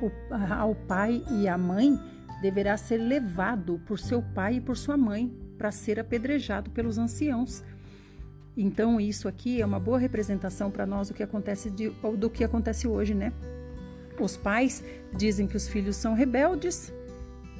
o, 0.00 0.10
ao 0.54 0.74
pai 0.74 1.22
e 1.32 1.48
à 1.48 1.58
mãe 1.58 1.98
deverá 2.40 2.76
ser 2.76 2.98
levado 2.98 3.80
por 3.86 3.98
seu 3.98 4.22
pai 4.22 4.56
e 4.56 4.60
por 4.60 4.76
sua 4.76 4.96
mãe 4.96 5.28
para 5.58 5.72
ser 5.72 5.98
apedrejado 5.98 6.70
pelos 6.70 6.96
anciãos. 6.96 7.62
Então, 8.56 8.98
isso 8.98 9.28
aqui 9.28 9.60
é 9.60 9.66
uma 9.66 9.78
boa 9.78 9.98
representação 9.98 10.70
para 10.70 10.86
nós 10.86 11.08
do 11.08 11.14
que 11.14 11.22
acontece 11.22 11.70
de, 11.70 11.90
do 12.16 12.30
que 12.30 12.42
acontece 12.42 12.88
hoje, 12.88 13.14
né? 13.14 13.32
Os 14.18 14.36
pais 14.36 14.82
dizem 15.14 15.46
que 15.46 15.56
os 15.56 15.68
filhos 15.68 15.96
são 15.96 16.14
rebeldes, 16.14 16.90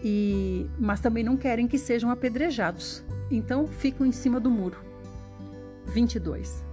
e 0.03 0.67
mas 0.79 1.01
também 1.01 1.23
não 1.23 1.37
querem 1.37 1.69
que 1.69 1.79
sejam 1.79 2.11
apedrejados. 2.11 3.05
Então, 3.31 3.67
ficam 3.67 4.07
em 4.07 4.13
cima 4.13 4.41
do 4.41 4.51
muro. 4.51 4.79
22. 5.87 6.65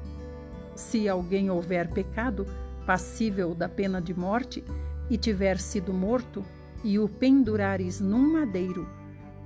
Se 0.74 1.10
alguém 1.10 1.52
houver 1.52 1.90
pecado, 1.90 2.48
passível 2.86 3.54
da 3.54 3.68
pena 3.68 4.02
de 4.02 4.14
morte, 4.14 4.64
e 5.10 5.18
tiver 5.18 5.60
sido 5.60 5.92
morto, 5.94 6.46
e 6.82 6.98
o 6.98 7.10
pendurares 7.10 8.00
num 8.00 8.34
madeiro, 8.34 8.88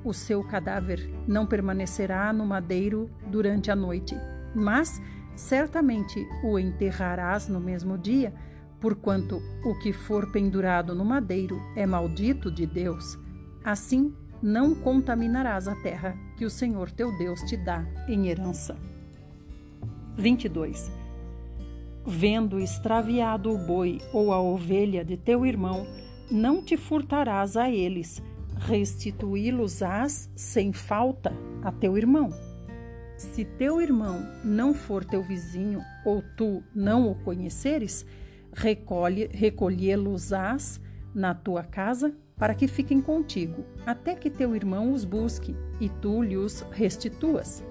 o 0.03 0.13
seu 0.13 0.43
cadáver 0.43 1.09
não 1.28 1.47
permanecerá 1.47 2.32
no 2.32 2.45
madeiro 2.45 3.09
durante 3.28 3.71
a 3.71 3.75
noite, 3.75 4.15
mas 4.57 5.01
certamente 5.35 6.27
o 6.43 6.57
enterrarás 6.57 7.47
no 7.47 7.59
mesmo 7.59 7.97
dia, 7.97 8.33
porquanto 8.79 9.41
o 9.63 9.77
que 9.79 9.93
for 9.93 10.31
pendurado 10.31 10.93
no 10.95 11.05
madeiro 11.05 11.59
é 11.75 11.85
maldito 11.85 12.51
de 12.51 12.65
Deus. 12.65 13.17
Assim, 13.63 14.13
não 14.41 14.75
contaminarás 14.75 15.67
a 15.67 15.75
terra 15.75 16.15
que 16.37 16.45
o 16.45 16.49
Senhor 16.49 16.91
teu 16.91 17.15
Deus 17.17 17.41
te 17.41 17.57
dá 17.57 17.85
em 18.07 18.27
herança. 18.27 18.77
22. 20.15 20.91
Vendo 22.05 22.59
extraviado 22.59 23.51
o 23.51 23.57
boi 23.57 23.99
ou 24.13 24.31
a 24.31 24.41
ovelha 24.41 25.03
de 25.03 25.17
teu 25.17 25.45
irmão, 25.45 25.85
não 26.31 26.63
te 26.63 26.77
furtarás 26.77 27.57
a 27.57 27.69
eles, 27.69 28.21
restituí-los-ás 28.55 30.29
sem 30.35 30.71
falta 30.73 31.33
a 31.61 31.71
teu 31.71 31.97
irmão. 31.97 32.46
Se 33.18 33.43
teu 33.43 33.82
irmão 33.82 34.24
não 34.43 34.76
for 34.76 35.03
teu 35.03 35.24
vizinho 35.24 35.84
ou 36.05 36.24
tu 36.38 36.63
não 36.74 37.09
o 37.09 37.15
conheceres, 37.15 38.05
recolhê-los-ás 38.53 40.80
na 41.15 41.34
tua 41.34 41.63
casa 41.63 42.13
para 42.38 42.53
que 42.53 42.68
fiquem 42.68 43.01
contigo, 43.01 43.65
até 43.84 44.13
que 44.13 44.30
teu 44.30 44.55
irmão 44.55 44.93
os 44.93 45.03
busque 45.03 45.55
e 45.82 45.89
tu 45.89 46.22
lhes 46.22 46.63
restituas. 46.72 47.63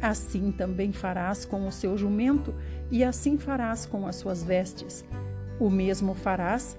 Assim 0.00 0.50
também 0.50 0.92
farás 0.92 1.44
com 1.44 1.68
o 1.68 1.72
seu 1.72 1.98
jumento, 1.98 2.54
e 2.90 3.04
assim 3.04 3.36
farás 3.36 3.84
com 3.84 4.06
as 4.06 4.16
suas 4.16 4.42
vestes. 4.42 5.04
O 5.58 5.68
mesmo 5.68 6.14
farás 6.14 6.78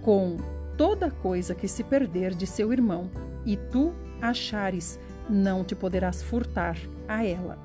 com 0.00 0.38
toda 0.78 1.10
coisa 1.10 1.54
que 1.54 1.68
se 1.68 1.84
perder 1.84 2.34
de 2.34 2.46
seu 2.46 2.72
irmão, 2.72 3.10
e 3.44 3.54
tu 3.54 3.92
achares, 4.22 4.98
não 5.28 5.62
te 5.62 5.74
poderás 5.74 6.22
furtar 6.22 6.78
a 7.08 7.24
ela. 7.24 7.58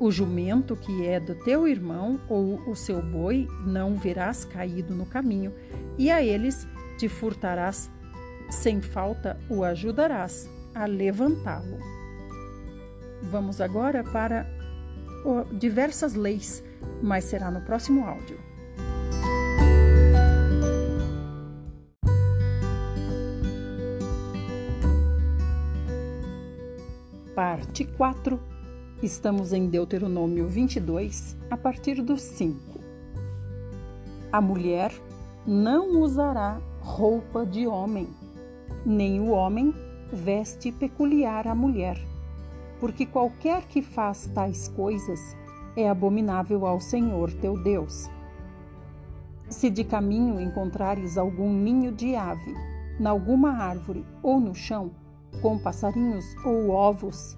O 0.00 0.10
jumento 0.10 0.74
que 0.76 1.06
é 1.06 1.20
do 1.20 1.34
teu 1.34 1.68
irmão 1.68 2.20
ou 2.28 2.60
o 2.68 2.74
seu 2.74 3.00
boi 3.00 3.48
não 3.64 3.94
verás 3.94 4.44
caído 4.44 4.94
no 4.94 5.06
caminho, 5.06 5.54
e 5.96 6.10
a 6.10 6.22
eles 6.22 6.66
te 6.98 7.08
furtarás, 7.08 7.90
sem 8.50 8.80
falta 8.80 9.38
o 9.48 9.62
ajudarás 9.64 10.48
a 10.74 10.84
levantá-lo. 10.86 11.78
Vamos 13.22 13.60
agora 13.60 14.04
para 14.04 14.46
diversas 15.52 16.14
leis, 16.14 16.62
mas 17.02 17.24
será 17.24 17.50
no 17.50 17.62
próximo 17.62 18.04
áudio. 18.04 18.45
Parte 27.36 27.84
4. 27.84 28.40
Estamos 29.02 29.52
em 29.52 29.68
Deuteronômio 29.68 30.48
22, 30.48 31.36
a 31.50 31.56
partir 31.58 32.00
do 32.00 32.16
5. 32.16 32.80
A 34.32 34.40
mulher 34.40 34.90
não 35.46 36.00
usará 36.00 36.58
roupa 36.80 37.44
de 37.44 37.66
homem, 37.66 38.08
nem 38.86 39.20
o 39.20 39.32
homem 39.32 39.74
veste 40.10 40.72
peculiar 40.72 41.46
à 41.46 41.54
mulher, 41.54 41.98
porque 42.80 43.04
qualquer 43.04 43.66
que 43.66 43.82
faz 43.82 44.26
tais 44.34 44.68
coisas 44.68 45.20
é 45.76 45.90
abominável 45.90 46.64
ao 46.64 46.80
Senhor 46.80 47.30
teu 47.34 47.62
Deus. 47.62 48.08
Se 49.50 49.68
de 49.68 49.84
caminho 49.84 50.40
encontrares 50.40 51.18
algum 51.18 51.52
ninho 51.52 51.92
de 51.92 52.16
ave, 52.16 52.54
na 52.98 53.10
alguma 53.10 53.50
árvore 53.50 54.06
ou 54.22 54.40
no 54.40 54.54
chão, 54.54 54.90
com 55.40 55.58
passarinhos 55.58 56.24
ou 56.44 56.70
ovos, 56.70 57.36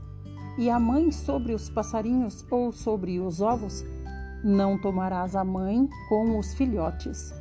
e 0.58 0.68
a 0.68 0.78
mãe 0.78 1.12
sobre 1.12 1.52
os 1.54 1.70
passarinhos 1.70 2.44
ou 2.50 2.72
sobre 2.72 3.20
os 3.20 3.40
ovos, 3.40 3.84
não 4.42 4.78
tomarás 4.78 5.36
a 5.36 5.44
mãe 5.44 5.88
com 6.08 6.38
os 6.38 6.54
filhotes. 6.54 7.32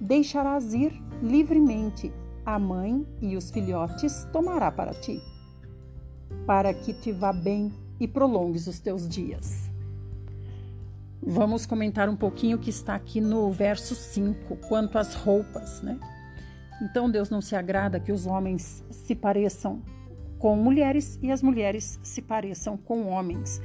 Deixarás 0.00 0.72
ir 0.72 0.92
livremente 1.22 2.12
a 2.44 2.58
mãe 2.58 3.06
e 3.20 3.36
os 3.36 3.50
filhotes 3.50 4.26
tomará 4.32 4.70
para 4.70 4.94
ti, 4.94 5.20
para 6.46 6.72
que 6.74 6.92
te 6.92 7.12
vá 7.12 7.32
bem 7.32 7.72
e 7.98 8.06
prolongues 8.06 8.66
os 8.66 8.80
teus 8.80 9.08
dias. 9.08 9.70
Vamos 11.22 11.64
comentar 11.64 12.08
um 12.08 12.16
pouquinho 12.16 12.58
o 12.58 12.60
que 12.60 12.68
está 12.68 12.94
aqui 12.94 13.18
no 13.20 13.50
verso 13.50 13.94
5, 13.94 14.56
quanto 14.68 14.98
às 14.98 15.14
roupas, 15.14 15.80
né? 15.80 15.98
Então 16.82 17.10
Deus 17.10 17.30
não 17.30 17.40
se 17.40 17.56
agrada 17.56 17.98
que 17.98 18.12
os 18.12 18.26
homens 18.26 18.84
se 18.90 19.14
pareçam 19.14 19.82
com 20.38 20.56
mulheres 20.56 21.18
e 21.22 21.30
as 21.30 21.42
mulheres 21.42 21.98
se 22.02 22.20
pareçam 22.22 22.76
com 22.76 23.06
homens. 23.06 23.60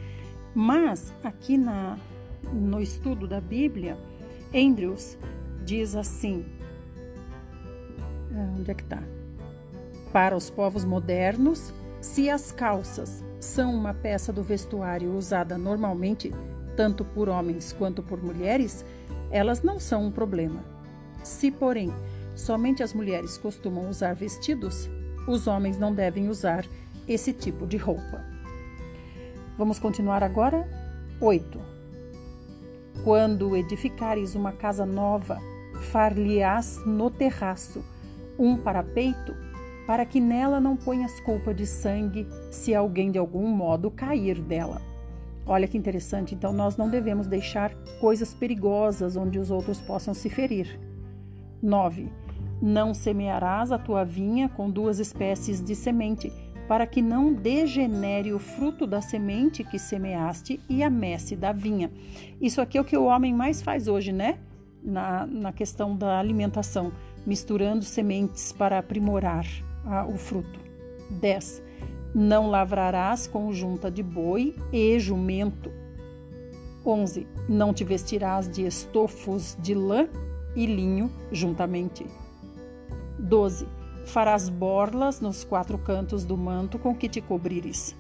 Mas 0.54 1.14
aqui 1.24 1.58
na, 1.58 1.98
no 2.52 2.82
estudo 2.82 3.28
da 3.28 3.40
Bíblia, 3.40 3.98
Andrews 4.54 5.18
diz 5.66 5.96
assim: 5.96 6.46
ah, 8.34 8.56
onde 8.58 8.72
é 8.72 8.74
que 8.74 8.84
está? 8.84 9.02
Para 10.12 10.36
os 10.36 10.50
povos 10.50 10.84
modernos, 10.84 11.74
se 12.02 12.30
as 12.30 12.52
calças 12.52 13.24
são 13.40 13.74
uma 13.74 13.94
peça 13.94 14.34
do 14.34 14.44
vestuário 14.44 15.16
usada 15.16 15.58
normalmente 15.58 16.32
tanto 16.76 17.04
por 17.04 17.28
homens 17.28 17.74
quanto 17.74 18.02
por 18.02 18.24
mulheres, 18.24 18.86
elas 19.32 19.62
não 19.62 19.80
são 19.80 20.06
um 20.06 20.12
problema. 20.12 20.64
Se, 21.24 21.52
porém, 21.52 21.94
somente 22.36 22.82
as 22.82 22.94
mulheres 22.94 23.38
costumam 23.38 23.90
usar 23.90 24.14
vestidos, 24.14 24.90
os 25.30 25.46
homens 25.46 25.78
não 25.78 25.94
devem 25.94 26.28
usar 26.28 26.66
esse 27.08 27.32
tipo 27.32 27.68
de 27.68 27.78
roupa. 27.78 28.26
Vamos 29.56 29.78
continuar 29.78 30.24
agora? 30.24 30.68
8. 31.22 31.60
Quando 33.04 33.56
edificares 33.56 34.34
uma 34.34 34.52
casa 34.52 34.88
nova, 34.88 35.38
far-lhe-ás 35.92 36.84
no 36.84 37.12
terraço 37.12 37.84
um 38.40 38.58
parapeito, 38.58 39.36
para 39.86 40.06
que 40.06 40.20
nela 40.20 40.60
não 40.60 40.76
ponhas 40.76 41.20
culpa 41.22 41.54
de 41.54 41.66
sangue 41.66 42.28
se 42.50 42.74
alguém 42.74 43.12
de 43.12 43.20
algum 43.20 43.48
modo 43.48 43.92
cair 43.92 44.42
dela. 44.42 44.82
Olha 45.46 45.68
que 45.68 45.78
interessante, 45.78 46.34
então 46.34 46.54
nós 46.54 46.78
não 46.78 46.90
devemos 46.90 47.28
deixar 47.28 47.74
coisas 48.00 48.34
perigosas 48.34 49.16
onde 49.16 49.38
os 49.38 49.52
outros 49.52 49.80
possam 49.82 50.14
se 50.14 50.30
ferir. 50.30 50.80
9. 51.62 52.12
Não 52.62 52.94
semearás 52.94 53.72
a 53.72 53.78
tua 53.78 54.04
vinha 54.04 54.50
com 54.50 54.70
duas 54.70 55.00
espécies 55.00 55.64
de 55.64 55.76
semente, 55.76 56.32
para 56.68 56.86
que 56.86 57.02
não 57.02 57.34
degenere 57.34 58.32
o 58.32 58.40
fruto 58.40 58.86
da 58.86 59.02
semente 59.02 59.64
que 59.64 59.80
semeaste 59.80 60.60
e 60.70 60.84
a 60.84 60.90
messe 60.90 61.36
da 61.36 61.52
vinha. 61.52 61.92
Isso 62.40 62.62
aqui 62.62 62.78
é 62.78 62.82
o 62.82 62.86
que 62.86 62.98
o 62.98 63.06
homem 63.06 63.34
mais 63.34 63.62
faz 63.62 63.88
hoje, 63.88 64.12
né? 64.12 64.38
Na, 64.84 65.26
na 65.26 65.52
questão 65.52 65.96
da 65.96 66.20
alimentação 66.20 66.92
misturando 67.26 67.84
sementes 67.84 68.52
para 68.52 68.78
aprimorar 68.78 69.46
ah, 69.86 70.06
o 70.06 70.18
fruto. 70.18 70.60
10. 71.10 71.64
Não 72.14 72.50
lavrarás 72.50 73.28
com 73.28 73.52
junta 73.54 73.90
de 73.90 74.04
boi 74.04 74.56
e 74.72 75.00
jumento. 75.00 75.72
11. 76.86 77.28
Não 77.48 77.74
te 77.74 77.84
vestirás 77.84 78.50
de 78.50 78.66
estofos 78.66 79.58
de 79.60 79.74
lã 79.74 80.08
e 80.56 80.66
linho 80.66 81.12
juntamente. 81.32 82.06
12. 83.20 83.68
Farás 84.06 84.50
borlas 84.50 85.20
nos 85.20 85.44
quatro 85.44 85.78
cantos 85.78 86.24
do 86.26 86.38
manto 86.38 86.80
com 86.80 86.96
que 86.96 87.10
te 87.10 87.22
cobrires. 87.22 87.96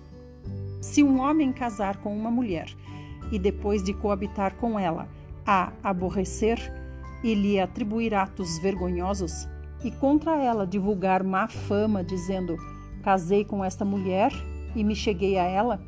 Se 0.81 1.03
um 1.03 1.19
homem 1.19 1.51
casar 1.51 1.97
com 1.97 2.15
uma 2.15 2.31
mulher 2.31 2.73
e 3.31 3.37
depois 3.37 3.83
de 3.83 3.93
coabitar 3.93 4.55
com 4.55 4.79
ela 4.79 5.07
a 5.45 5.71
aborrecer, 5.83 6.59
e 7.23 7.33
lhe 7.33 7.59
atribuir 7.59 8.13
atos 8.13 8.59
vergonhosos, 8.59 9.47
e 9.83 9.91
contra 9.91 10.37
ela 10.37 10.65
divulgar 10.65 11.23
má 11.23 11.47
fama, 11.47 12.03
dizendo: 12.03 12.57
Casei 13.03 13.43
com 13.43 13.63
esta 13.63 13.85
mulher 13.85 14.31
e 14.75 14.83
me 14.83 14.95
cheguei 14.95 15.37
a 15.37 15.43
ela, 15.43 15.81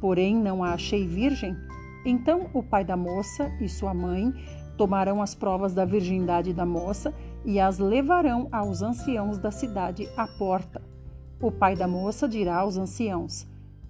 porém 0.00 0.34
não 0.36 0.62
a 0.62 0.72
achei 0.72 1.06
virgem, 1.06 1.56
então 2.04 2.48
o 2.52 2.62
pai 2.62 2.84
da 2.84 2.96
moça 2.96 3.50
e 3.60 3.68
sua 3.68 3.94
mãe 3.94 4.32
tomarão 4.76 5.22
as 5.22 5.34
provas 5.34 5.72
da 5.72 5.84
virgindade 5.84 6.52
da 6.52 6.66
moça 6.66 7.14
e 7.46 7.60
as 7.60 7.78
levarão 7.78 8.48
aos 8.50 8.82
anciãos 8.82 9.38
da 9.38 9.52
cidade 9.52 10.08
à 10.16 10.26
porta. 10.26 10.82
O 11.40 11.52
pai 11.52 11.76
da 11.76 11.86
moça 11.86 12.28
dirá 12.28 12.56
aos 12.56 12.76
anciãos: 12.76 13.46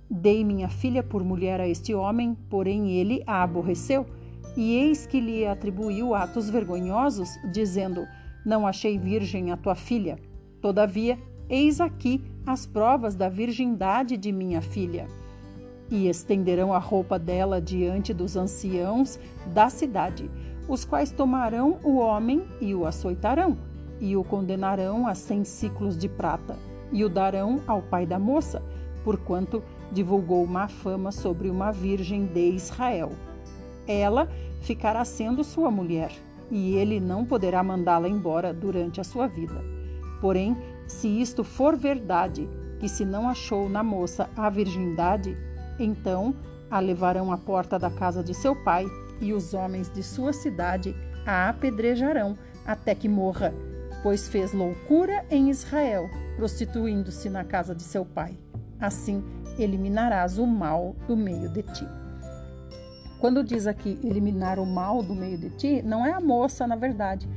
Dei 0.08 0.44
minha 0.44 0.68
filha 0.68 1.02
por 1.02 1.24
mulher 1.24 1.60
a 1.60 1.66
este 1.66 1.94
homem, 1.94 2.36
porém 2.50 2.90
ele 2.90 3.24
a 3.26 3.42
aborreceu 3.42 4.06
e 4.56 4.74
eis 4.74 5.06
que 5.06 5.20
lhe 5.20 5.46
atribuiu 5.46 6.14
atos 6.14 6.50
vergonhosos, 6.50 7.30
dizendo: 7.50 8.06
Não 8.44 8.66
achei 8.66 8.98
virgem 8.98 9.50
a 9.50 9.56
tua 9.56 9.74
filha. 9.74 10.18
Todavia, 10.60 11.18
eis 11.48 11.80
aqui 11.80 12.22
as 12.46 12.66
provas 12.66 13.14
da 13.14 13.28
virgindade 13.28 14.16
de 14.16 14.32
minha 14.32 14.60
filha. 14.60 15.06
E 15.90 16.08
estenderão 16.08 16.72
a 16.72 16.78
roupa 16.78 17.18
dela 17.18 17.60
diante 17.60 18.12
dos 18.12 18.36
anciãos 18.36 19.20
da 19.54 19.68
cidade, 19.68 20.28
os 20.68 20.84
quais 20.84 21.10
tomarão 21.10 21.78
o 21.82 21.96
homem 21.96 22.44
e 22.60 22.74
o 22.74 22.86
açoitarão, 22.86 23.56
e 24.00 24.16
o 24.16 24.24
condenarão 24.24 25.06
a 25.06 25.14
cem 25.14 25.44
ciclos 25.44 25.96
de 25.96 26.08
prata, 26.08 26.56
e 26.92 27.04
o 27.04 27.08
darão 27.08 27.60
ao 27.66 27.82
pai 27.82 28.06
da 28.06 28.18
moça, 28.18 28.62
porquanto 29.04 29.62
divulgou 29.92 30.46
má 30.46 30.68
fama 30.68 31.12
sobre 31.12 31.48
uma 31.48 31.70
virgem 31.70 32.26
de 32.26 32.50
Israel. 32.50 33.12
Ela 33.86 34.28
ficará 34.60 35.04
sendo 35.04 35.44
sua 35.44 35.70
mulher, 35.70 36.10
e 36.50 36.74
ele 36.74 37.00
não 37.00 37.24
poderá 37.24 37.62
mandá-la 37.62 38.08
embora 38.08 38.52
durante 38.52 39.00
a 39.00 39.04
sua 39.04 39.26
vida. 39.26 39.64
Porém, 40.20 40.56
se 40.86 41.08
isto 41.08 41.44
for 41.44 41.76
verdade, 41.76 42.48
que 42.78 42.88
se 42.88 43.04
não 43.04 43.28
achou 43.28 43.68
na 43.68 43.82
moça 43.82 44.28
a 44.36 44.50
virgindade, 44.50 45.36
então 45.78 46.34
a 46.70 46.80
levarão 46.80 47.32
à 47.32 47.38
porta 47.38 47.78
da 47.78 47.90
casa 47.90 48.22
de 48.22 48.34
seu 48.34 48.54
pai 48.64 48.86
e 49.20 49.32
os 49.32 49.54
homens 49.54 49.90
de 49.90 50.02
sua 50.02 50.32
cidade 50.32 50.94
a 51.26 51.48
apedrejarão 51.48 52.36
até 52.64 52.94
que 52.94 53.08
morra, 53.08 53.52
pois 54.02 54.28
fez 54.28 54.52
loucura 54.52 55.24
em 55.30 55.50
Israel, 55.50 56.08
prostituindo-se 56.36 57.28
na 57.28 57.44
casa 57.44 57.74
de 57.74 57.82
seu 57.82 58.04
pai. 58.04 58.38
Assim 58.80 59.24
eliminarás 59.58 60.38
o 60.38 60.46
mal 60.46 60.94
do 61.06 61.16
meio 61.16 61.48
de 61.48 61.62
ti. 61.62 61.86
Quando 63.20 63.42
diz 63.42 63.66
aqui 63.66 63.98
eliminar 64.04 64.58
o 64.58 64.66
mal 64.66 65.02
do 65.02 65.14
meio 65.14 65.38
de 65.38 65.50
ti, 65.50 65.82
não 65.82 66.04
é 66.04 66.12
a 66.12 66.20
moça, 66.20 66.66
na 66.66 66.76
verdade, 66.76 67.28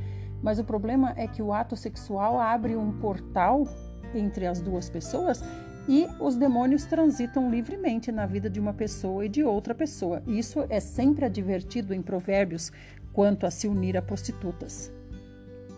mas 0.42 0.60
o 0.60 0.64
problema 0.64 1.14
é 1.16 1.28
que 1.28 1.42
o 1.42 1.54
ato 1.54 1.76
sexual 1.76 2.40
abre 2.40 2.76
um 2.76 2.92
portal 3.00 3.66
entre 4.14 4.46
as 4.46 4.62
duas 4.62 4.90
pessoas 4.90 5.44
e 5.90 6.08
os 6.20 6.36
demônios 6.36 6.86
transitam 6.86 7.50
livremente 7.50 8.12
na 8.12 8.28
vida 8.28 8.48
de 8.48 8.60
uma 8.60 8.76
pessoa 8.76 9.26
e 9.26 9.30
de 9.30 9.44
outra 9.44 9.74
pessoa. 9.74 10.22
Isso 10.28 10.64
é 10.70 10.80
sempre 10.80 11.26
advertido 11.26 11.96
em 11.96 12.02
Provérbios 12.02 12.72
quanto 13.12 13.48
a 13.48 13.50
se 13.50 13.68
unir 13.68 13.98
a 13.98 14.02
prostitutas. 14.02 14.94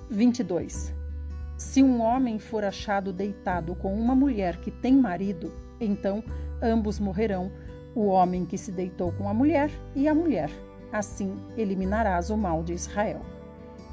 22. 0.10 0.94
Se 1.58 1.82
um 1.82 2.02
homem 2.02 2.40
for 2.40 2.66
achado 2.66 3.14
deitado 3.14 3.74
com 3.74 3.94
uma 3.94 4.14
mulher 4.14 4.58
que 4.58 4.70
tem 4.70 4.94
marido, 4.98 5.50
então 5.80 6.22
ambos 6.62 7.00
morrerão, 7.00 7.50
o 7.96 8.08
homem 8.08 8.46
que 8.46 8.58
se 8.58 8.72
deitou 8.72 9.14
com 9.14 9.30
a 9.30 9.34
mulher 9.34 9.72
e 9.96 10.10
a 10.10 10.14
mulher. 10.14 10.50
Assim 10.92 11.38
eliminarás 11.56 12.30
o 12.30 12.36
mal 12.36 12.64
de 12.64 12.74
Israel. 12.74 13.22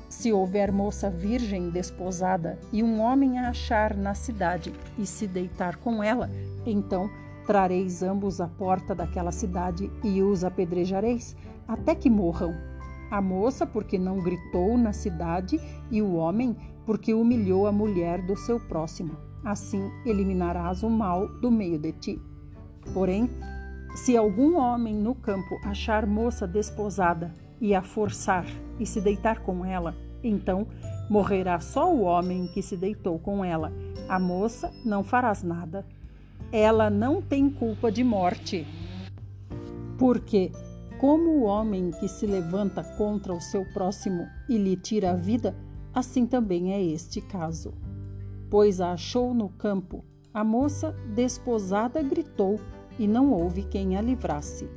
Se 0.09 0.32
houver 0.32 0.72
moça 0.72 1.11
virgem 1.11 1.68
desposada 1.70 2.59
e 2.72 2.82
um 2.82 3.00
homem 3.00 3.38
a 3.38 3.50
achar 3.50 3.94
na 3.94 4.14
cidade 4.14 4.72
e 4.98 5.04
se 5.04 5.26
deitar 5.26 5.76
com 5.76 6.02
ela, 6.02 6.30
então 6.64 7.11
trareis 7.46 8.02
ambos 8.02 8.40
à 8.40 8.48
porta 8.48 8.94
daquela 8.94 9.32
cidade 9.32 9.90
e 10.02 10.22
os 10.22 10.44
apedrejareis 10.44 11.36
até 11.66 11.94
que 11.94 12.09
morram. 12.09 12.54
A 13.11 13.22
moça, 13.22 13.66
porque 13.66 13.98
não 13.98 14.22
gritou 14.22 14.76
na 14.76 14.92
cidade, 14.92 15.59
e 15.90 16.02
o 16.02 16.14
homem, 16.14 16.54
porque 16.84 17.14
humilhou 17.14 17.66
a 17.66 17.72
mulher 17.72 18.20
do 18.26 18.36
seu 18.36 18.61
próximo. 18.61 19.16
Assim 19.42 19.90
eliminarás 20.04 20.82
o 20.82 20.90
mal 20.90 21.26
do 21.40 21.50
meio 21.50 21.78
de 21.78 21.92
ti. 21.92 22.22
Porém, 22.92 23.30
se 23.94 24.16
algum 24.16 24.59
homem 24.59 24.94
no 24.94 25.14
campo 25.14 25.59
achar 25.64 26.06
moça 26.06 26.46
desposada 26.46 27.32
e 27.61 27.74
a 27.74 27.82
forçar 27.82 28.46
e 28.78 28.86
se 28.86 29.00
deitar 29.00 29.40
com 29.40 29.64
ela, 29.64 29.94
então 30.22 30.66
morrerá 31.09 31.61
só 31.61 31.92
o 31.92 32.02
homem 32.02 32.46
que 32.48 32.62
se 32.62 32.76
deitou 32.76 33.18
com 33.18 33.44
ela. 33.44 33.72
A 34.09 34.18
moça 34.18 34.72
não 34.84 35.02
farás 35.02 35.42
nada. 35.42 35.86
Ela 36.50 36.88
não 36.88 37.20
tem 37.20 37.50
culpa 37.50 37.90
de 37.90 38.02
morte. 38.02 38.66
Porque, 39.98 40.52
como 40.98 41.30
o 41.30 41.42
homem 41.42 41.90
que 41.90 42.09
se 42.09 42.26
levanta 42.26 42.82
contra 42.96 43.34
o 43.34 43.40
seu 43.40 43.64
próximo 43.72 44.26
e 44.48 44.56
lhe 44.56 44.76
tira 44.76 45.11
a 45.11 45.14
vida, 45.14 45.54
assim 45.92 46.26
também 46.26 46.72
é 46.72 46.82
este 46.82 47.20
caso. 47.20 47.74
Pois 48.50 48.80
a 48.80 48.92
achou 48.92 49.34
no 49.34 49.48
campo, 49.48 50.04
a 50.32 50.42
moça 50.42 50.92
desposada 51.14 52.02
gritou 52.02 52.61
e 52.98 53.06
não 53.06 53.32
houve 53.32 53.62
quem 53.62 53.96
a 53.96 54.00
livrasse. 54.00 54.68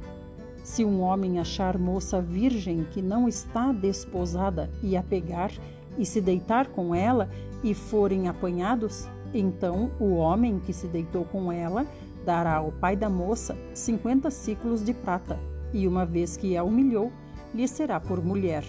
Se 0.64 0.86
um 0.86 1.02
homem 1.02 1.40
achar 1.40 1.78
moça 1.78 2.22
virgem 2.22 2.86
que 2.92 3.02
não 3.02 3.28
está 3.28 3.72
desposada 3.72 4.70
e 4.82 4.96
a 4.96 5.02
pegar 5.02 5.52
e 5.98 6.06
se 6.06 6.22
deitar 6.22 6.68
com 6.68 6.94
ela 6.94 7.30
e 7.64 7.74
forem 7.74 8.28
apanhados, 8.28 9.08
então 9.34 9.92
o 10.00 10.14
homem 10.14 10.60
que 10.60 10.74
se 10.74 10.88
deitou 10.88 11.26
com 11.26 11.52
ela 11.52 11.86
dará 12.26 12.56
ao 12.56 12.72
pai 12.72 12.96
da 12.96 13.10
moça 13.10 13.58
cinquenta 13.74 14.30
ciclos 14.30 14.84
de 14.84 14.94
prata, 14.94 15.40
e 15.74 15.88
uma 15.88 16.06
vez 16.06 16.38
que 16.38 16.56
a 16.56 16.64
humilhou, 16.64 17.12
lhe 17.54 17.68
será 17.68 18.00
por 18.00 18.24
mulher. 18.24 18.64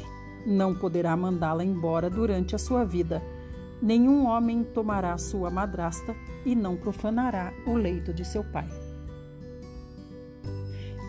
Não 0.46 0.74
poderá 0.74 1.16
mandá-la 1.16 1.64
embora 1.64 2.08
durante 2.08 2.54
a 2.54 2.58
sua 2.58 2.84
vida. 2.84 3.22
Nenhum 3.80 4.26
homem 4.26 4.64
tomará 4.64 5.16
sua 5.18 5.50
madrasta 5.50 6.14
e 6.44 6.54
não 6.54 6.76
profanará 6.76 7.52
o 7.66 7.74
leito 7.74 8.12
de 8.12 8.24
seu 8.24 8.42
pai. 8.42 8.68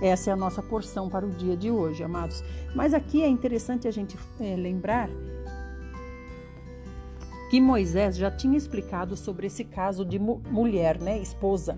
Essa 0.02 0.30
é 0.30 0.34
a 0.34 0.36
nossa 0.36 0.62
porção 0.62 1.10
para 1.10 1.26
o 1.26 1.30
dia 1.30 1.56
de 1.56 1.72
hoje, 1.72 2.04
amados. 2.04 2.44
Mas 2.76 2.94
aqui 2.94 3.24
é 3.24 3.28
interessante 3.28 3.88
a 3.88 3.92
gente 3.92 4.18
é, 4.40 4.56
lembrar 4.56 5.10
que 7.50 7.62
Moisés 7.62 8.18
já 8.18 8.32
tinha 8.32 8.58
explicado 8.58 9.16
sobre 9.16 9.46
esse 9.46 9.64
caso 9.64 10.04
de 10.04 10.18
mu 10.18 10.42
mulher, 10.50 11.00
né, 11.00 11.20
esposa. 11.20 11.78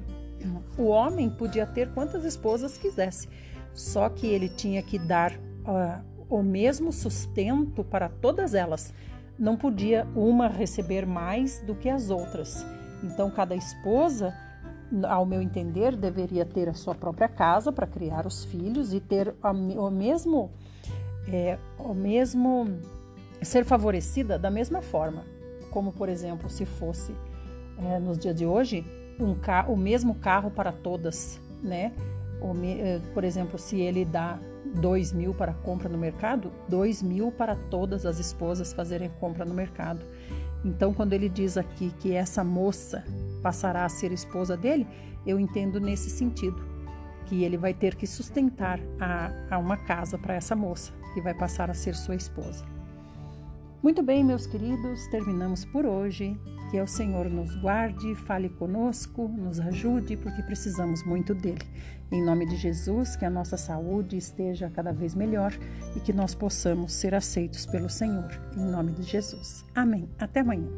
O 0.78 0.86
homem 0.86 1.30
podia 1.30 1.66
ter 1.66 1.92
quantas 1.92 2.24
esposas 2.24 2.78
quisesse, 2.78 3.28
só 3.74 4.08
que 4.08 4.26
ele 4.26 4.48
tinha 4.48 4.82
que 4.82 4.98
dar 4.98 5.34
uh, 5.34 6.02
o 6.30 6.42
mesmo 6.42 6.94
sustento 6.94 7.84
para 7.84 8.08
todas 8.08 8.54
elas. 8.54 8.94
Não 9.38 9.58
podia 9.58 10.08
uma 10.16 10.48
receber 10.48 11.06
mais 11.06 11.60
do 11.62 11.76
que 11.76 11.90
as 11.90 12.10
outras. 12.10 12.66
Então, 13.04 13.30
cada 13.30 13.54
esposa 13.54 14.34
ao 15.08 15.26
meu 15.26 15.42
entender, 15.42 15.96
deveria 15.96 16.46
ter 16.46 16.70
a 16.70 16.74
sua 16.74 16.96
própria 16.96 17.28
casa 17.28 17.72
para 17.72 17.88
criar 17.88 18.26
os 18.26 18.46
filhos 18.46 18.94
e 18.94 19.00
ter 19.00 19.34
o 19.42 19.90
mesmo, 19.90 20.52
é, 21.28 21.58
o 21.80 21.94
mesmo 21.94 22.80
ser 23.42 23.66
favorecida 23.66 24.38
da 24.38 24.50
mesma 24.50 24.82
forma, 24.82 25.24
como 25.72 25.92
por 25.92 26.10
exemplo, 26.10 26.50
se 26.50 26.66
fosse 26.66 27.14
é, 27.78 28.00
nos 28.00 28.18
dias 28.18 28.36
de 28.36 28.46
hoje 28.46 28.86
um 29.20 29.36
o 29.72 29.78
mesmo 29.78 30.16
carro 30.16 30.52
para 30.52 30.72
todas, 30.72 31.40
né? 31.64 31.94
Me, 32.54 32.80
é, 32.80 33.02
por 33.14 33.24
exemplo, 33.24 33.58
se 33.58 33.80
ele 33.80 34.06
dá 34.06 34.38
dois 34.76 35.12
mil 35.12 35.34
para 35.34 35.54
compra 35.54 35.90
no 35.90 35.98
mercado, 35.98 36.52
dois 36.68 37.02
mil 37.02 37.32
para 37.32 37.56
todas 37.56 38.06
as 38.06 38.20
esposas 38.20 38.74
fazerem 38.74 39.10
compra 39.20 39.46
no 39.46 39.54
mercado. 39.54 40.06
Então, 40.66 40.92
quando 40.92 41.14
ele 41.14 41.30
diz 41.30 41.58
aqui 41.58 41.94
que 42.00 42.12
essa 42.12 42.44
moça 42.44 43.06
passará 43.44 43.86
a 43.86 43.90
ser 43.90 44.12
esposa 44.12 44.58
dele, 44.58 44.88
eu 45.24 45.40
entendo 45.40 45.80
nesse 45.80 46.10
sentido, 46.10 46.60
que 47.28 47.44
ele 47.44 47.56
vai 47.58 47.74
ter 47.74 47.96
que 47.96 48.08
sustentar 48.08 48.80
a, 49.00 49.32
a 49.52 49.58
uma 49.60 49.78
casa 49.78 50.18
para 50.18 50.34
essa 50.34 50.56
moça, 50.56 50.92
que 51.14 51.22
vai 51.22 51.36
passar 51.36 51.70
a 51.70 51.74
ser 51.74 51.96
sua 51.96 52.16
esposa. 52.16 52.66
Muito 53.82 54.02
bem, 54.02 54.24
meus 54.24 54.48
queridos, 54.48 55.08
terminamos 55.08 55.64
por 55.64 55.86
hoje. 55.86 56.36
Que 56.72 56.82
o 56.82 56.88
Senhor 56.88 57.30
nos 57.30 57.56
guarde, 57.58 58.16
fale 58.16 58.50
conosco, 58.50 59.28
nos 59.28 59.60
ajude, 59.60 60.18
porque 60.18 60.42
precisamos 60.42 61.04
muito 61.06 61.36
dele. 61.36 61.62
Em 62.12 62.24
nome 62.24 62.46
de 62.46 62.56
Jesus, 62.56 63.16
que 63.16 63.26
a 63.26 63.30
nossa 63.30 63.58
saúde 63.58 64.16
esteja 64.18 64.70
cada 64.70 64.94
vez 64.94 65.16
melhor 65.16 65.54
e 65.96 66.00
que 66.00 66.14
nós 66.14 66.36
possamos 66.36 66.94
ser 66.94 67.16
aceitos 67.16 67.66
pelo 67.66 67.90
Senhor. 67.90 68.32
Em 68.56 68.66
nome 68.66 68.92
de 68.94 69.04
Jesus. 69.04 69.66
Amém. 69.74 70.08
Até 70.20 70.42
amanhã. 70.42 70.70